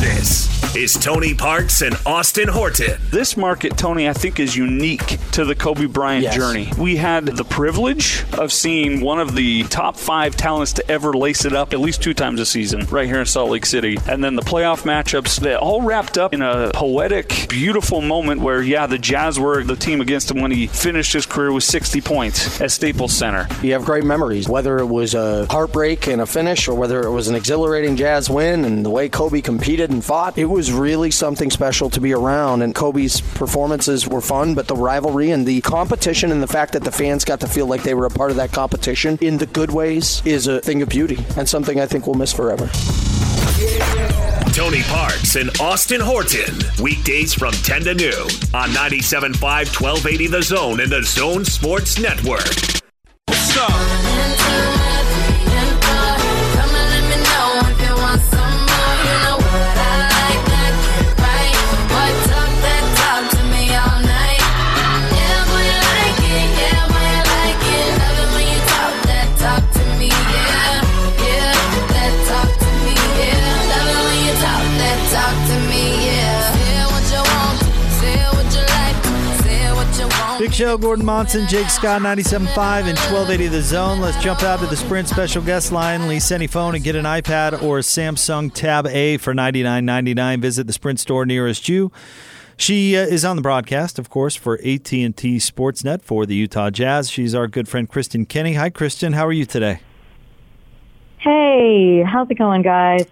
This 0.00 0.61
is 0.74 0.94
Tony 0.94 1.34
Parks 1.34 1.82
and 1.82 1.94
Austin 2.06 2.48
Horton. 2.48 2.98
This 3.10 3.36
market, 3.36 3.76
Tony, 3.76 4.08
I 4.08 4.14
think 4.14 4.40
is 4.40 4.56
unique 4.56 5.18
to 5.32 5.44
the 5.44 5.54
Kobe 5.54 5.84
Bryant 5.84 6.22
Yes. 6.22 6.34
journey. 6.34 6.70
We 6.78 6.96
had 6.96 7.26
the 7.26 7.44
privilege 7.44 8.24
of 8.38 8.50
seeing 8.50 9.02
one 9.02 9.20
of 9.20 9.34
the 9.34 9.64
top 9.64 9.98
five 9.98 10.34
talents 10.34 10.72
to 10.74 10.90
ever 10.90 11.12
lace 11.12 11.44
it 11.44 11.52
up 11.52 11.74
at 11.74 11.80
least 11.80 12.02
two 12.02 12.14
times 12.14 12.40
a 12.40 12.46
season 12.46 12.86
right 12.90 13.06
here 13.06 13.20
in 13.20 13.26
Salt 13.26 13.50
Lake 13.50 13.66
City. 13.66 13.98
And 14.08 14.24
then 14.24 14.34
the 14.34 14.40
playoff 14.40 14.84
matchups 14.84 15.40
that 15.40 15.58
all 15.58 15.82
wrapped 15.82 16.16
up 16.16 16.32
in 16.32 16.40
a 16.40 16.70
poetic, 16.72 17.46
beautiful 17.50 18.00
moment 18.00 18.40
where, 18.40 18.62
yeah, 18.62 18.86
the 18.86 18.98
Jazz 18.98 19.38
were 19.38 19.62
the 19.62 19.76
team 19.76 20.00
against 20.00 20.30
him 20.30 20.40
when 20.40 20.52
he 20.52 20.68
finished 20.68 21.12
his 21.12 21.26
career 21.26 21.52
with 21.52 21.64
60 21.64 22.00
points 22.00 22.62
at 22.62 22.70
Staples 22.70 23.12
Center. 23.12 23.46
You 23.62 23.74
have 23.74 23.84
great 23.84 24.04
memories, 24.04 24.48
whether 24.48 24.78
it 24.78 24.86
was 24.86 25.12
a 25.12 25.46
heartbreak 25.50 26.06
and 26.06 26.22
a 26.22 26.26
finish 26.26 26.66
or 26.66 26.74
whether 26.74 27.02
it 27.02 27.10
was 27.10 27.28
an 27.28 27.34
exhilarating 27.34 27.94
Jazz 27.96 28.30
win 28.30 28.64
and 28.64 28.86
the 28.86 28.90
way 28.90 29.10
Kobe 29.10 29.42
competed 29.42 29.90
and 29.90 30.02
fought. 30.02 30.38
It 30.38 30.46
was 30.46 30.61
really 30.70 31.10
something 31.10 31.50
special 31.50 31.88
to 31.90 32.00
be 32.00 32.12
around, 32.12 32.62
and 32.62 32.74
Kobe's 32.74 33.20
performances 33.20 34.06
were 34.06 34.20
fun, 34.20 34.54
but 34.54 34.68
the 34.68 34.76
rivalry 34.76 35.30
and 35.30 35.46
the 35.46 35.62
competition 35.62 36.30
and 36.30 36.42
the 36.42 36.46
fact 36.46 36.74
that 36.74 36.84
the 36.84 36.92
fans 36.92 37.24
got 37.24 37.40
to 37.40 37.48
feel 37.48 37.66
like 37.66 37.82
they 37.82 37.94
were 37.94 38.06
a 38.06 38.10
part 38.10 38.30
of 38.30 38.36
that 38.36 38.52
competition 38.52 39.18
in 39.20 39.38
the 39.38 39.46
good 39.46 39.72
ways 39.72 40.22
is 40.24 40.46
a 40.46 40.60
thing 40.60 40.82
of 40.82 40.88
beauty 40.88 41.18
and 41.36 41.48
something 41.48 41.80
I 41.80 41.86
think 41.86 42.06
we'll 42.06 42.14
miss 42.14 42.32
forever. 42.32 42.68
Tony 44.52 44.82
Parks 44.82 45.36
and 45.36 45.50
Austin 45.60 46.00
Horton. 46.00 46.54
Weekdays 46.82 47.32
from 47.32 47.52
10 47.52 47.84
to 47.84 47.94
noon 47.94 48.28
on 48.52 48.68
97.5, 48.70 49.40
1280 49.40 50.26
The 50.26 50.42
Zone 50.42 50.80
and 50.80 50.92
The 50.92 51.02
Zone 51.02 51.44
Sports 51.44 51.98
Network. 51.98 52.46
What's 53.26 53.56
up? 53.56 54.71
Show, 80.62 80.78
Gordon 80.78 81.04
Monson, 81.04 81.48
Jake 81.48 81.68
Scott, 81.68 82.02
97.5 82.02 82.86
and 82.86 82.96
1280 82.96 83.48
The 83.48 83.62
Zone. 83.62 84.00
Let's 84.00 84.22
jump 84.22 84.44
out 84.44 84.60
to 84.60 84.66
the 84.66 84.76
Sprint 84.76 85.08
special 85.08 85.42
guest 85.42 85.72
line. 85.72 86.06
Lease 86.06 86.30
any 86.30 86.46
phone 86.46 86.76
and 86.76 86.84
get 86.84 86.94
an 86.94 87.04
iPad 87.04 87.60
or 87.64 87.80
Samsung 87.80 88.54
Tab 88.54 88.86
A 88.86 89.16
for 89.16 89.34
$99.99. 89.34 90.40
Visit 90.40 90.68
the 90.68 90.72
Sprint 90.72 91.00
store 91.00 91.26
nearest 91.26 91.68
you. 91.68 91.90
She 92.56 92.96
uh, 92.96 93.00
is 93.00 93.24
on 93.24 93.34
the 93.34 93.42
broadcast, 93.42 93.98
of 93.98 94.08
course, 94.08 94.36
for 94.36 94.54
AT&T 94.60 95.10
Sportsnet 95.10 96.00
for 96.00 96.26
the 96.26 96.36
Utah 96.36 96.70
Jazz. 96.70 97.10
She's 97.10 97.34
our 97.34 97.48
good 97.48 97.68
friend 97.68 97.88
Kristen 97.88 98.24
Kenney. 98.24 98.54
Hi, 98.54 98.70
Kristen. 98.70 99.14
How 99.14 99.26
are 99.26 99.32
you 99.32 99.46
today? 99.46 99.80
Hey, 101.18 102.04
how's 102.04 102.30
it 102.30 102.38
going, 102.38 102.62
guys? 102.62 103.06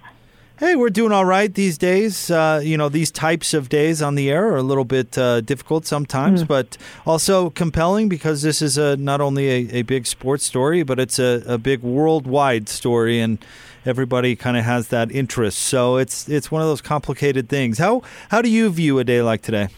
Hey, 0.60 0.76
we're 0.76 0.90
doing 0.90 1.10
all 1.10 1.24
right 1.24 1.54
these 1.54 1.78
days. 1.78 2.30
Uh, 2.30 2.60
you 2.62 2.76
know, 2.76 2.90
these 2.90 3.10
types 3.10 3.54
of 3.54 3.70
days 3.70 4.02
on 4.02 4.14
the 4.14 4.30
air 4.30 4.52
are 4.52 4.58
a 4.58 4.62
little 4.62 4.84
bit 4.84 5.16
uh, 5.16 5.40
difficult 5.40 5.86
sometimes, 5.86 6.44
mm. 6.44 6.48
but 6.48 6.76
also 7.06 7.48
compelling 7.48 8.10
because 8.10 8.42
this 8.42 8.60
is 8.60 8.76
a 8.76 8.94
not 8.98 9.22
only 9.22 9.48
a, 9.48 9.78
a 9.78 9.82
big 9.82 10.06
sports 10.06 10.44
story, 10.44 10.82
but 10.82 11.00
it's 11.00 11.18
a, 11.18 11.42
a 11.46 11.56
big 11.56 11.80
worldwide 11.80 12.68
story, 12.68 13.20
and 13.20 13.42
everybody 13.86 14.36
kind 14.36 14.58
of 14.58 14.64
has 14.66 14.88
that 14.88 15.10
interest. 15.10 15.60
So 15.60 15.96
it's 15.96 16.28
it's 16.28 16.50
one 16.50 16.60
of 16.60 16.68
those 16.68 16.82
complicated 16.82 17.48
things. 17.48 17.78
How 17.78 18.02
how 18.28 18.42
do 18.42 18.50
you 18.50 18.68
view 18.68 18.98
a 18.98 19.04
day 19.04 19.22
like 19.22 19.40
today? 19.40 19.68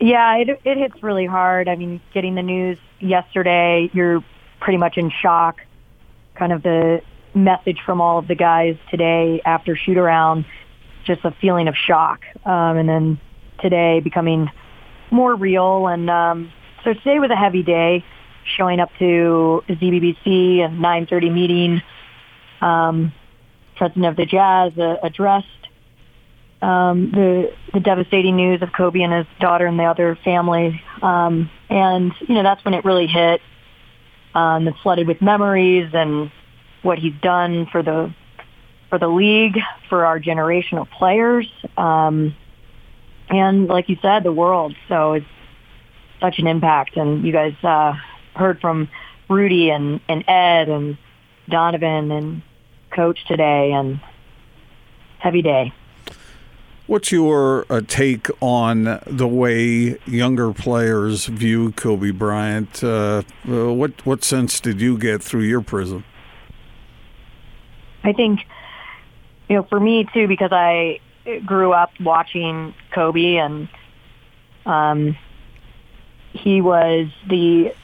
Yeah, 0.00 0.34
it 0.36 0.48
it 0.64 0.78
hits 0.78 1.02
really 1.02 1.26
hard. 1.26 1.68
I 1.68 1.76
mean, 1.76 2.00
getting 2.14 2.36
the 2.36 2.42
news 2.42 2.78
yesterday, 3.00 3.90
you're 3.92 4.24
pretty 4.60 4.78
much 4.78 4.96
in 4.96 5.10
shock. 5.10 5.60
Kind 6.36 6.54
of 6.54 6.62
the 6.62 7.02
message 7.44 7.78
from 7.84 8.00
all 8.00 8.18
of 8.18 8.28
the 8.28 8.34
guys 8.34 8.76
today 8.90 9.40
after 9.44 9.76
shoot 9.76 9.96
around, 9.96 10.44
just 11.04 11.24
a 11.24 11.30
feeling 11.40 11.68
of 11.68 11.74
shock. 11.74 12.20
Um, 12.44 12.76
and 12.76 12.88
then 12.88 13.20
today 13.60 14.00
becoming 14.00 14.50
more 15.10 15.34
real. 15.34 15.86
And 15.86 16.10
um, 16.10 16.52
so 16.84 16.94
today 16.94 17.18
was 17.18 17.30
a 17.30 17.36
heavy 17.36 17.62
day, 17.62 18.04
showing 18.56 18.80
up 18.80 18.90
to 18.98 19.62
ZBBC 19.68 20.60
and 20.60 20.78
9:30 20.82 21.32
meeting. 21.32 21.82
Um, 22.60 23.12
president 23.76 24.06
of 24.06 24.16
the 24.16 24.26
Jazz 24.26 24.76
uh, 24.76 24.96
addressed 25.02 25.46
um, 26.60 27.12
the 27.12 27.52
the 27.72 27.80
devastating 27.80 28.36
news 28.36 28.62
of 28.62 28.72
Kobe 28.72 29.00
and 29.00 29.12
his 29.12 29.26
daughter 29.40 29.66
and 29.66 29.78
the 29.78 29.84
other 29.84 30.18
family. 30.24 30.82
Um, 31.02 31.50
and 31.70 32.12
you 32.20 32.34
know 32.34 32.42
that's 32.42 32.64
when 32.64 32.74
it 32.74 32.84
really 32.84 33.06
hit. 33.06 33.40
Um, 34.34 34.68
it's 34.68 34.78
flooded 34.80 35.06
with 35.06 35.22
memories 35.22 35.90
and 35.94 36.30
what 36.88 36.98
he's 36.98 37.14
done 37.20 37.66
for 37.70 37.82
the 37.82 38.12
for 38.88 38.98
the 38.98 39.06
league, 39.06 39.58
for 39.90 40.06
our 40.06 40.18
generation 40.18 40.78
of 40.78 40.88
players, 40.88 41.46
um, 41.76 42.34
and 43.28 43.66
like 43.66 43.90
you 43.90 43.98
said, 44.00 44.24
the 44.24 44.32
world. 44.32 44.74
So 44.88 45.12
it's 45.12 45.26
such 46.18 46.38
an 46.38 46.46
impact. 46.46 46.96
And 46.96 47.22
you 47.26 47.30
guys 47.30 47.52
uh, 47.62 47.92
heard 48.34 48.62
from 48.62 48.88
Rudy 49.28 49.68
and, 49.68 50.00
and 50.08 50.24
Ed 50.26 50.70
and 50.70 50.96
Donovan 51.50 52.10
and 52.10 52.42
Coach 52.90 53.18
today, 53.26 53.72
and 53.72 54.00
heavy 55.18 55.42
day. 55.42 55.74
What's 56.86 57.12
your 57.12 57.66
uh, 57.68 57.82
take 57.86 58.28
on 58.40 58.98
the 59.06 59.28
way 59.28 59.98
younger 60.06 60.54
players 60.54 61.26
view 61.26 61.72
Kobe 61.72 62.12
Bryant? 62.12 62.82
Uh, 62.82 63.24
uh 63.46 63.74
what 63.74 64.06
what 64.06 64.24
sense 64.24 64.58
did 64.58 64.80
you 64.80 64.96
get 64.96 65.22
through 65.22 65.42
your 65.42 65.60
prism? 65.60 66.04
I 68.08 68.12
think, 68.14 68.40
you 69.48 69.56
know, 69.56 69.62
for 69.64 69.78
me 69.78 70.08
too, 70.14 70.26
because 70.26 70.50
I 70.52 71.00
grew 71.44 71.72
up 71.72 71.90
watching 72.00 72.74
Kobe 72.90 73.36
and 73.36 73.68
um, 74.64 75.16
he 76.32 76.60
was 76.62 77.08
the 77.26 77.74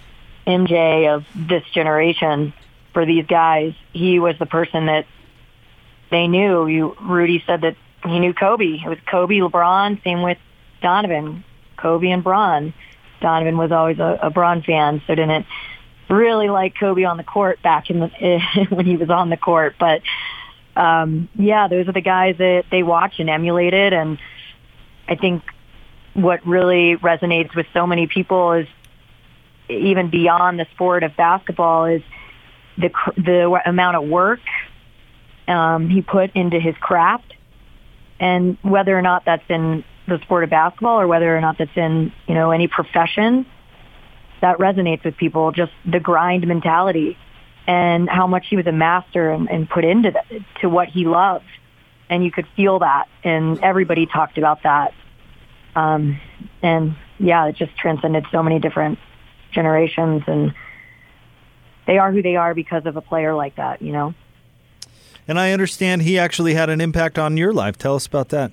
MJ 0.46 1.14
of 1.14 1.26
this 1.34 1.64
generation 1.74 2.54
for 2.92 3.04
these 3.04 3.26
guys. 3.26 3.74
He 3.92 4.18
was 4.18 4.36
the 4.38 4.46
person 4.46 4.86
that 4.86 5.06
they 6.10 6.26
knew. 6.26 6.66
You, 6.66 6.96
Rudy 7.02 7.42
said 7.46 7.62
that 7.62 7.76
he 8.04 8.18
knew 8.18 8.32
Kobe. 8.32 8.80
It 8.82 8.88
was 8.88 8.98
Kobe, 9.06 9.36
LeBron, 9.36 10.02
same 10.04 10.22
with 10.22 10.38
Donovan, 10.80 11.44
Kobe 11.76 12.08
and 12.08 12.24
Bron. 12.24 12.72
Donovan 13.20 13.56
was 13.56 13.72
always 13.72 13.98
a, 13.98 14.18
a 14.22 14.30
Bron 14.30 14.62
fan, 14.62 15.02
so 15.06 15.14
didn't 15.14 15.46
really 16.08 16.48
like 16.48 16.74
Kobe 16.78 17.04
on 17.04 17.16
the 17.16 17.24
court 17.24 17.62
back 17.62 17.90
in 17.90 18.00
the 18.00 18.40
when 18.70 18.86
he 18.86 18.96
was 18.96 19.10
on 19.10 19.30
the 19.30 19.36
court. 19.36 19.76
But 19.78 20.02
um, 20.76 21.28
yeah, 21.36 21.68
those 21.68 21.88
are 21.88 21.92
the 21.92 22.00
guys 22.00 22.36
that 22.38 22.64
they 22.70 22.82
watch 22.82 23.14
and 23.18 23.30
emulated, 23.30 23.92
and 23.92 24.18
I 25.08 25.14
think 25.14 25.42
what 26.14 26.46
really 26.46 26.96
resonates 26.96 27.54
with 27.54 27.66
so 27.72 27.86
many 27.86 28.06
people 28.06 28.52
is 28.52 28.66
even 29.68 30.10
beyond 30.10 30.58
the 30.58 30.66
sport 30.74 31.02
of 31.02 31.16
basketball 31.16 31.86
is 31.86 32.02
the 32.76 32.90
the 33.16 33.60
amount 33.66 33.96
of 33.96 34.04
work 34.08 34.40
um, 35.46 35.88
he 35.88 36.02
put 36.02 36.34
into 36.34 36.58
his 36.58 36.74
craft, 36.80 37.34
and 38.18 38.56
whether 38.62 38.96
or 38.96 39.02
not 39.02 39.24
that's 39.24 39.44
in 39.48 39.84
the 40.06 40.18
sport 40.22 40.44
of 40.44 40.50
basketball 40.50 41.00
or 41.00 41.06
whether 41.06 41.36
or 41.36 41.40
not 41.40 41.56
that's 41.58 41.76
in 41.76 42.12
you 42.26 42.34
know 42.34 42.50
any 42.50 42.68
profession 42.68 43.46
that 44.44 44.58
resonates 44.58 45.02
with 45.02 45.16
people, 45.16 45.52
just 45.52 45.72
the 45.90 45.98
grind 45.98 46.46
mentality 46.46 47.16
and 47.66 48.10
how 48.10 48.26
much 48.26 48.46
he 48.50 48.56
was 48.56 48.66
a 48.66 48.72
master 48.72 49.30
and, 49.30 49.48
and 49.48 49.70
put 49.70 49.86
into 49.86 50.10
the, 50.10 50.44
to 50.60 50.68
what 50.68 50.86
he 50.88 51.06
loved. 51.06 51.46
And 52.10 52.22
you 52.22 52.30
could 52.30 52.46
feel 52.54 52.80
that 52.80 53.06
and 53.24 53.58
everybody 53.60 54.04
talked 54.04 54.36
about 54.36 54.64
that. 54.64 54.92
Um, 55.74 56.20
and 56.60 56.94
yeah, 57.18 57.46
it 57.46 57.56
just 57.56 57.74
transcended 57.78 58.26
so 58.30 58.42
many 58.42 58.58
different 58.58 58.98
generations 59.50 60.24
and 60.26 60.52
they 61.86 61.96
are 61.96 62.12
who 62.12 62.20
they 62.20 62.36
are 62.36 62.52
because 62.52 62.84
of 62.84 62.98
a 62.98 63.00
player 63.00 63.34
like 63.34 63.56
that, 63.56 63.80
you 63.80 63.92
know? 63.92 64.12
And 65.26 65.40
I 65.40 65.52
understand 65.52 66.02
he 66.02 66.18
actually 66.18 66.52
had 66.52 66.68
an 66.68 66.82
impact 66.82 67.18
on 67.18 67.38
your 67.38 67.54
life. 67.54 67.78
Tell 67.78 67.94
us 67.94 68.04
about 68.04 68.28
that. 68.28 68.52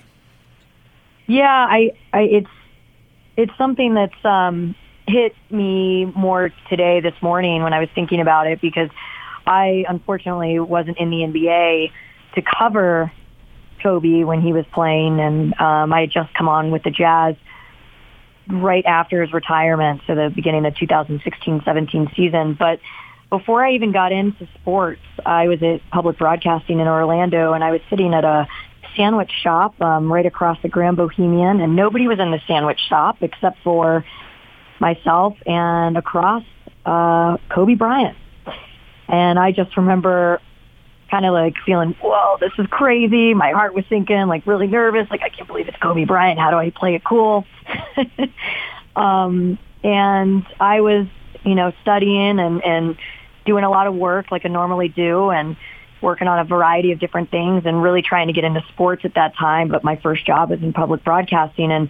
Yeah, 1.27 1.67
I, 1.69 1.91
I 2.13 2.21
it's 2.21 2.49
it's 3.35 3.57
something 3.57 3.93
that's 3.93 4.23
um 4.23 4.73
hit 5.07 5.35
me 5.49 6.05
more 6.05 6.51
today 6.69 6.99
this 7.01 7.15
morning 7.21 7.63
when 7.63 7.73
I 7.73 7.79
was 7.79 7.89
thinking 7.93 8.21
about 8.21 8.47
it 8.47 8.61
because 8.61 8.89
I 9.45 9.85
unfortunately 9.87 10.59
wasn't 10.59 10.97
in 10.97 11.09
the 11.09 11.17
NBA 11.17 11.91
to 12.35 12.41
cover 12.41 13.11
Kobe 13.81 14.23
when 14.23 14.41
he 14.41 14.53
was 14.53 14.65
playing, 14.73 15.19
and 15.19 15.59
um, 15.59 15.91
I 15.91 16.01
had 16.01 16.11
just 16.11 16.33
come 16.33 16.47
on 16.47 16.71
with 16.71 16.83
the 16.83 16.91
Jazz 16.91 17.35
right 18.47 18.85
after 18.85 19.21
his 19.21 19.33
retirement, 19.33 20.01
so 20.05 20.15
the 20.15 20.31
beginning 20.33 20.65
of 20.65 20.73
the 20.73 20.85
2016-17 20.85 22.15
season. 22.15 22.53
But 22.53 22.79
before 23.29 23.65
I 23.65 23.73
even 23.73 23.91
got 23.91 24.11
into 24.11 24.47
sports, 24.59 25.01
I 25.25 25.47
was 25.47 25.61
at 25.63 25.81
public 25.89 26.17
broadcasting 26.17 26.79
in 26.79 26.87
Orlando, 26.87 27.53
and 27.53 27.63
I 27.63 27.71
was 27.71 27.81
sitting 27.89 28.13
at 28.13 28.23
a 28.23 28.47
sandwich 28.95 29.31
shop 29.41 29.79
um, 29.81 30.11
right 30.11 30.25
across 30.25 30.57
the 30.61 30.69
Grand 30.69 30.97
Bohemian, 30.97 31.61
and 31.61 31.75
nobody 31.75 32.07
was 32.07 32.19
in 32.19 32.31
the 32.31 32.41
sandwich 32.45 32.79
shop 32.89 33.17
except 33.21 33.57
for 33.63 34.05
myself 34.81 35.37
and 35.45 35.95
across 35.97 36.43
uh, 36.85 37.37
Kobe 37.49 37.75
Bryant. 37.75 38.17
And 39.07 39.37
I 39.37 39.51
just 39.51 39.77
remember 39.77 40.41
kind 41.09 41.25
of 41.25 41.33
like 41.33 41.55
feeling, 41.65 41.95
whoa, 42.01 42.37
this 42.39 42.51
is 42.57 42.65
crazy. 42.67 43.33
My 43.33 43.51
heart 43.51 43.73
was 43.73 43.85
sinking, 43.89 44.27
like 44.27 44.47
really 44.47 44.67
nervous. 44.67 45.09
Like, 45.09 45.21
I 45.21 45.29
can't 45.29 45.47
believe 45.47 45.67
it's 45.67 45.77
Kobe 45.77 46.05
Bryant. 46.05 46.39
How 46.39 46.51
do 46.51 46.57
I 46.57 46.71
play 46.71 46.95
it 46.95 47.03
cool? 47.03 47.45
um, 48.95 49.59
and 49.83 50.45
I 50.59 50.81
was, 50.81 51.07
you 51.43 51.55
know, 51.55 51.73
studying 51.81 52.39
and, 52.39 52.63
and 52.63 52.97
doing 53.45 53.63
a 53.63 53.69
lot 53.69 53.87
of 53.87 53.95
work 53.95 54.31
like 54.31 54.45
I 54.45 54.49
normally 54.49 54.87
do 54.87 55.29
and 55.29 55.57
working 56.01 56.27
on 56.27 56.39
a 56.39 56.43
variety 56.45 56.91
of 56.91 56.99
different 56.99 57.29
things 57.29 57.63
and 57.65 57.83
really 57.83 58.01
trying 58.01 58.27
to 58.27 58.33
get 58.33 58.43
into 58.43 58.63
sports 58.69 59.03
at 59.05 59.13
that 59.15 59.35
time. 59.35 59.67
But 59.67 59.83
my 59.83 59.97
first 59.97 60.25
job 60.25 60.49
was 60.49 60.61
in 60.61 60.73
public 60.73 61.03
broadcasting 61.03 61.71
and 61.71 61.89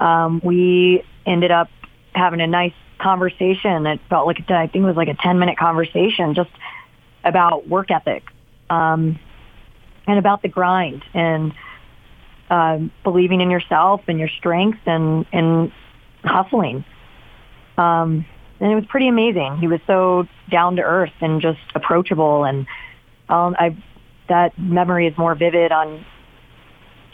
um, 0.00 0.40
we 0.42 1.04
ended 1.26 1.50
up 1.50 1.68
having 2.14 2.40
a 2.40 2.46
nice 2.46 2.74
conversation. 2.98 3.86
It 3.86 4.00
felt 4.08 4.26
like 4.26 4.50
I 4.50 4.66
think 4.66 4.82
it 4.82 4.86
was 4.86 4.96
like 4.96 5.08
a 5.08 5.14
ten 5.14 5.38
minute 5.38 5.58
conversation 5.58 6.34
just 6.34 6.50
about 7.24 7.68
work 7.68 7.90
ethic 7.90 8.24
um, 8.70 9.18
and 10.06 10.18
about 10.18 10.42
the 10.42 10.48
grind 10.48 11.04
and 11.14 11.52
uh, 12.50 12.78
believing 13.02 13.40
in 13.40 13.50
yourself 13.50 14.02
and 14.08 14.18
your 14.18 14.28
strengths 14.28 14.80
and 14.86 15.26
and 15.32 15.72
hustling. 16.24 16.84
Um, 17.78 18.26
and 18.60 18.70
it 18.70 18.74
was 18.74 18.84
pretty 18.86 19.08
amazing. 19.08 19.58
He 19.58 19.66
was 19.66 19.80
so 19.86 20.28
down 20.50 20.76
to 20.76 20.82
earth 20.82 21.12
and 21.20 21.40
just 21.40 21.60
approachable, 21.74 22.44
and 22.44 22.66
um, 23.28 23.56
I 23.58 23.76
that 24.28 24.58
memory 24.58 25.06
is 25.06 25.18
more 25.18 25.34
vivid 25.34 25.72
on 25.72 26.04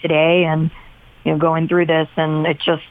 today 0.03 0.45
and 0.45 0.71
you 1.25 1.33
know 1.33 1.39
going 1.39 1.69
through 1.69 1.87
this, 1.87 2.09
and 2.17 2.47
it 2.47 2.59
just 2.59 2.83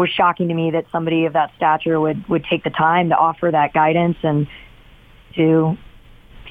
was 0.00 0.10
shocking 0.10 0.48
to 0.48 0.54
me 0.54 0.70
that 0.70 0.86
somebody 0.90 1.26
of 1.26 1.34
that 1.34 1.52
stature 1.56 2.00
would 2.00 2.26
would 2.28 2.44
take 2.44 2.64
the 2.64 2.70
time 2.70 3.10
to 3.10 3.16
offer 3.16 3.50
that 3.50 3.74
guidance 3.74 4.16
and 4.22 4.48
to 5.34 5.76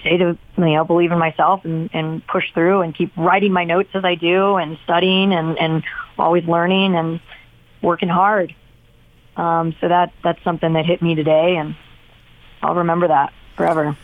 say 0.04 0.18
to 0.18 0.38
you 0.58 0.66
know 0.66 0.86
believe 0.86 1.12
in 1.12 1.18
myself 1.18 1.66
and 1.66 1.90
and 1.92 2.26
push 2.28 2.46
through 2.54 2.82
and 2.82 2.96
keep 2.96 3.12
writing 3.18 3.52
my 3.52 3.66
notes 3.66 3.90
as 3.96 4.06
I 4.06 4.14
do 4.16 4.56
and 4.56 4.78
studying 4.84 5.34
and 5.34 5.58
and 5.58 5.84
always 6.18 6.46
learning 6.46 6.96
and 6.96 7.20
working 7.82 8.10
hard. 8.10 8.54
Um, 9.36 9.76
so 9.82 9.88
that 9.88 10.14
that's 10.24 10.44
something 10.44 10.74
that 10.74 10.86
hit 10.86 11.02
me 11.02 11.16
today, 11.16 11.56
and 11.58 11.76
I'll 12.62 12.76
remember 12.76 13.08
that 13.08 13.34
forever. 13.56 13.98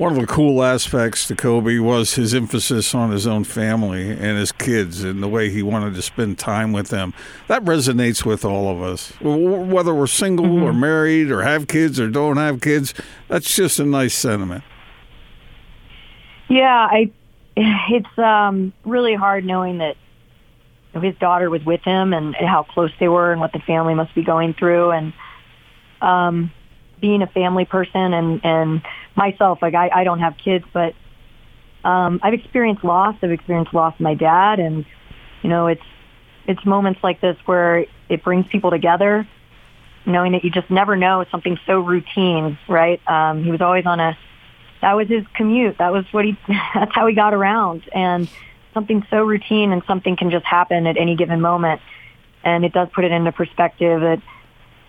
One 0.00 0.12
of 0.12 0.18
the 0.18 0.26
cool 0.26 0.64
aspects 0.64 1.26
to 1.26 1.36
Kobe 1.36 1.78
was 1.78 2.14
his 2.14 2.34
emphasis 2.34 2.94
on 2.94 3.10
his 3.10 3.26
own 3.26 3.44
family 3.44 4.08
and 4.10 4.38
his 4.38 4.50
kids 4.50 5.04
and 5.04 5.22
the 5.22 5.28
way 5.28 5.50
he 5.50 5.62
wanted 5.62 5.92
to 5.94 6.00
spend 6.00 6.38
time 6.38 6.72
with 6.72 6.88
them. 6.88 7.12
That 7.48 7.66
resonates 7.66 8.24
with 8.24 8.42
all 8.42 8.70
of 8.70 8.80
us. 8.80 9.12
Whether 9.20 9.94
we're 9.94 10.06
single 10.06 10.46
mm-hmm. 10.46 10.64
or 10.64 10.72
married 10.72 11.30
or 11.30 11.42
have 11.42 11.68
kids 11.68 12.00
or 12.00 12.08
don't 12.08 12.38
have 12.38 12.62
kids, 12.62 12.94
that's 13.28 13.54
just 13.54 13.78
a 13.78 13.84
nice 13.84 14.14
sentiment. 14.14 14.64
Yeah, 16.48 16.88
I 16.90 17.10
it's 17.54 18.18
um, 18.18 18.72
really 18.86 19.14
hard 19.14 19.44
knowing 19.44 19.78
that 19.78 19.98
his 20.94 21.14
daughter 21.16 21.50
was 21.50 21.62
with 21.66 21.82
him 21.82 22.14
and, 22.14 22.34
and 22.36 22.48
how 22.48 22.62
close 22.62 22.90
they 22.98 23.08
were 23.08 23.32
and 23.32 23.40
what 23.42 23.52
the 23.52 23.60
family 23.60 23.92
must 23.92 24.14
be 24.14 24.24
going 24.24 24.54
through 24.54 24.92
and 24.92 25.12
um, 26.00 26.50
being 27.02 27.20
a 27.20 27.26
family 27.26 27.66
person 27.66 28.14
and 28.14 28.40
and 28.44 28.82
myself 29.16 29.58
like 29.62 29.74
I, 29.74 29.88
I 29.88 30.04
don't 30.04 30.20
have 30.20 30.36
kids 30.36 30.64
but 30.72 30.94
um, 31.82 32.20
I've 32.22 32.34
experienced 32.34 32.84
loss. 32.84 33.16
I've 33.22 33.30
experienced 33.30 33.72
loss 33.72 33.94
of 33.94 34.00
my 34.00 34.14
dad 34.14 34.60
and 34.60 34.84
you 35.42 35.48
know 35.48 35.66
it's 35.66 35.82
it's 36.46 36.64
moments 36.64 37.00
like 37.02 37.20
this 37.20 37.36
where 37.46 37.86
it 38.08 38.22
brings 38.22 38.46
people 38.48 38.70
together 38.70 39.26
knowing 40.06 40.32
that 40.32 40.44
you 40.44 40.50
just 40.50 40.70
never 40.70 40.96
know 40.96 41.24
something 41.30 41.58
so 41.66 41.80
routine, 41.80 42.58
right? 42.68 43.00
Um, 43.08 43.44
he 43.44 43.50
was 43.50 43.60
always 43.60 43.86
on 43.86 44.00
a, 44.00 44.16
that 44.80 44.94
was 44.94 45.08
his 45.08 45.24
commute. 45.34 45.78
That 45.78 45.92
was 45.92 46.04
what 46.12 46.24
he, 46.24 46.36
that's 46.74 46.94
how 46.94 47.06
he 47.06 47.14
got 47.14 47.34
around. 47.34 47.82
And 47.92 48.28
something 48.74 49.06
so 49.10 49.22
routine 49.24 49.72
and 49.72 49.82
something 49.86 50.16
can 50.16 50.30
just 50.30 50.44
happen 50.44 50.86
at 50.86 50.96
any 50.96 51.16
given 51.16 51.40
moment. 51.40 51.80
And 52.42 52.64
it 52.64 52.72
does 52.72 52.88
put 52.94 53.04
it 53.04 53.12
into 53.12 53.32
perspective 53.32 54.00
that, 54.00 54.22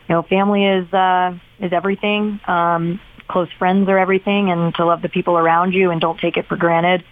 you 0.07 0.15
know, 0.15 0.21
family 0.23 0.65
is, 0.65 0.91
uh, 0.93 1.37
is 1.59 1.73
everything. 1.73 2.39
Um, 2.47 2.99
close 3.31 3.49
friends 3.57 3.87
are 3.89 3.97
everything 3.97 4.51
and 4.51 4.75
to 4.75 4.85
love 4.85 5.01
the 5.01 5.09
people 5.09 5.37
around 5.37 5.73
you 5.73 5.91
and 5.91 6.01
don't 6.01 6.19
take 6.19 6.37
it 6.37 6.47
for 6.47 6.57
granted. 6.57 7.03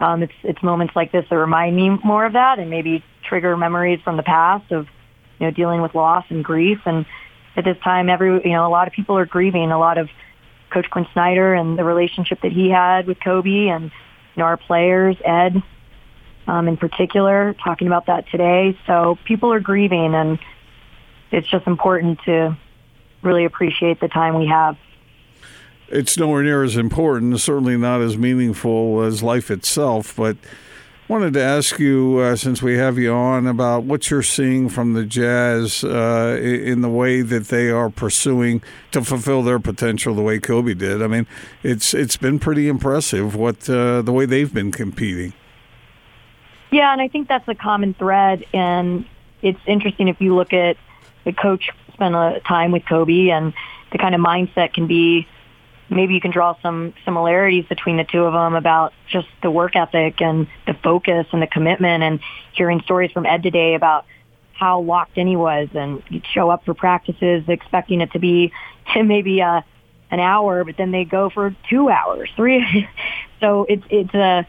Um, 0.00 0.22
it's, 0.22 0.32
it's 0.42 0.62
moments 0.62 0.96
like 0.96 1.12
this 1.12 1.26
that 1.28 1.36
remind 1.36 1.76
me 1.76 1.90
more 2.02 2.24
of 2.24 2.32
that 2.32 2.58
and 2.58 2.70
maybe 2.70 3.04
trigger 3.22 3.56
memories 3.56 4.00
from 4.02 4.16
the 4.16 4.22
past 4.22 4.72
of, 4.72 4.86
you 5.38 5.46
know, 5.46 5.50
dealing 5.50 5.82
with 5.82 5.94
loss 5.94 6.24
and 6.30 6.42
grief. 6.42 6.78
And 6.86 7.04
at 7.56 7.64
this 7.64 7.76
time, 7.84 8.08
every, 8.08 8.32
you 8.44 8.52
know, 8.52 8.66
a 8.66 8.70
lot 8.70 8.88
of 8.88 8.94
people 8.94 9.18
are 9.18 9.26
grieving. 9.26 9.70
A 9.70 9.78
lot 9.78 9.98
of 9.98 10.08
Coach 10.70 10.88
Quin 10.90 11.06
Snyder 11.12 11.52
and 11.54 11.78
the 11.78 11.84
relationship 11.84 12.40
that 12.42 12.52
he 12.52 12.70
had 12.70 13.06
with 13.06 13.18
Kobe 13.20 13.68
and, 13.68 13.84
you 13.84 13.90
know, 14.38 14.44
our 14.44 14.56
players, 14.56 15.16
Ed, 15.24 15.62
um, 16.46 16.66
in 16.66 16.76
particular, 16.76 17.54
talking 17.62 17.86
about 17.86 18.06
that 18.06 18.28
today. 18.30 18.78
So 18.86 19.18
people 19.26 19.52
are 19.52 19.60
grieving 19.60 20.14
and 20.14 20.38
it's 21.30 21.48
just 21.48 21.66
important 21.66 22.20
to 22.24 22.56
really 23.22 23.44
appreciate 23.44 24.00
the 24.00 24.08
time 24.08 24.38
we 24.38 24.46
have. 24.46 24.76
It's 25.90 26.16
nowhere 26.16 26.42
near 26.42 26.62
as 26.62 26.76
important, 26.76 27.40
certainly 27.40 27.76
not 27.76 28.00
as 28.00 28.16
meaningful 28.16 29.02
as 29.02 29.22
life 29.22 29.50
itself, 29.50 30.14
but 30.14 30.36
wanted 31.08 31.32
to 31.32 31.42
ask 31.42 31.80
you, 31.80 32.18
uh, 32.18 32.36
since 32.36 32.62
we 32.62 32.76
have 32.76 32.96
you 32.96 33.12
on, 33.12 33.48
about 33.48 33.82
what 33.82 34.08
you're 34.08 34.22
seeing 34.22 34.68
from 34.68 34.94
the 34.94 35.04
Jazz 35.04 35.82
uh, 35.82 36.38
in 36.40 36.82
the 36.82 36.88
way 36.88 37.20
that 37.22 37.48
they 37.48 37.68
are 37.68 37.90
pursuing 37.90 38.62
to 38.92 39.02
fulfill 39.02 39.42
their 39.42 39.58
potential, 39.58 40.14
the 40.14 40.22
way 40.22 40.38
Kobe 40.38 40.74
did. 40.74 41.02
I 41.02 41.08
mean, 41.08 41.26
it's 41.64 41.92
it's 41.92 42.16
been 42.16 42.38
pretty 42.38 42.68
impressive 42.68 43.34
what 43.34 43.68
uh, 43.68 44.02
the 44.02 44.12
way 44.12 44.24
they've 44.24 44.54
been 44.54 44.70
competing. 44.70 45.32
Yeah, 46.70 46.92
and 46.92 47.02
I 47.02 47.08
think 47.08 47.26
that's 47.26 47.48
a 47.48 47.56
common 47.56 47.94
thread, 47.94 48.44
and 48.54 49.04
it's 49.42 49.60
interesting 49.66 50.06
if 50.06 50.20
you 50.20 50.36
look 50.36 50.52
at 50.52 50.76
the 51.24 51.32
coach 51.32 51.70
spent 51.92 52.14
a 52.14 52.40
time 52.46 52.70
with 52.70 52.86
Kobe, 52.86 53.30
and 53.30 53.52
the 53.90 53.98
kind 53.98 54.14
of 54.14 54.20
mindset 54.20 54.72
can 54.72 54.86
be 54.86 55.26
maybe 55.90 56.14
you 56.14 56.20
can 56.20 56.30
draw 56.30 56.56
some 56.62 56.94
similarities 57.04 57.66
between 57.66 57.96
the 57.96 58.04
two 58.04 58.24
of 58.24 58.32
them 58.32 58.54
about 58.54 58.92
just 59.08 59.28
the 59.42 59.50
work 59.50 59.74
ethic 59.74 60.20
and 60.20 60.46
the 60.66 60.74
focus 60.74 61.26
and 61.32 61.42
the 61.42 61.46
commitment 61.46 62.02
and 62.02 62.20
hearing 62.52 62.80
stories 62.82 63.10
from 63.10 63.26
Ed 63.26 63.42
today 63.42 63.74
about 63.74 64.06
how 64.52 64.80
locked 64.80 65.18
in 65.18 65.26
he 65.26 65.36
was 65.36 65.68
and 65.74 66.02
he'd 66.04 66.24
show 66.26 66.50
up 66.50 66.64
for 66.64 66.74
practices 66.74 67.42
expecting 67.48 68.00
it 68.00 68.12
to 68.12 68.18
be 68.18 68.52
maybe 68.96 69.42
uh, 69.42 69.62
an 70.10 70.20
hour, 70.20 70.64
but 70.64 70.76
then 70.76 70.90
they 70.90 71.04
go 71.04 71.30
for 71.30 71.54
two 71.68 71.88
hours, 71.88 72.30
three. 72.36 72.88
so 73.40 73.66
it's, 73.68 73.84
it's 73.90 74.14
a, 74.14 74.46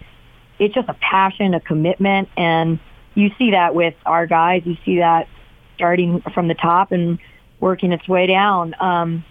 it's 0.59 0.75
just 0.75 0.89
a 0.89 0.93
passion, 0.95 1.53
a 1.53 1.59
commitment. 1.59 2.29
And 2.37 2.79
you 3.15 3.31
see 3.37 3.51
that 3.51 3.73
with 3.73 3.95
our 4.05 4.27
guys. 4.27 4.61
You 4.65 4.77
see 4.85 4.99
that 4.99 5.27
starting 5.75 6.21
from 6.33 6.47
the 6.47 6.53
top 6.53 6.91
and 6.91 7.17
working 7.59 7.91
its 7.91 8.07
way 8.07 8.27
down. 8.27 8.75
Um, 8.79 9.25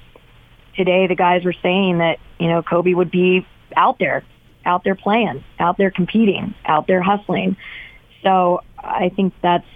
today 0.80 1.06
the 1.06 1.14
guys 1.14 1.44
were 1.44 1.54
saying 1.62 1.98
that, 1.98 2.18
you 2.38 2.48
know, 2.48 2.62
Kobe 2.62 2.94
would 2.94 3.10
be 3.10 3.46
out 3.76 3.98
there, 3.98 4.24
out 4.64 4.82
there 4.82 4.94
playing, 4.94 5.44
out 5.58 5.76
there 5.76 5.90
competing, 5.90 6.54
out 6.64 6.86
there 6.86 7.02
hustling. 7.02 7.58
So 8.22 8.62
I 8.78 9.10
think 9.10 9.34
that's 9.42 9.66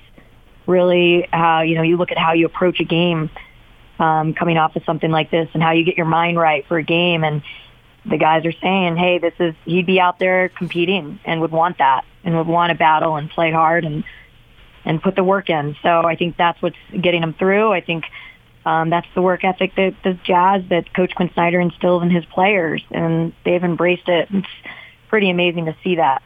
really 0.66 1.28
how, 1.30 1.60
you 1.60 1.74
know, 1.74 1.82
you 1.82 1.98
look 1.98 2.10
at 2.10 2.16
how 2.16 2.32
you 2.32 2.46
approach 2.46 2.80
a 2.80 2.84
game 2.84 3.28
um, 3.98 4.32
coming 4.32 4.56
off 4.56 4.76
of 4.76 4.84
something 4.84 5.10
like 5.10 5.30
this 5.30 5.46
and 5.52 5.62
how 5.62 5.72
you 5.72 5.84
get 5.84 5.98
your 5.98 6.06
mind 6.06 6.38
right 6.38 6.66
for 6.66 6.78
a 6.78 6.82
game. 6.82 7.22
And 7.22 7.42
the 8.06 8.16
guys 8.16 8.46
are 8.46 8.52
saying, 8.52 8.96
hey, 8.96 9.18
this 9.18 9.34
is, 9.38 9.54
he'd 9.66 9.84
be 9.84 10.00
out 10.00 10.18
there 10.18 10.48
competing 10.48 11.20
and 11.26 11.42
would 11.42 11.52
want 11.52 11.76
that 11.78 12.06
and 12.24 12.34
would 12.34 12.46
want 12.46 12.70
to 12.70 12.78
battle 12.78 13.16
and 13.16 13.28
play 13.28 13.52
hard 13.52 13.84
and, 13.84 14.04
and 14.86 15.02
put 15.02 15.16
the 15.16 15.24
work 15.24 15.50
in. 15.50 15.76
So 15.82 16.02
I 16.02 16.16
think 16.16 16.38
that's 16.38 16.62
what's 16.62 16.76
getting 16.98 17.22
him 17.22 17.34
through. 17.34 17.72
I 17.72 17.82
think 17.82 18.04
um, 18.64 18.90
that's 18.90 19.06
the 19.14 19.22
work 19.22 19.44
ethic 19.44 19.74
that 19.76 19.94
the 20.04 20.14
Jazz 20.24 20.62
that 20.70 20.92
Coach 20.94 21.14
Quin 21.14 21.30
Snyder 21.34 21.60
instills 21.60 22.02
in 22.02 22.10
his 22.10 22.24
players, 22.24 22.82
and 22.90 23.32
they've 23.44 23.62
embraced 23.62 24.08
it. 24.08 24.28
It's 24.32 24.48
pretty 25.08 25.30
amazing 25.30 25.66
to 25.66 25.76
see 25.84 25.96
that. 25.96 26.22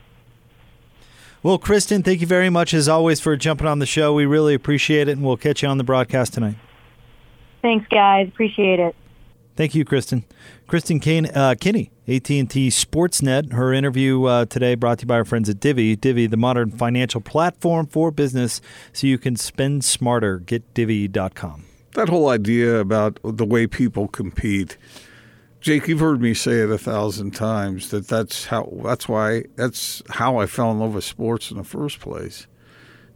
Well, 1.43 1.59
Kristen, 1.59 2.03
thank 2.03 2.21
you 2.21 2.27
very 2.27 2.51
much 2.51 2.75
as 2.75 2.89
always 2.89 3.21
for 3.21 3.37
jumping 3.37 3.67
on 3.67 3.79
the 3.79 3.87
show. 3.87 4.13
We 4.13 4.27
really 4.27 4.55
appreciate 4.55 5.09
it, 5.09 5.13
and 5.13 5.25
we'll 5.25 5.37
catch 5.37 5.63
you 5.63 5.69
on 5.69 5.79
the 5.79 5.85
broadcast 5.85 6.35
tonight. 6.35 6.57
Thanks, 7.63 7.87
guys. 7.89 8.29
Appreciate 8.29 8.81
it. 8.81 8.95
Thank 9.57 9.75
you, 9.75 9.85
Kristen. 9.85 10.25
Kristen 10.69 11.01
Kane, 11.01 11.27
uh, 11.27 11.57
Kenney, 11.59 11.91
AT&T 12.07 12.69
Sportsnet. 12.69 13.53
Her 13.53 13.73
interview 13.73 14.25
uh, 14.25 14.45
today 14.45 14.77
brought 14.77 14.99
to 15.01 15.03
you 15.03 15.09
by 15.09 15.17
our 15.17 15.25
friends 15.25 15.49
at 15.49 15.59
Divvy. 15.59 15.97
Divvy, 15.97 16.29
the 16.29 16.37
modern 16.37 16.71
financial 16.71 17.21
platform 17.21 17.87
for 17.87 18.13
business, 18.13 18.61
so 18.93 19.09
you 19.09 19.19
can 19.19 19.35
spend 19.35 19.85
smarter. 19.85 20.39
Get 20.39 20.75
Divvy.com 20.75 21.68
that 21.95 22.09
whole 22.09 22.29
idea 22.29 22.79
about 22.79 23.19
the 23.23 23.45
way 23.45 23.67
people 23.67 24.09
compete. 24.09 24.77
Jake, 25.61 25.89
you've 25.89 26.01
heard 26.01 26.21
me 26.21 26.35
say 26.35 26.61
it 26.61 26.71
a 26.71 26.79
thousand 26.79 27.33
times 27.33 27.91
that 27.91 28.07
that's 28.07 28.47
how 28.47 28.73
that's 28.85 29.09
why 29.09 29.45
that's 29.57 30.03
how 30.11 30.37
I 30.37 30.47
fell 30.47 30.71
in 30.71 30.79
love 30.79 30.95
with 30.95 31.05
sports 31.05 31.51
in 31.51 31.57
the 31.57 31.65
first 31.65 31.99
place. 31.99 32.47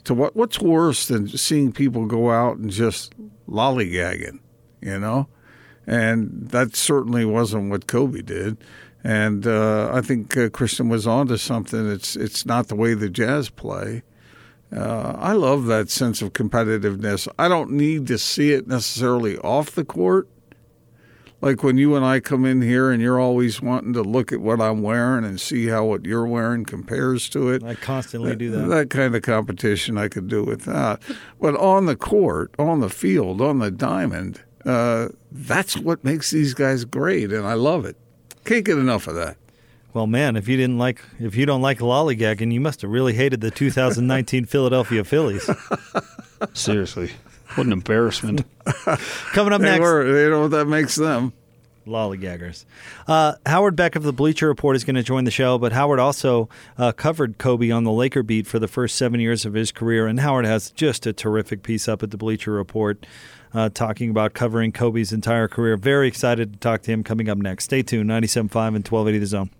To 0.05 0.15
what 0.15 0.35
what's 0.35 0.59
worse 0.59 1.07
than 1.07 1.29
seeing 1.29 1.73
people 1.73 2.07
go 2.07 2.31
out 2.31 2.57
and 2.57 2.71
just 2.71 3.15
lollygagging, 3.49 4.41
you 4.81 4.99
know? 4.99 5.29
And 5.87 6.49
that 6.51 6.75
certainly 6.75 7.25
wasn't 7.25 7.71
what 7.71 7.87
Kobe 7.87 8.23
did. 8.23 8.57
And 9.05 9.47
uh, 9.47 9.91
I 9.93 10.01
think 10.01 10.37
uh, 10.37 10.49
Kristen 10.49 10.89
was 10.89 11.07
onto 11.07 11.37
something. 11.37 11.91
It's 11.91 12.17
it's 12.17 12.47
not 12.47 12.69
the 12.69 12.77
way 12.77 12.95
the 12.95 13.09
Jazz 13.09 13.51
play. 13.51 14.03
Uh, 14.75 15.15
I 15.19 15.33
love 15.33 15.67
that 15.67 15.91
sense 15.91 16.23
of 16.23 16.33
competitiveness. 16.33 17.29
I 17.39 17.49
don't 17.49 17.73
need 17.73 18.07
to 18.07 18.19
see 18.19 18.53
it 18.53 18.67
necessarily 18.67 19.37
off 19.39 19.73
the 19.73 19.85
court. 19.85 20.29
Like 21.43 21.65
when 21.65 21.77
you 21.77 21.97
and 21.97 22.05
I 22.05 22.21
come 22.21 22.45
in 22.45 22.63
here 22.63 22.91
and 22.91 23.03
you're 23.03 23.19
always 23.19 23.61
wanting 23.61 23.93
to 23.95 24.03
look 24.03 24.33
at 24.33 24.41
what 24.41 24.61
I'm 24.61 24.81
wearing 24.81 25.25
and 25.25 25.41
see 25.41 25.67
how 25.67 25.85
what 25.85 26.05
you're 26.05 26.25
wearing 26.25 26.65
compares 26.65 27.29
to 27.31 27.51
it. 27.51 27.65
I 27.65 27.75
constantly 27.75 28.31
that, 28.31 28.37
do 28.37 28.51
that. 28.53 28.69
That 28.69 28.91
kind 28.91 29.17
of 29.17 29.23
competition 29.23 29.99
I 29.99 30.07
could 30.07 30.29
do 30.29 30.45
with 30.45 30.63
that. 30.67 31.03
But 31.41 31.57
on 31.57 31.87
the 31.87 31.97
court, 31.97 32.55
on 32.61 32.79
the 32.79 32.89
field, 32.89 33.41
on 33.41 33.59
the 33.59 33.73
diamond, 33.73 34.41
uh, 34.65 35.09
that's 35.33 35.77
what 35.77 36.05
makes 36.05 36.31
these 36.31 36.55
guys 36.55 36.85
great, 36.85 37.33
and 37.33 37.45
I 37.45 37.55
love 37.55 37.85
it. 37.85 37.97
Can't 38.45 38.65
get 38.65 38.79
enough 38.79 39.09
of 39.09 39.17
that. 39.17 39.37
Well, 39.95 40.07
man, 40.07 40.37
if 40.37 40.49
you 40.49 40.57
didn't 40.57 40.79
like, 40.79 41.03
if 41.21 41.37
you 41.37 41.45
don't 41.45 41.61
like 41.61 41.79
lollygagging, 41.81 42.53
you 42.53 42.61
must 42.61 42.81
have 42.83 42.91
really 42.91 43.13
hated 43.13 43.41
the 43.41 43.51
2019 43.51 44.45
Philadelphia 44.47 45.05
Phillies. 45.05 45.49
Seriously, 46.55 47.11
what 47.55 47.67
an 47.67 47.73
embarrassment! 47.73 48.45
Coming 49.33 49.53
up 49.53 49.61
they 49.61 49.71
next, 49.71 49.81
were, 49.81 50.25
you 50.25 50.31
know 50.31 50.43
what 50.43 50.53
that 50.53 50.67
makes 50.67 50.97
them 50.97 51.35
lollygaggers. 51.87 52.65
Uh, 53.07 53.35
Howard 53.47 53.77
Beck 53.77 53.97
of 53.97 54.03
the 54.03 54.13
Bleacher 54.13 54.49
Report 54.49 54.77
is 54.77 54.85
going 54.85 54.97
to 54.97 55.03
join 55.03 55.25
the 55.25 55.31
show, 55.31 55.59
but 55.59 55.73
Howard 55.73 55.99
also 55.99 56.49
uh, 56.79 56.93
covered 56.93 57.39
Kobe 57.39 57.71
on 57.71 57.85
the 57.85 57.93
Laker 57.93 58.23
beat 58.23 58.47
for 58.47 58.59
the 58.59 58.69
first 58.69 58.97
seven 58.97 59.21
years 59.21 59.45
of 59.45 59.55
his 59.55 59.73
career, 59.73 60.07
and 60.07 60.21
Howard 60.21 60.45
has 60.45 60.71
just 60.71 61.07
a 61.07 61.13
terrific 61.13 61.63
piece 61.63 61.89
up 61.89 62.03
at 62.03 62.11
the 62.11 62.17
Bleacher 62.17 62.53
Report. 62.53 63.05
Uh, 63.55 63.69
talking 63.69 64.09
about 64.09 64.33
covering 64.33 64.73
Kobe's 64.73 65.13
entire 65.13 65.47
career. 65.47 65.77
Very 65.77 66.09
excited 66.09 66.55
to 66.55 66.59
talk 66.59 66.81
to 66.83 66.91
him 66.91 67.05
coming 67.05 67.29
up 67.29 67.37
next. 67.37 67.65
Stay 67.65 67.83
tuned, 67.83 68.09
97.5 68.09 68.29
and 68.69 68.89
1280 68.89 69.19
The 69.19 69.27
Zone. 69.27 69.51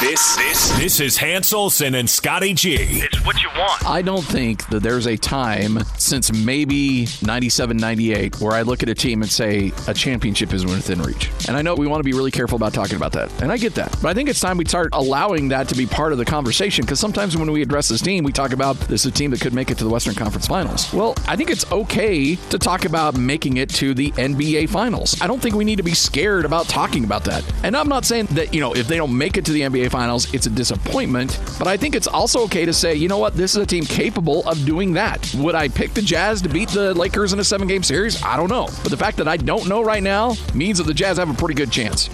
This 0.00 0.36
this 0.36 0.78
this 0.78 1.00
is 1.00 1.16
Hans 1.16 1.54
Olsen 1.54 1.94
and 1.94 2.08
Scotty 2.08 2.52
G. 2.52 2.74
It's 2.74 3.24
what 3.24 3.42
you 3.42 3.48
want. 3.56 3.82
I 3.86 4.02
don't 4.02 4.22
think 4.22 4.68
that 4.68 4.82
there's 4.82 5.06
a 5.06 5.16
time 5.16 5.78
since 5.96 6.30
maybe 6.30 7.08
97, 7.22 7.78
98 7.78 8.38
where 8.42 8.52
I 8.52 8.60
look 8.60 8.82
at 8.82 8.90
a 8.90 8.94
team 8.94 9.22
and 9.22 9.30
say 9.30 9.72
a 9.88 9.94
championship 9.94 10.52
is 10.52 10.66
within 10.66 11.00
reach. 11.00 11.30
And 11.48 11.56
I 11.56 11.62
know 11.62 11.74
we 11.74 11.86
want 11.86 12.00
to 12.00 12.04
be 12.04 12.12
really 12.12 12.30
careful 12.30 12.56
about 12.56 12.74
talking 12.74 12.96
about 12.96 13.12
that. 13.12 13.32
And 13.40 13.50
I 13.50 13.56
get 13.56 13.74
that. 13.76 13.90
But 14.02 14.08
I 14.10 14.14
think 14.14 14.28
it's 14.28 14.38
time 14.38 14.58
we 14.58 14.66
start 14.66 14.90
allowing 14.92 15.48
that 15.48 15.66
to 15.68 15.74
be 15.74 15.86
part 15.86 16.12
of 16.12 16.18
the 16.18 16.26
conversation 16.26 16.84
because 16.84 17.00
sometimes 17.00 17.34
when 17.34 17.50
we 17.50 17.62
address 17.62 17.88
this 17.88 18.02
team, 18.02 18.22
we 18.22 18.32
talk 18.32 18.52
about 18.52 18.76
this 18.80 19.06
is 19.06 19.12
a 19.12 19.14
team 19.14 19.30
that 19.30 19.40
could 19.40 19.54
make 19.54 19.70
it 19.70 19.78
to 19.78 19.84
the 19.84 19.90
Western 19.90 20.14
Conference 20.14 20.46
Finals. 20.46 20.92
Well, 20.92 21.14
I 21.26 21.36
think 21.36 21.48
it's 21.48 21.70
okay 21.72 22.36
to 22.36 22.58
talk 22.58 22.84
about 22.84 23.16
making 23.16 23.56
it 23.56 23.70
to 23.70 23.94
the 23.94 24.10
NBA 24.12 24.68
Finals. 24.68 25.18
I 25.22 25.26
don't 25.26 25.40
think 25.40 25.54
we 25.54 25.64
need 25.64 25.76
to 25.76 25.82
be 25.82 25.94
scared 25.94 26.44
about 26.44 26.66
talking 26.66 27.04
about 27.04 27.24
that. 27.24 27.42
And 27.64 27.74
I'm 27.74 27.88
not 27.88 28.04
saying 28.04 28.26
that, 28.32 28.52
you 28.52 28.60
know, 28.60 28.74
if 28.74 28.88
they 28.88 28.98
don't 28.98 29.16
make 29.16 29.38
it 29.38 29.46
to 29.46 29.52
the 29.52 29.62
NBA 29.62 29.75
NBA 29.76 29.90
Finals, 29.90 30.32
it's 30.32 30.46
a 30.46 30.50
disappointment. 30.50 31.38
But 31.58 31.68
I 31.68 31.76
think 31.76 31.94
it's 31.94 32.06
also 32.06 32.40
okay 32.44 32.64
to 32.64 32.72
say, 32.72 32.94
you 32.94 33.08
know 33.08 33.18
what, 33.18 33.34
this 33.34 33.54
is 33.54 33.62
a 33.62 33.66
team 33.66 33.84
capable 33.84 34.46
of 34.48 34.64
doing 34.64 34.92
that. 34.94 35.32
Would 35.36 35.54
I 35.54 35.68
pick 35.68 35.94
the 35.94 36.02
Jazz 36.02 36.42
to 36.42 36.48
beat 36.48 36.68
the 36.70 36.94
Lakers 36.94 37.32
in 37.32 37.38
a 37.40 37.44
seven 37.44 37.68
game 37.68 37.82
series? 37.82 38.22
I 38.22 38.36
don't 38.36 38.48
know. 38.48 38.66
But 38.82 38.90
the 38.90 38.96
fact 38.96 39.16
that 39.18 39.28
I 39.28 39.36
don't 39.36 39.68
know 39.68 39.82
right 39.82 40.02
now 40.02 40.34
means 40.54 40.78
that 40.78 40.84
the 40.84 40.94
Jazz 40.94 41.18
have 41.18 41.30
a 41.30 41.34
pretty 41.34 41.54
good 41.54 41.70
chance. 41.70 42.08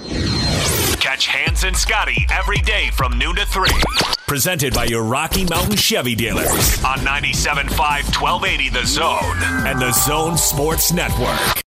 Catch 1.00 1.26
Hans 1.26 1.64
and 1.64 1.76
Scotty 1.76 2.26
every 2.30 2.58
day 2.58 2.90
from 2.96 3.18
noon 3.18 3.36
to 3.36 3.46
3. 3.46 3.68
Presented 4.26 4.72
by 4.72 4.84
your 4.84 5.02
Rocky 5.02 5.44
Mountain 5.44 5.76
Chevy 5.76 6.14
dealers 6.14 6.82
on 6.84 6.98
97.5 6.98 7.68
1280 8.20 8.68
The 8.70 8.86
Zone 8.86 9.66
and 9.66 9.80
The 9.80 9.92
Zone 9.92 10.38
Sports 10.38 10.92
Network. 10.92 11.58